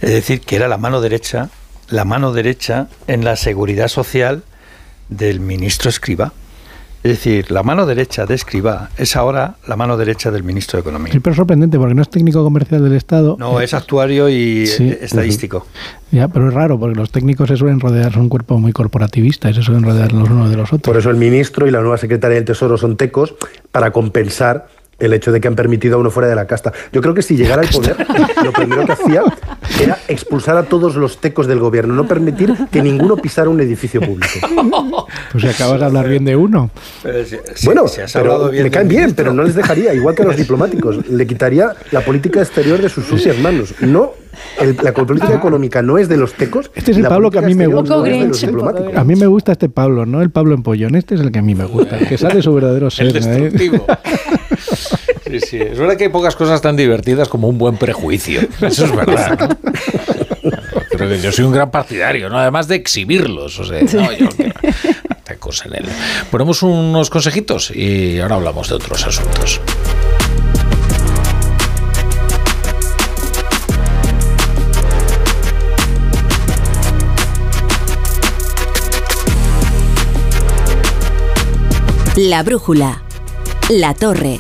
Es 0.02 0.10
decir, 0.10 0.42
que 0.42 0.56
era 0.56 0.68
la 0.68 0.78
mano 0.78 1.02
derecha, 1.02 1.50
la 1.90 2.04
mano 2.06 2.34
derecha 2.34 2.88
en 3.08 3.24
la 3.24 3.36
seguridad 3.36 3.90
social 3.90 4.44
del 5.10 5.40
ministro 5.40 5.90
Escriba. 5.90 6.32
Es 7.02 7.12
decir, 7.12 7.50
la 7.50 7.64
mano 7.64 7.86
derecha 7.86 8.26
de 8.26 8.36
Escriba 8.36 8.90
es 8.98 9.16
ahora 9.16 9.56
la 9.68 9.78
mano 9.78 9.96
derecha 9.96 10.32
del 10.32 10.44
ministro 10.44 10.76
de 10.78 10.82
Economía. 10.82 11.14
Sí, 11.14 11.22
pero 11.22 11.32
es 11.32 11.38
sorprendente 11.38 11.78
porque 11.80 11.94
no 11.96 12.02
es 12.02 12.10
técnico 12.10 12.44
comercial 12.44 12.84
del 12.84 12.92
Estado. 12.94 13.38
No, 13.40 13.62
es 13.62 13.74
actuario 13.74 14.28
y 14.28 14.68
Sí. 14.68 14.94
estadístico. 15.00 15.66
Ya, 16.12 16.28
pero 16.28 16.50
es 16.50 16.54
raro 16.54 16.78
porque 16.78 16.96
los 17.00 17.10
técnicos 17.10 17.48
se 17.48 17.56
suelen 17.56 17.80
rodear, 17.80 18.12
son 18.12 18.24
un 18.24 18.30
cuerpo 18.30 18.58
muy 18.60 18.74
corporativista 18.74 19.50
y 19.50 19.54
se 19.54 19.62
suelen 19.64 19.84
rodear 19.84 20.12
los 20.12 20.30
unos 20.30 20.50
de 20.50 20.58
los 20.58 20.74
otros. 20.74 20.82
Por 20.82 20.98
eso 20.98 21.10
el 21.10 21.16
ministro 21.16 21.66
y 21.68 21.72
la 21.72 21.80
nueva 21.80 21.98
secretaria 21.98 22.36
del 22.36 22.44
Tesoro 22.46 22.78
son 22.78 22.98
tecos 22.98 23.34
para 23.72 23.92
compensar 23.92 24.68
el 25.00 25.14
hecho 25.14 25.32
de 25.32 25.40
que 25.42 25.48
han 25.48 25.56
permitido 25.56 25.96
a 25.96 26.00
uno 26.00 26.12
fuera 26.12 26.28
de 26.30 26.36
la 26.36 26.46
casta. 26.48 26.72
Yo 26.92 27.02
creo 27.02 27.14
que 27.14 27.22
si 27.22 27.36
llegara 27.36 27.62
al 27.62 27.70
poder, 27.70 27.96
lo 28.44 28.52
primero 28.52 28.86
que 28.86 28.92
hacía 28.94 29.24
era 29.82 29.98
expulsar 30.08 30.58
a 30.58 30.64
todos 30.64 30.96
los 30.96 31.20
tecos 31.20 31.48
del 31.48 31.60
gobierno, 31.60 31.94
no 31.94 32.08
permitir 32.08 32.54
que 32.72 32.82
ninguno 32.82 33.16
pisara 33.18 33.50
un 33.50 33.60
edificio 33.62 34.02
público. 34.02 34.28
Pues 35.32 35.44
si 35.44 35.50
acabas 35.50 35.80
de 35.80 35.86
hablar 35.86 36.08
bien 36.10 36.26
de 36.26 36.36
uno. 36.36 36.72
Pero 37.04 37.24
si- 37.26 37.38
si- 37.56 37.66
bueno, 37.68 37.88
si 37.88 38.02
pero 38.14 38.50
bien 38.50 38.64
me 38.64 38.72
caen 38.72 38.88
bien, 38.88 39.02
ministro. 39.04 39.24
pero 39.26 39.34
no 39.34 39.44
les 39.44 39.54
dejaría, 39.56 39.94
igual 39.94 40.16
que 40.16 40.24
a 40.24 40.26
los 40.26 40.36
diplomáticos, 40.38 41.08
le 41.08 41.28
quitaría 41.28 41.74
la 41.92 42.02
política 42.02 42.40
exterior 42.42 42.82
de 42.82 42.90
sus 42.90 43.06
sucias 43.06 43.38
manos. 43.38 43.74
No, 43.82 44.14
el- 44.60 44.78
la 44.82 44.94
política 44.94 45.34
económica 45.34 45.82
no 45.82 45.98
es 45.98 46.10
de 46.10 46.18
los 46.18 46.34
tecos. 46.34 46.72
Este 46.76 46.92
es 46.92 46.98
el 46.98 47.04
Pablo 47.04 47.32
que 47.32 47.40
a 47.40 47.42
mí 47.42 47.56
me 47.56 47.68
gusta. 47.68 47.96
no 47.96 48.06
es 48.06 48.20
de 48.20 48.28
los 48.28 48.42
diplomáticos. 48.42 48.96
A 48.96 49.04
mí 49.04 49.16
me 49.16 49.28
gusta 49.28 49.52
este 49.54 49.70
Pablo, 49.70 50.06
no 50.06 50.22
el 50.22 50.32
Pablo 50.32 50.56
Empollón. 50.56 50.96
Este 50.96 51.16
es 51.16 51.22
el 51.22 51.32
que 51.32 51.40
a 51.40 51.42
mí 51.42 51.56
me 51.56 51.66
gusta, 51.66 51.98
el 51.98 52.08
que 52.08 52.18
sale 52.18 52.42
su 52.42 52.54
verdadero 52.54 52.90
ser. 52.90 53.08
El 53.08 53.16
¿eh? 53.18 53.20
destructivo. 53.20 53.86
Sí, 55.30 55.40
sí. 55.42 55.58
Es 55.58 55.78
verdad 55.78 55.96
que 55.96 56.06
hay 56.06 56.10
pocas 56.10 56.36
cosas 56.36 56.60
tan 56.60 56.76
divertidas 56.76 57.30
como 57.30 57.48
un 57.48 57.60
buen 57.60 57.78
prejuicio. 57.78 58.42
Eso 58.62 58.86
es 58.86 58.96
verdad. 58.96 59.38
¿no? 60.44 60.50
Creo 60.90 61.08
que 61.08 61.20
yo 61.22 61.32
soy 61.32 61.46
un 61.46 61.52
gran 61.52 61.70
partidario, 61.70 62.30
¿no? 62.30 62.40
Además 62.40 62.68
de 62.68 62.76
exhibirlos. 62.76 63.60
O 63.60 63.64
sea, 63.64 63.80
no, 63.80 64.12
yo 64.12 64.28
cosa 65.40 65.68
en 65.68 65.76
él. 65.76 65.86
Ponemos 66.30 66.62
unos 66.64 67.10
consejitos 67.10 67.72
y 67.72 68.20
ahora 68.20 68.36
hablamos 68.36 68.70
de 68.70 68.76
otros 68.76 69.06
asuntos. 69.08 69.62
La 82.16 82.44
brújula. 82.44 83.04
La 83.70 83.94
torre. 83.94 84.40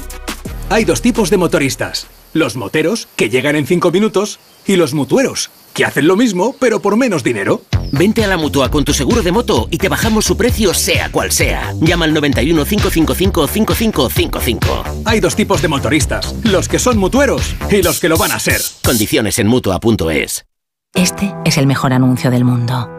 Hay 0.69 0.85
dos 0.85 1.01
tipos 1.01 1.29
de 1.29 1.37
motoristas. 1.37 2.07
Los 2.33 2.55
moteros, 2.55 3.07
que 3.15 3.29
llegan 3.29 3.55
en 3.55 3.65
5 3.65 3.91
minutos, 3.91 4.39
y 4.65 4.75
los 4.75 4.93
mutueros, 4.93 5.49
que 5.73 5.85
hacen 5.85 6.07
lo 6.07 6.15
mismo, 6.15 6.55
pero 6.59 6.81
por 6.81 6.97
menos 6.97 7.23
dinero. 7.23 7.61
Vente 7.91 8.23
a 8.23 8.27
la 8.27 8.37
mutua 8.37 8.69
con 8.69 8.85
tu 8.85 8.93
seguro 8.93 9.23
de 9.23 9.31
moto 9.31 9.67
y 9.71 9.77
te 9.77 9.89
bajamos 9.89 10.25
su 10.25 10.37
precio, 10.37 10.73
sea 10.73 11.11
cual 11.11 11.31
sea. 11.31 11.73
Llama 11.79 12.05
al 12.05 12.13
91 12.13 12.65
555 12.65 13.47
5555. 13.47 14.83
Hay 15.05 15.19
dos 15.19 15.35
tipos 15.35 15.61
de 15.61 15.67
motoristas. 15.67 16.35
Los 16.43 16.67
que 16.67 16.79
son 16.79 16.97
mutueros 16.97 17.55
y 17.71 17.81
los 17.81 17.99
que 17.99 18.09
lo 18.09 18.17
van 18.17 18.31
a 18.31 18.39
ser. 18.39 18.61
Condiciones 18.83 19.39
en 19.39 19.47
mutua.es. 19.47 20.45
Este 20.93 21.33
es 21.45 21.57
el 21.57 21.65
mejor 21.67 21.93
anuncio 21.93 22.29
del 22.29 22.45
mundo. 22.45 22.98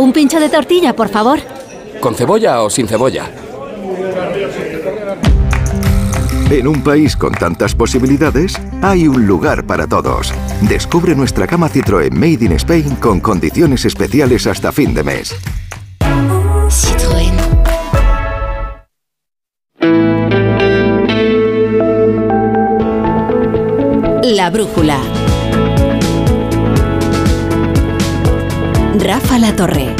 Un 0.00 0.14
pincho 0.14 0.40
de 0.40 0.48
tortilla, 0.48 0.96
por 0.96 1.10
favor. 1.10 1.40
¿Con 2.00 2.14
cebolla 2.14 2.62
o 2.62 2.70
sin 2.70 2.88
cebolla? 2.88 3.30
En 6.48 6.66
un 6.66 6.82
país 6.82 7.14
con 7.14 7.32
tantas 7.34 7.74
posibilidades, 7.74 8.58
hay 8.80 9.06
un 9.06 9.26
lugar 9.26 9.66
para 9.66 9.86
todos. 9.86 10.32
Descubre 10.62 11.14
nuestra 11.14 11.46
cama 11.46 11.68
Citroën 11.68 12.12
Made 12.12 12.46
in 12.46 12.52
Spain 12.52 12.96
con 12.96 13.20
condiciones 13.20 13.84
especiales 13.84 14.46
hasta 14.46 14.72
fin 14.72 14.94
de 14.94 15.04
mes. 15.04 15.36
Citroën. 16.70 17.34
La 24.22 24.48
brújula. 24.48 25.19
Rafa 29.10 29.38
La 29.38 29.56
Torre. 29.56 29.99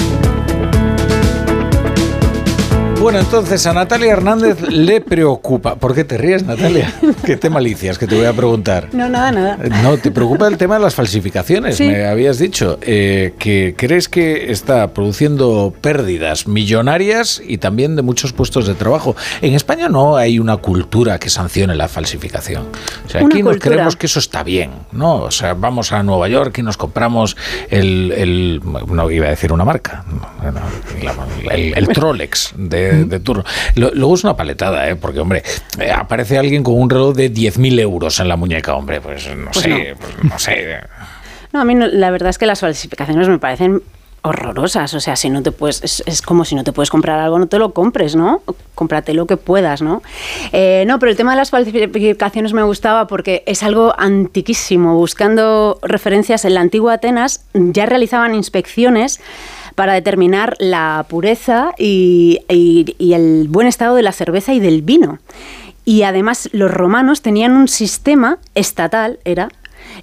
Bueno, 3.01 3.19
entonces 3.19 3.67
a 3.67 3.73
Natalia 3.73 4.13
Hernández 4.13 4.61
le 4.61 5.01
preocupa. 5.01 5.77
¿Por 5.77 5.95
qué 5.95 6.05
te 6.05 6.19
ríes, 6.19 6.45
Natalia? 6.45 6.93
¿Qué 7.25 7.39
te 7.39 7.49
malicias 7.49 7.97
que 7.97 8.07
te 8.07 8.15
voy 8.15 8.27
a 8.27 8.35
preguntar? 8.35 8.89
No, 8.93 9.09
nada, 9.09 9.33
nada. 9.33 9.57
No, 9.83 9.97
te 9.97 10.11
preocupa 10.11 10.47
el 10.47 10.59
tema 10.59 10.75
de 10.77 10.83
las 10.83 10.95
falsificaciones. 10.95 11.77
Sí. 11.79 11.87
Me 11.87 12.05
habías 12.07 12.39
dicho 12.39 12.79
eh, 12.83 13.33
que 13.39 13.75
crees 13.77 14.11
que 14.11 14.53
está 14.53 14.93
produciendo 14.93 15.73
pérdidas 15.81 16.47
millonarias 16.47 17.41
y 17.45 17.57
también 17.57 17.97
de 17.97 18.03
muchos 18.03 18.35
puestos 18.35 18.67
de 18.67 18.75
trabajo. 18.75 19.17
En 19.41 19.55
España 19.55 19.89
no 19.89 20.17
hay 20.19 20.39
una 20.39 20.59
cultura 20.59 21.19
que 21.19 21.31
sancione 21.31 21.75
la 21.75 21.89
falsificación. 21.89 22.65
O 23.07 23.09
sea, 23.09 23.23
Una 23.23 23.33
aquí 23.35 23.43
nos 23.43 23.53
cultura. 23.55 23.77
creemos 23.77 23.97
que 23.97 24.07
eso 24.07 24.19
está 24.19 24.43
bien, 24.43 24.73
¿no? 24.93 25.17
O 25.23 25.31
sea, 25.31 25.55
vamos 25.55 25.93
a 25.93 26.03
Nueva 26.03 26.29
York 26.29 26.59
y 26.59 26.63
nos 26.63 26.77
compramos 26.77 27.35
el, 27.71 28.13
el- 28.13 28.61
no 28.89 29.11
iba 29.11 29.27
a 29.27 29.31
decir 29.31 29.53
una 29.55 29.65
marca, 29.65 30.05
la- 31.03 31.55
el, 31.55 31.73
el 31.79 31.89
Trolex 31.89 32.53
de, 32.59 32.90
de 33.05 33.21
turno. 33.21 33.45
Lo- 33.75 33.91
Luego 33.95 34.15
es 34.15 34.25
una 34.25 34.37
paletada, 34.37 34.89
¿eh? 34.89 34.97
Porque, 34.97 35.21
hombre, 35.21 35.43
eh, 35.79 35.91
aparece 35.91 36.39
alguien 36.39 36.63
con 36.63 36.75
un 36.81 36.89
reloj 36.91 37.15
de 37.15 37.33
10.000 37.33 37.79
euros 37.81 38.21
en 38.21 38.29
la 38.29 38.37
muñeca, 38.37 38.75
hombre, 38.75 39.01
pues 39.01 39.29
no 39.37 39.51
Pues 39.53 39.65
sé, 39.65 39.69
no. 39.93 39.97
pues 39.99 40.25
no 40.25 40.39
sé. 40.39 40.79
No, 41.53 41.61
a 41.61 41.65
mí 41.65 41.75
no- 41.75 41.87
la 41.89 42.11
verdad 42.11 42.31
es 42.31 42.39
que 42.39 42.47
las 42.47 42.61
falsificaciones 42.61 43.29
me 43.29 43.39
parecen 43.39 43.83
horrorosas. 44.23 44.93
O 44.93 45.01
sea, 45.01 45.17
si 45.17 45.31
no 45.31 45.43
te 45.43 45.51
puedes, 45.51 45.83
es, 45.83 46.03
es 46.07 46.21
como 46.21 46.45
si 46.45 46.55
no 46.55 46.63
te 46.63 46.73
puedes 46.73 46.91
comprar 46.91 47.19
algo, 47.19 47.39
no 47.39 47.47
te 47.47 47.59
lo 47.59 47.73
compres, 47.73 48.15
¿no? 48.17 48.43
Cómprate 48.75 49.15
lo 49.15 49.27
que 49.27 49.39
puedas, 49.39 49.81
¿no? 49.81 50.03
Eh, 50.53 50.85
no, 50.87 50.99
pero 50.99 51.11
el 51.11 51.17
tema 51.17 51.31
de 51.33 51.39
las 51.39 51.51
falsificaciones 51.51 52.53
me 52.53 52.63
gustaba 52.63 53.07
porque 53.07 53.43
es 53.47 53.63
algo 53.63 53.95
antiquísimo. 53.99 54.95
Buscando 54.95 55.79
referencias 55.83 56.45
en 56.45 56.53
la 56.55 56.61
antigua 56.61 56.93
Atenas, 56.95 57.45
ya 57.55 57.87
realizaban 57.87 58.35
inspecciones 58.35 59.21
para 59.81 59.95
determinar 59.95 60.57
la 60.59 61.07
pureza 61.09 61.73
y, 61.79 62.41
y- 62.51 62.95
y 62.99 63.15
el 63.15 63.47
buen 63.49 63.67
estado 63.67 63.95
de 63.97 64.03
la 64.03 64.13
cerveza 64.13 64.53
y 64.53 64.61
del 64.61 64.83
vino. 64.83 65.21
Y 65.87 66.03
además 66.03 66.51
los 66.53 66.71
romanos 66.71 67.23
tenían 67.23 67.53
un 67.57 67.67
sistema 67.67 68.37
estatal, 68.55 69.19
era, 69.25 69.49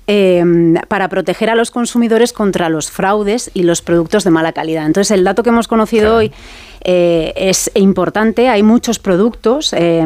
eh, 0.07 0.43
para 0.87 1.09
proteger 1.09 1.51
a 1.51 1.55
los 1.55 1.69
consumidores 1.69 2.33
contra 2.33 2.69
los 2.69 2.89
fraudes 2.89 3.51
y 3.53 3.61
los 3.61 3.83
productos 3.83 4.23
de 4.23 4.31
mala 4.31 4.51
calidad. 4.51 4.87
Entonces, 4.87 5.11
el 5.11 5.23
dato 5.23 5.43
que 5.43 5.49
hemos 5.49 5.67
conocido 5.67 6.15
hoy 6.15 6.31
eh, 6.83 7.33
es 7.35 7.69
importante. 7.75 8.49
Hay 8.49 8.63
muchos 8.63 8.97
productos 8.97 9.73
eh, 9.77 10.03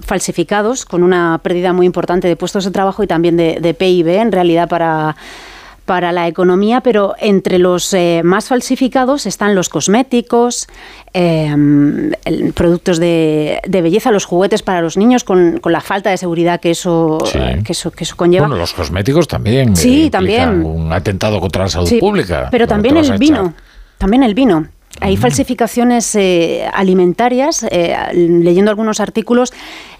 falsificados 0.00 0.86
con 0.86 1.02
una 1.02 1.38
pérdida 1.42 1.74
muy 1.74 1.84
importante 1.84 2.26
de 2.26 2.36
puestos 2.36 2.64
de 2.64 2.70
trabajo 2.70 3.02
y 3.02 3.06
también 3.06 3.36
de, 3.36 3.58
de 3.60 3.74
PIB, 3.74 4.08
en 4.08 4.32
realidad, 4.32 4.66
para 4.66 5.14
para 5.86 6.12
la 6.12 6.28
economía, 6.28 6.80
pero 6.82 7.14
entre 7.18 7.58
los 7.58 7.92
eh, 7.94 8.22
más 8.24 8.46
falsificados 8.48 9.26
están 9.26 9.54
los 9.54 9.68
cosméticos, 9.68 10.68
eh, 11.14 11.48
el- 12.24 12.52
productos 12.54 12.98
de, 12.98 13.60
de 13.66 13.82
belleza, 13.82 14.10
los 14.12 14.24
juguetes 14.24 14.62
para 14.62 14.80
los 14.82 14.96
niños, 14.96 15.24
con, 15.24 15.58
con 15.58 15.72
la 15.72 15.80
falta 15.80 16.10
de 16.10 16.16
seguridad 16.16 16.60
que 16.60 16.70
eso, 16.70 17.18
Sí. 17.24 17.38
que 17.64 17.72
eso, 17.72 17.90
que 17.90 18.04
eso 18.04 18.16
conlleva. 18.16 18.46
Bueno, 18.46 18.60
los 18.60 18.72
cosméticos 18.72 19.26
también. 19.26 19.74
Sí, 19.74 20.06
eh, 20.06 20.10
también. 20.10 20.64
Un 20.64 20.92
atentado 20.92 21.40
contra 21.40 21.64
la 21.64 21.68
salud 21.68 21.88
Sí, 21.88 21.98
pública. 21.98 22.48
Pero 22.50 22.66
¿Cómo 22.66 22.76
también 22.82 22.96
el 22.98 23.18
vino. 23.18 23.54
También 23.98 24.22
el 24.22 24.34
vino. 24.34 24.66
Hay 25.00 25.16
falsificaciones 25.16 26.14
eh, 26.14 26.68
alimentarias. 26.72 27.64
eh, 27.70 27.96
leyendo 28.14 28.70
algunos 28.70 29.00
artículos, 29.00 29.52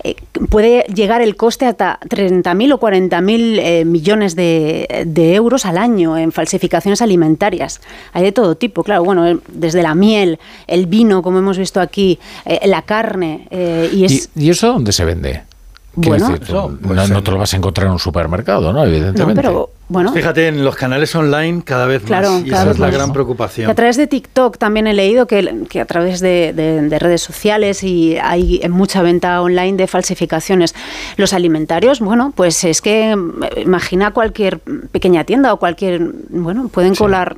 eh, 0.03 0.14
puede 0.48 0.84
llegar 0.94 1.20
el 1.20 1.36
coste 1.36 1.66
hasta 1.66 1.98
30.000 2.09 2.72
o 2.74 2.80
40.000 2.80 3.59
eh, 3.59 3.84
millones 3.84 4.34
de, 4.34 5.05
de 5.07 5.34
euros 5.34 5.66
al 5.66 5.78
año 5.78 6.16
en 6.16 6.32
falsificaciones 6.32 7.03
alimentarias. 7.03 7.80
Hay 8.12 8.22
de 8.22 8.32
todo 8.32 8.55
tipo, 8.57 8.82
claro. 8.82 9.05
Bueno, 9.05 9.26
eh, 9.26 9.38
desde 9.48 9.82
la 9.82 9.94
miel, 9.94 10.38
el 10.66 10.86
vino, 10.86 11.22
como 11.22 11.38
hemos 11.38 11.59
visto 11.59 11.80
aquí, 11.80 12.18
la 12.64 12.82
carne. 12.82 13.46
y 13.92 14.05
es. 14.05 14.30
¿Y, 14.36 14.46
y 14.46 14.51
eso 14.51 14.68
dónde 14.68 14.92
se 14.92 15.05
vende? 15.05 15.42
Bueno. 15.93 16.36
no, 16.53 17.07
no 17.09 17.22
te 17.22 17.30
lo 17.32 17.38
vas 17.38 17.53
a 17.53 17.57
encontrar 17.57 17.86
en 17.88 17.95
un 17.95 17.99
supermercado, 17.99 18.72
¿no? 18.72 18.84
Evidentemente. 18.84 19.43
No, 19.43 19.49
pero 19.49 19.70
bueno. 19.88 20.12
Fíjate, 20.12 20.47
en 20.47 20.64
los 20.64 20.76
canales 20.76 21.12
online 21.16 21.62
cada 21.64 21.86
vez 21.86 22.03
Claro, 22.03 22.30
más. 22.30 22.43
Y 22.43 22.49
cada 22.49 22.62
esa 22.62 22.64
vez 22.68 22.74
es 22.76 22.80
la 22.80 22.86
más. 22.86 22.95
gran 22.95 23.09
Que 23.09 23.12
preocupación. 23.14 23.70
a 23.70 23.74
través 23.74 23.97
de 23.97 24.07
TikTok 24.07 24.57
también 24.57 24.86
he 24.86 24.95
leído 24.95 25.26
que, 25.26 25.64
que 25.68 25.80
a 25.80 25.84
través 25.86 26.20
de, 26.20 26.53
de- 26.55 26.82
de 26.88 26.99
redes 27.01 27.22
sociales 27.22 27.82
y 27.82 28.16
hay 28.22 28.61
mucha 28.70 29.03
venta 29.03 29.43
online 29.43 29.76
de 29.76 29.88
falsificaciones. 29.88 30.76
Los 31.16 31.32
alimentarios, 31.32 31.99
bueno, 31.99 32.32
pues 32.36 32.62
es 32.62 32.80
que 32.80 33.11
eh, 33.11 33.16
imagina 33.64 34.12
cualquier 34.12 34.61
pequeña 34.93 35.24
tienda 35.24 35.53
o 35.53 35.57
cualquier, 35.59 36.01
bueno, 36.30 36.68
pueden 36.68 36.95
colar 36.95 37.36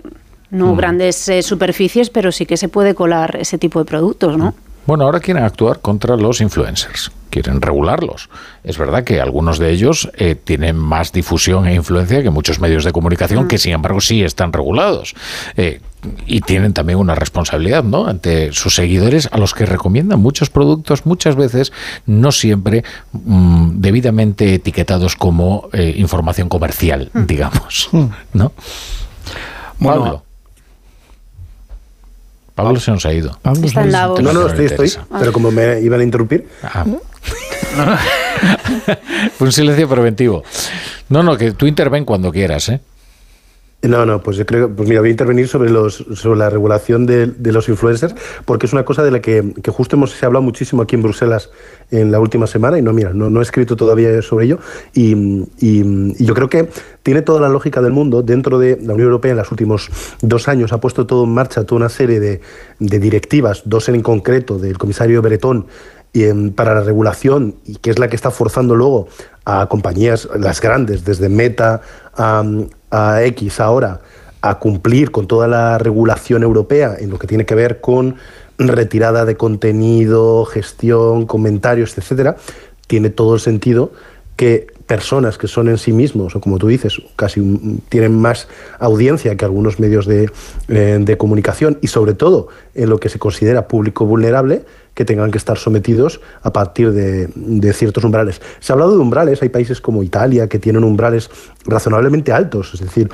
no 0.51 0.75
Mm. 0.75 0.77
grandes 0.77 1.27
eh, 1.31 1.41
superficies, 1.43 2.11
pero 2.11 2.31
sí 2.31 2.45
que 2.45 2.59
se 2.59 2.69
puede 2.69 2.95
colar 2.95 3.37
ese 3.41 3.57
tipo 3.57 3.79
de 3.79 3.87
productos, 3.87 4.37
¿no? 4.37 4.55
Bueno, 4.87 5.05
ahora 5.05 5.21
quieren 5.21 5.45
actuar 5.45 5.81
contra 5.81 6.17
los 6.17 6.41
influencers, 6.41 7.13
quieren 7.31 7.61
regularlos. 7.61 8.29
Es 8.65 8.79
verdad 8.79 9.05
que 9.05 9.21
algunos 9.21 9.59
de 9.59 9.71
ellos 9.71 10.11
eh, 10.17 10.35
tienen 10.35 10.77
más 10.77 11.13
difusión 11.13 11.67
e 11.67 11.75
influencia 11.75 12.23
que 12.23 12.31
muchos 12.31 12.59
medios 12.59 12.85
de 12.85 12.93
comunicación, 12.93 13.47
que 13.47 13.59
sin 13.59 13.73
embargo 13.73 14.01
sí 14.01 14.23
están 14.23 14.53
regulados. 14.53 15.15
Eh, 15.57 15.81
y 16.27 16.41
tienen 16.41 16.73
también 16.73 16.99
una 16.99 17.15
responsabilidad 17.15 17.85
¿no? 17.85 18.09
ante 18.09 18.53
sus 18.53 18.75
seguidores 18.75 19.29
a 19.31 19.39
los 19.39 19.55
que 19.55 19.67
recomiendan 19.67 20.19
muchos 20.19 20.51
productos, 20.51 21.07
muchas 21.07 21.37
veces 21.37 21.73
no 22.07 22.33
siempre 22.33 22.83
mm, 23.13 23.81
debidamente 23.81 24.55
etiquetados 24.55 25.15
como 25.15 25.69
eh, 25.73 25.95
información 25.97 26.49
comercial, 26.49 27.11
digamos. 27.15 27.89
¿no? 28.33 28.53
Bueno, 29.79 30.03
Pablo. 30.03 30.32
Pablo 32.55 32.79
se 32.81 32.91
nos 32.91 33.07
ha 33.07 33.13
ido. 33.13 33.39
Está 33.65 33.83
en 33.83 33.91
Davos. 33.91 34.23
No, 34.23 34.33
no, 34.33 34.47
estoy, 34.47 34.67
estoy. 34.67 34.93
Pero 35.19 35.33
como 35.33 35.51
me 35.51 35.81
iban 35.81 36.01
a 36.01 36.03
interrumpir. 36.03 36.47
Ah. 36.63 36.85
Fue 39.39 39.47
un 39.47 39.53
silencio 39.53 39.89
preventivo. 39.89 40.43
No, 41.09 41.23
no, 41.23 41.37
que 41.37 41.53
tú 41.53 41.67
interven 41.67 42.05
cuando 42.05 42.31
quieras, 42.33 42.69
¿eh? 42.69 42.81
No, 43.85 44.07
no, 44.07 44.23
pues 44.23 44.37
yo 44.37 44.47
creo, 44.47 44.71
pues 44.71 44.89
mira, 44.89 45.01
voy 45.01 45.09
a 45.09 45.11
intervenir 45.11 45.49
sobre 45.49 45.69
los 45.69 46.05
sobre 46.15 46.39
la 46.39 46.49
regulación 46.49 47.05
de, 47.05 47.27
de 47.27 47.51
los 47.51 47.69
influencers, 47.69 48.15
porque 48.45 48.67
es 48.67 48.73
una 48.73 48.85
cosa 48.85 49.03
de 49.03 49.11
la 49.11 49.21
que, 49.21 49.55
que 49.61 49.73
justo 49.73 49.97
hemos 49.97 50.13
se 50.13 50.25
ha 50.25 50.29
hablado 50.29 50.45
muchísimo 50.45 50.83
aquí 50.83 50.95
en 50.95 51.03
Bruselas 51.03 51.51
en 51.91 52.13
la 52.13 52.21
última 52.21 52.47
semana, 52.47 52.79
y 52.79 52.83
no, 52.83 52.93
mira, 52.93 53.13
no, 53.13 53.29
no 53.29 53.41
he 53.41 53.43
escrito 53.43 53.75
todavía 53.75 54.23
sobre 54.23 54.45
ello, 54.47 54.61
y, 54.95 55.17
y- 55.59 56.25
yo 56.25 56.33
creo 56.33 56.49
que 56.49 56.69
tiene 57.03 57.23
toda 57.23 57.41
la 57.41 57.49
lógica 57.49 57.83
del 57.83 57.91
mundo. 57.91 58.23
Dentro 58.23 58.61
de 58.61 58.79
la 58.81 58.93
Unión 58.95 59.09
Europea 59.09 59.33
en 59.33 59.39
los 59.39 59.51
últimos 59.51 59.91
dos 60.21 60.47
años 60.47 60.73
ha 60.73 60.79
puesto 60.81 61.05
todo 61.05 61.25
en 61.25 61.35
marcha, 61.35 61.65
toda 61.65 61.79
una 61.81 61.89
serie 61.89 62.21
de, 62.21 62.41
de 62.79 62.99
directivas, 63.01 63.63
dos 63.65 63.89
en 63.89 64.01
concreto, 64.01 64.59
del 64.61 64.79
comisario 64.79 65.21
Bretón, 65.23 65.67
em, 66.15 66.53
para 66.53 66.73
la 66.75 66.83
regulación, 66.83 67.57
y 67.67 67.75
que 67.79 67.91
es 67.91 67.99
la 67.99 68.07
que 68.09 68.15
está 68.15 68.31
forzando 68.31 68.77
luego 68.77 69.09
a 69.45 69.67
compañías, 69.69 70.29
las 70.39 70.61
grandes, 70.61 71.05
desde 71.05 71.29
Meta 71.29 71.81
a, 72.17 72.45
a 72.93 73.25
X 73.25 73.59
ahora, 73.59 74.01
a 74.43 74.59
cumplir 74.59 75.11
con 75.11 75.27
toda 75.27 75.49
la 75.49 75.79
regulación 75.79 76.43
europea 76.43 76.95
en 76.99 77.11
lo 77.11 77.19
que 77.19 77.27
tiene 77.27 77.47
que 77.47 77.55
ver 77.55 77.81
con 77.81 78.17
retirada 78.59 79.25
de 79.25 79.37
contenido, 79.37 80.45
gestión, 80.45 81.27
comentarios, 81.27 81.97
etcétera, 81.97 82.37
tiene 82.87 83.11
todo 83.11 83.35
el 83.35 83.41
sentido 83.41 83.93
que 84.37 84.67
personas 84.87 85.39
que 85.39 85.49
son 85.49 85.69
en 85.69 85.79
sí 85.79 85.93
mismos, 85.93 86.35
o 86.37 86.41
como 86.41 86.59
tú 86.59 86.67
dices, 86.69 87.01
casi 87.17 87.41
tienen 87.89 88.19
más 88.19 88.49
audiencia 88.79 89.37
que 89.37 89.45
algunos 89.45 89.81
medios 89.81 90.07
de, 90.07 90.31
eh, 90.69 90.99
de 91.01 91.17
comunicación 91.17 91.79
y 91.81 91.87
sobre 91.87 92.15
todo 92.15 92.49
en 92.75 92.91
lo 92.91 92.99
que 92.99 93.09
se 93.09 93.19
considera 93.19 93.69
público 93.69 94.05
vulnerable, 94.05 94.65
que 94.95 95.05
tengan 95.05 95.31
que 95.31 95.39
estar 95.39 95.59
sometidos 95.59 96.21
a 96.43 96.53
partir 96.53 96.93
de, 96.93 97.29
de 97.35 97.73
ciertos 97.73 98.05
umbrales. 98.05 98.41
Se 98.61 98.73
ha 98.73 98.75
hablado 98.75 98.93
de 98.93 98.99
umbrales, 98.99 99.43
hay 99.43 99.49
países 99.49 99.81
como 99.81 100.03
Italia 100.03 100.49
que 100.49 100.59
tienen 100.59 100.85
umbrales 100.85 101.31
razonablemente 101.65 102.33
altos, 102.33 102.75
es 102.75 102.81
decir, 102.81 103.09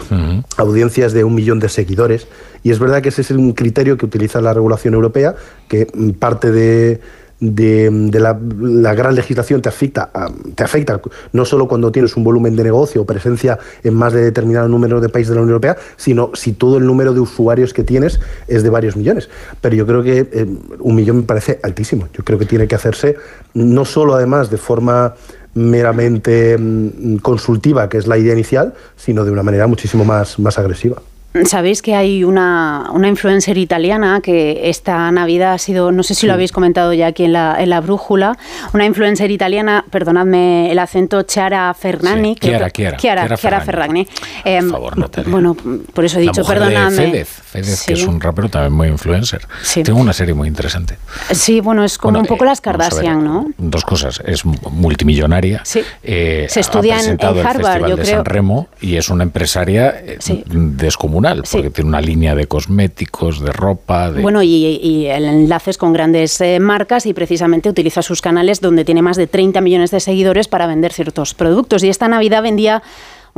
audiencias 0.56 1.12
de 1.12 1.24
un 1.24 1.34
millón 1.34 1.58
de 1.60 1.68
seguidores, 1.68 2.26
y 2.62 2.70
es 2.70 2.78
verdad 2.78 3.02
que 3.02 3.10
ese 3.10 3.22
es 3.22 3.30
un 3.30 3.52
criterio 3.52 3.96
que 3.96 4.06
utiliza 4.06 4.40
la 4.40 4.54
regulación 4.54 4.94
europea, 4.94 5.36
que 5.68 5.86
parte 6.18 6.50
de, 6.50 7.00
de, 7.40 8.18
la, 8.18 8.94
gran 8.94 9.14
legislación 9.14 9.62
te 9.62 9.68
afecta, 9.68 10.10
te 10.54 10.64
afecta 10.64 11.00
no 11.32 11.44
solo 11.44 11.68
cuando 11.68 11.92
tienes 11.92 12.16
un 12.16 12.24
volumen 12.24 12.56
de 12.56 12.64
negocio 12.64 13.02
o 13.02 13.06
presencia 13.06 13.58
en 13.84 13.94
más 13.94 14.12
de 14.12 14.22
determinado 14.22 14.68
número 14.68 15.00
de 15.00 15.08
países 15.08 15.30
de 15.30 15.36
la 15.36 15.42
Unión 15.42 15.54
Europea, 15.54 15.76
sino 15.96 16.30
si 16.34 16.52
todo 16.52 16.78
el 16.78 16.86
número 16.86 17.14
de 17.14 17.20
usuarios 17.20 17.72
que 17.72 17.84
tienes 17.84 18.20
es 18.48 18.62
de 18.62 18.70
varios 18.70 18.96
millones. 18.96 19.28
Pero 19.60 19.76
yo 19.76 19.86
creo 19.86 20.02
que 20.02 20.28
eh, 20.32 20.46
un 20.80 20.94
millón 20.94 21.18
me 21.18 21.22
parece 21.22 21.60
altísimo. 21.62 22.08
Yo 22.12 22.24
creo 22.24 22.38
que 22.38 22.46
tiene 22.46 22.66
que 22.66 22.74
hacerse 22.74 23.16
no 23.54 23.84
solo 23.84 24.14
además 24.14 24.50
de 24.50 24.58
forma 24.58 25.14
meramente 25.54 26.56
mm, 26.58 27.16
consultiva, 27.16 27.88
que 27.88 27.98
es 27.98 28.06
la 28.06 28.18
idea 28.18 28.32
inicial, 28.32 28.74
sino 28.96 29.24
de 29.24 29.30
una 29.30 29.42
manera 29.42 29.66
muchísimo 29.66 30.04
más, 30.04 30.38
más 30.38 30.58
agresiva. 30.58 31.02
Sabéis 31.44 31.82
que 31.82 31.94
hay 31.94 32.24
una, 32.24 32.90
una, 32.92 33.06
influencer 33.06 33.58
italiana 33.58 34.20
que 34.22 34.70
esta 34.70 35.12
Navidad 35.12 35.52
ha 35.52 35.58
sido, 35.58 35.92
no 35.92 36.02
sé 36.02 36.14
si 36.14 36.26
lo 36.26 36.32
habéis 36.32 36.52
comentado 36.52 36.94
ya 36.94 37.08
aquí 37.08 37.24
en 37.24 37.34
la, 37.34 37.56
en 37.62 37.68
la 37.68 37.82
brújula, 37.82 38.38
una 38.72 38.86
influencer 38.86 39.30
italiana, 39.30 39.84
perdonadme 39.90 40.72
el 40.72 40.78
acento, 40.78 41.22
Chiara 41.22 41.74
Ferragni. 41.74 42.34
Sí, 42.34 42.40
Chiara, 42.40 42.70
Chiara, 42.70 42.96
Chiara, 42.96 43.36
Chiara, 43.36 43.60
Ferragni. 43.60 44.06
Eh, 44.44 44.60
por 44.62 44.70
favor, 44.70 44.98
no 44.98 45.10
te 45.10 45.22
Bueno, 45.22 45.54
por 45.92 46.06
eso 46.06 46.18
he 46.18 46.22
dicho, 46.22 46.40
la 46.40 46.42
mujer 46.42 46.58
perdonadme. 46.58 46.96
De 46.96 47.10
Fedez, 47.10 47.28
Fedez 47.50 47.78
Sí. 47.78 47.86
que 47.86 47.92
es 47.94 48.04
un 48.06 48.20
rapero 48.20 48.48
también 48.48 48.72
muy 48.74 48.88
influencer. 48.88 49.46
Sí. 49.62 49.82
Tengo 49.82 50.00
una 50.00 50.12
serie 50.12 50.34
muy 50.34 50.48
interesante. 50.48 50.98
Sí, 51.32 51.60
bueno, 51.60 51.82
es 51.84 51.96
como 51.98 52.12
Bueno, 52.12 52.20
un 52.22 52.26
poco 52.26 52.44
eh, 52.44 52.48
las 52.48 52.60
ver, 52.60 52.76
Kardashian, 52.78 53.24
¿no? 53.24 53.46
Dos 53.56 53.84
cosas. 53.84 54.20
Es 54.26 54.44
multimillonaria. 54.44 55.62
Sí. 55.64 55.82
Eh, 56.02 56.46
Se 56.50 56.60
estudia 56.60 56.96
ha 56.96 57.00
en- 57.00 57.10
en 57.10 57.16
presentado 57.16 57.40
el 57.40 57.46
Harvard, 57.46 57.62
Festival 57.62 57.90
yo 57.90 57.96
de 57.96 58.02
creo. 58.02 58.16
San 58.16 58.24
Remo 58.24 58.68
y 58.80 58.96
es 58.96 59.08
una 59.08 59.22
empresaria 59.24 59.88
eh, 59.98 60.18
descomunal 60.46 61.42
porque 61.50 61.70
tiene 61.70 61.88
una 61.88 62.00
línea 62.00 62.34
de 62.34 62.46
cosméticos, 62.46 63.40
de 63.40 63.52
ropa, 63.52 64.10
de 64.10 64.22
Bueno, 64.22 64.42
y, 64.42 64.48
y 64.82 65.06
el 65.06 65.24
enlace 65.24 65.70
es 65.70 65.78
con 65.78 65.92
grandes 65.92 66.40
eh, 66.40 66.58
marcas 66.60 67.06
y 67.06 67.14
precisamente 67.14 67.68
utiliza 67.68 68.02
sus 68.02 68.20
canales 68.20 68.60
donde 68.60 68.84
tiene 68.84 69.02
más 69.02 69.16
de 69.16 69.26
30 69.26 69.60
millones 69.60 69.90
de 69.90 70.00
seguidores 70.00 70.48
para 70.48 70.66
vender 70.66 70.92
ciertos 70.92 71.34
productos. 71.34 71.82
Y 71.82 71.88
esta 71.88 72.08
Navidad 72.08 72.42
vendía 72.42 72.82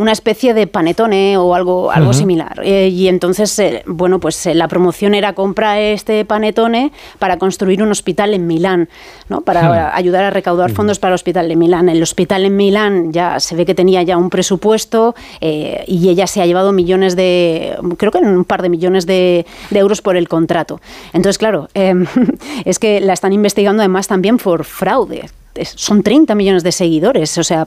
una 0.00 0.12
especie 0.12 0.54
de 0.54 0.66
panetone 0.66 1.36
o 1.36 1.54
algo, 1.54 1.90
algo 1.90 2.12
similar. 2.12 2.60
Eh, 2.64 2.88
y 2.88 3.08
entonces, 3.08 3.58
eh, 3.58 3.82
bueno, 3.86 4.18
pues 4.18 4.46
eh, 4.46 4.54
la 4.54 4.68
promoción 4.68 5.14
era 5.14 5.34
compra 5.34 5.80
este 5.80 6.24
panetone 6.24 6.92
para 7.18 7.38
construir 7.38 7.82
un 7.82 7.90
hospital 7.90 8.34
en 8.34 8.46
Milán, 8.46 8.88
¿no? 9.28 9.42
Para 9.42 9.94
ayudar 9.94 10.24
a 10.24 10.30
recaudar 10.30 10.70
fondos 10.72 10.98
para 10.98 11.12
el 11.12 11.14
hospital 11.14 11.48
de 11.48 11.56
Milán. 11.56 11.88
El 11.88 12.02
hospital 12.02 12.44
en 12.44 12.56
Milán 12.56 13.12
ya 13.12 13.40
se 13.40 13.54
ve 13.56 13.66
que 13.66 13.74
tenía 13.74 14.02
ya 14.02 14.16
un 14.16 14.30
presupuesto 14.30 15.14
y 15.40 16.08
ella 16.08 16.26
se 16.26 16.42
ha 16.42 16.46
llevado 16.46 16.72
millones 16.72 17.16
de, 17.16 17.76
creo 17.96 18.12
que 18.12 18.18
un 18.18 18.44
par 18.44 18.62
de 18.62 18.68
millones 18.68 19.06
de, 19.06 19.46
de 19.70 19.78
euros 19.78 20.02
por 20.02 20.16
el 20.16 20.28
contrato. 20.28 20.80
Entonces, 21.12 21.38
claro, 21.38 21.68
eh, 21.74 21.94
es 22.64 22.78
que 22.78 23.00
la 23.00 23.12
están 23.12 23.32
investigando 23.32 23.82
además 23.82 24.08
también 24.08 24.38
por 24.38 24.64
fraude. 24.64 25.28
Son 25.74 26.02
30 26.02 26.34
millones 26.34 26.62
de 26.62 26.72
seguidores, 26.72 27.36
o 27.38 27.42
sea, 27.44 27.66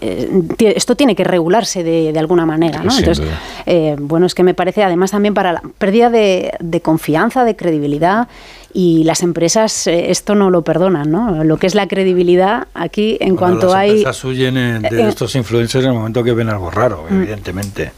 eh, 0.00 0.30
esto 0.60 0.96
tiene 0.96 1.14
que 1.14 1.24
regularse 1.24 1.84
de, 1.84 2.12
de 2.12 2.18
alguna 2.18 2.46
manera, 2.46 2.82
¿no? 2.82 2.96
Entonces, 2.96 3.24
eh, 3.66 3.96
bueno, 3.98 4.26
es 4.26 4.34
que 4.34 4.42
me 4.42 4.54
parece 4.54 4.82
además 4.82 5.10
también 5.10 5.34
para 5.34 5.52
la 5.52 5.62
pérdida 5.78 6.08
de, 6.10 6.52
de 6.58 6.80
confianza, 6.80 7.44
de 7.44 7.54
credibilidad 7.54 8.28
y 8.72 9.04
las 9.04 9.22
empresas 9.22 9.86
eh, 9.86 10.10
esto 10.10 10.34
no 10.34 10.50
lo 10.50 10.62
perdonan, 10.62 11.10
¿no? 11.10 11.44
Lo 11.44 11.58
que 11.58 11.66
es 11.66 11.74
la 11.74 11.86
credibilidad 11.86 12.66
aquí 12.74 13.18
en 13.20 13.34
Bueno, 13.34 13.38
cuanto 13.38 13.66
las 13.68 13.76
hay 13.76 13.90
empresas 13.90 14.24
huyen 14.24 14.54
de 14.82 14.88
eh, 14.90 15.08
estos 15.08 15.34
influencers 15.36 15.84
en 15.84 15.90
el 15.90 15.96
momento 15.96 16.24
que 16.24 16.32
ven 16.32 16.48
algo 16.48 16.70
raro, 16.70 17.04
Mm. 17.10 17.14
evidentemente. 17.22 17.92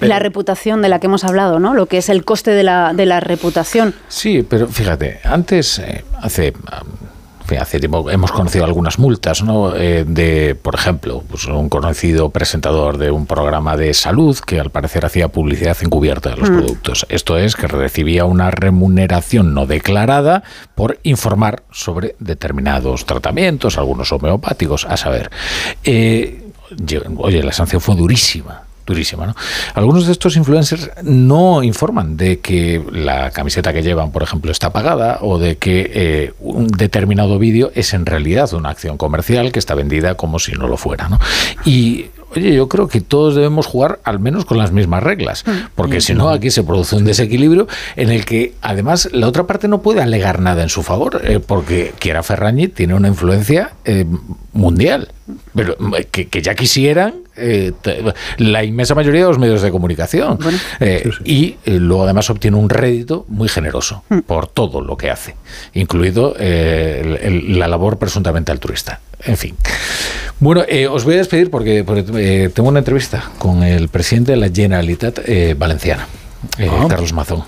la 0.00 0.18
reputación 0.18 0.82
de 0.82 0.88
la 0.88 0.98
que 1.00 1.06
hemos 1.06 1.24
hablado, 1.24 1.58
¿no? 1.58 1.74
Lo 1.74 1.86
que 1.86 1.98
es 1.98 2.08
el 2.10 2.24
coste 2.24 2.50
de 2.52 2.62
la, 2.62 2.92
de 2.94 3.06
la 3.06 3.18
reputación. 3.20 3.94
Sí, 4.08 4.42
pero 4.48 4.68
fíjate, 4.68 5.18
antes, 5.24 5.78
eh, 5.80 6.04
hace, 6.22 6.52
hace 7.58 7.78
tiempo 7.78 8.10
hemos 8.10 8.32
conocido 8.32 8.64
algunas 8.64 8.98
multas, 8.98 9.42
¿no? 9.42 9.74
Eh, 9.76 10.04
de, 10.06 10.54
por 10.60 10.74
ejemplo, 10.74 11.22
pues 11.28 11.46
un 11.46 11.68
conocido 11.68 12.30
presentador 12.30 12.98
de 12.98 13.10
un 13.10 13.26
programa 13.26 13.76
de 13.76 13.94
salud 13.94 14.36
que 14.38 14.60
al 14.60 14.70
parecer 14.70 15.06
hacía 15.06 15.28
publicidad 15.28 15.76
encubierta 15.80 16.30
de 16.30 16.36
los 16.36 16.50
Mm. 16.50 16.56
productos. 16.58 17.06
Esto 17.08 17.38
es 17.38 17.56
que 17.56 17.66
recibía 17.66 18.24
una 18.24 18.50
remuneración 18.50 19.54
no 19.54 19.66
declarada 19.66 20.42
por 20.74 20.98
informar 21.02 21.62
sobre 21.70 22.16
determinados 22.18 23.06
tratamientos, 23.06 23.78
algunos 23.78 24.12
homeopáticos, 24.12 24.84
a 24.84 24.96
saber. 24.96 25.30
Eh, 25.84 26.42
oye, 27.18 27.42
la 27.42 27.52
sanción 27.52 27.80
fue 27.80 27.94
durísima 27.94 28.65
durísima, 28.86 29.26
¿no? 29.26 29.34
Algunos 29.74 30.06
de 30.06 30.12
estos 30.12 30.36
influencers 30.36 30.90
no 31.02 31.62
informan 31.62 32.16
de 32.16 32.38
que 32.38 32.82
la 32.92 33.30
camiseta 33.30 33.72
que 33.72 33.82
llevan, 33.82 34.12
por 34.12 34.22
ejemplo, 34.22 34.50
está 34.52 34.70
pagada 34.70 35.18
o 35.20 35.38
de 35.38 35.56
que 35.58 35.90
eh, 35.92 36.32
un 36.40 36.68
determinado 36.68 37.38
vídeo 37.38 37.70
es 37.74 37.92
en 37.94 38.06
realidad 38.06 38.52
una 38.54 38.70
acción 38.70 38.96
comercial 38.96 39.52
que 39.52 39.58
está 39.58 39.74
vendida 39.74 40.14
como 40.14 40.38
si 40.38 40.52
no 40.52 40.68
lo 40.68 40.76
fuera, 40.76 41.08
¿no? 41.08 41.18
Y 41.64 42.06
Oye, 42.34 42.54
yo 42.54 42.68
creo 42.68 42.88
que 42.88 43.00
todos 43.00 43.34
debemos 43.36 43.66
jugar 43.66 44.00
al 44.02 44.18
menos 44.18 44.44
con 44.44 44.58
las 44.58 44.72
mismas 44.72 45.02
reglas, 45.02 45.44
porque 45.74 46.00
si 46.00 46.12
no 46.12 46.28
aquí 46.30 46.50
se 46.50 46.64
produce 46.64 46.96
un 46.96 47.04
desequilibrio 47.04 47.68
en 47.94 48.10
el 48.10 48.24
que 48.24 48.54
además 48.62 49.08
la 49.12 49.28
otra 49.28 49.46
parte 49.46 49.68
no 49.68 49.80
puede 49.80 50.02
alegar 50.02 50.40
nada 50.40 50.62
en 50.62 50.68
su 50.68 50.82
favor, 50.82 51.20
eh, 51.24 51.38
porque 51.38 51.94
Chiara 52.00 52.22
Ferragni 52.22 52.66
tiene 52.68 52.94
una 52.94 53.08
influencia 53.08 53.72
eh, 53.84 54.04
mundial, 54.52 55.12
pero 55.54 55.76
eh, 55.96 56.08
que, 56.10 56.26
que 56.28 56.42
ya 56.42 56.54
quisieran 56.54 57.25
eh, 57.36 57.72
la 58.38 58.64
inmensa 58.64 58.94
mayoría 58.94 59.22
de 59.22 59.28
los 59.28 59.38
medios 59.38 59.62
de 59.62 59.70
comunicación. 59.70 60.38
Eh, 60.80 61.10
Y 61.24 61.56
eh, 61.64 61.78
luego 61.78 62.04
además 62.04 62.28
obtiene 62.30 62.56
un 62.56 62.68
rédito 62.68 63.24
muy 63.28 63.48
generoso 63.48 64.02
por 64.26 64.46
todo 64.46 64.80
lo 64.80 64.96
que 64.96 65.10
hace, 65.10 65.34
incluido 65.74 66.34
eh, 66.38 67.02
el- 67.22 67.34
el- 67.48 67.58
la 67.58 67.68
labor 67.68 67.98
presuntamente 67.98 68.52
altruista. 68.52 69.00
En 69.24 69.36
fin. 69.36 69.54
Bueno, 70.38 70.62
eh, 70.68 70.86
os 70.86 71.04
voy 71.04 71.14
a 71.14 71.18
despedir 71.18 71.50
porque, 71.50 71.82
porque, 71.84 72.04
eh, 72.44 72.48
tengo 72.50 72.68
una 72.68 72.80
entrevista 72.80 73.30
con 73.38 73.62
el 73.62 73.88
presidente 73.88 74.32
de 74.32 74.36
la 74.36 74.48
Generalitat 74.50 75.20
eh, 75.26 75.54
Valenciana. 75.58 76.06
Eh, 76.58 76.70
Ah. 76.70 76.86
Carlos 76.88 77.12
Mazón. 77.12 77.42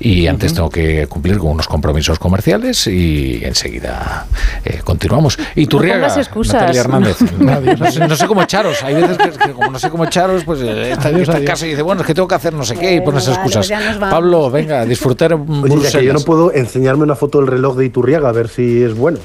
Y 0.00 0.26
antes 0.26 0.52
tengo 0.54 0.68
que 0.70 1.06
cumplir 1.06 1.38
con 1.38 1.50
unos 1.50 1.68
compromisos 1.68 2.18
comerciales 2.18 2.86
y 2.86 3.40
enseguida 3.44 4.26
eh, 4.64 4.80
continuamos. 4.82 5.38
Y 5.54 5.66
pongas 5.66 6.16
excusas. 6.16 6.54
Natalia 6.54 6.80
Hernández. 6.80 7.16
No. 7.38 7.60
No, 7.60 7.90
sé, 7.90 8.06
no 8.06 8.16
sé 8.16 8.26
cómo 8.26 8.42
echaros. 8.42 8.82
Hay 8.82 8.94
veces 8.94 9.18
que, 9.18 9.30
que 9.30 9.52
como 9.52 9.70
no 9.70 9.78
sé 9.78 9.90
cómo 9.90 10.04
echaros, 10.04 10.44
pues 10.44 10.60
eh, 10.62 10.92
está, 10.92 11.08
Adiós, 11.08 11.22
está 11.22 11.38
en 11.38 11.44
casa 11.44 11.66
y 11.66 11.70
dice, 11.70 11.82
bueno, 11.82 12.00
es 12.02 12.06
que 12.06 12.14
tengo 12.14 12.28
que 12.28 12.34
hacer 12.34 12.52
no 12.52 12.64
sé 12.64 12.76
qué 12.76 12.96
y 12.96 13.00
pones 13.00 13.26
vale, 13.28 13.40
excusas. 13.50 13.98
Pablo, 13.98 14.50
venga, 14.50 14.84
disfrutar 14.84 15.34
Oye, 15.34 15.80
ya 15.90 15.98
que 15.98 16.04
yo 16.06 16.12
no 16.12 16.20
puedo 16.20 16.52
enseñarme 16.52 17.02
una 17.04 17.14
foto 17.16 17.38
del 17.38 17.46
reloj 17.48 17.76
de 17.76 17.86
Iturriaga 17.86 18.28
a 18.28 18.32
ver 18.32 18.48
si 18.48 18.82
es 18.82 18.94
bueno. 18.94 19.18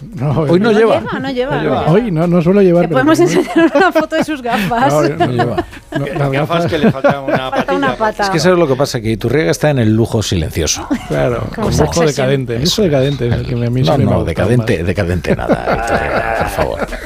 Hoy 0.47 0.59
no, 0.59 0.71
lleva. 0.71 0.99
lleva, 1.01 1.19
no 1.19 1.31
lleva, 1.31 1.55
no 1.55 1.61
lleva. 1.63 1.85
Hoy 1.91 2.11
no, 2.11 2.27
no 2.27 2.41
suelo 2.41 2.61
llevar. 2.61 2.83
Te 2.87 2.89
podemos 2.93 3.19
enseñar 3.19 3.71
una 3.75 3.91
foto 3.91 4.15
de 4.15 4.23
sus 4.23 4.41
gafas. 4.41 4.93
No, 4.93 5.01
no 5.03 5.31
lleva. 5.31 5.65
No, 5.97 6.05
las 6.05 6.31
Gafas 6.31 6.65
gafas- 6.65 6.69
que 6.69 6.77
le 6.77 6.91
falta 6.91 7.21
una 7.21 7.49
Falta 7.49 7.73
una 7.73 7.95
pata. 7.95 8.23
Es 8.23 8.29
que 8.29 8.37
eso 8.37 8.51
es 8.51 8.59
lo 8.59 8.67
que 8.67 8.75
pasa, 8.75 8.99
que 9.07 9.13
Iturriaga 9.13 9.51
está 9.51 9.69
en 9.69 9.79
el 9.79 9.95
lujo 9.95 10.21
silencioso. 10.21 10.87
Claro, 11.07 11.47
Como 11.55 11.69
lujo 11.69 12.05
decadente. 12.05 12.59
Lujo 12.59 12.81
decadente 12.83 13.27
es 13.27 13.33
el 13.33 13.45
que 13.45 13.53
a 13.53 13.69
mí 13.69 13.81
No, 13.81 13.97
me 13.97 14.03
no, 14.03 14.09
gustado 14.09 14.25
decadente, 14.25 14.77
más. 14.79 14.87
decadente 14.87 15.35
nada, 15.35 15.85
Iturriaga, 15.85 16.35
por 16.39 16.49
favor. 16.49 16.87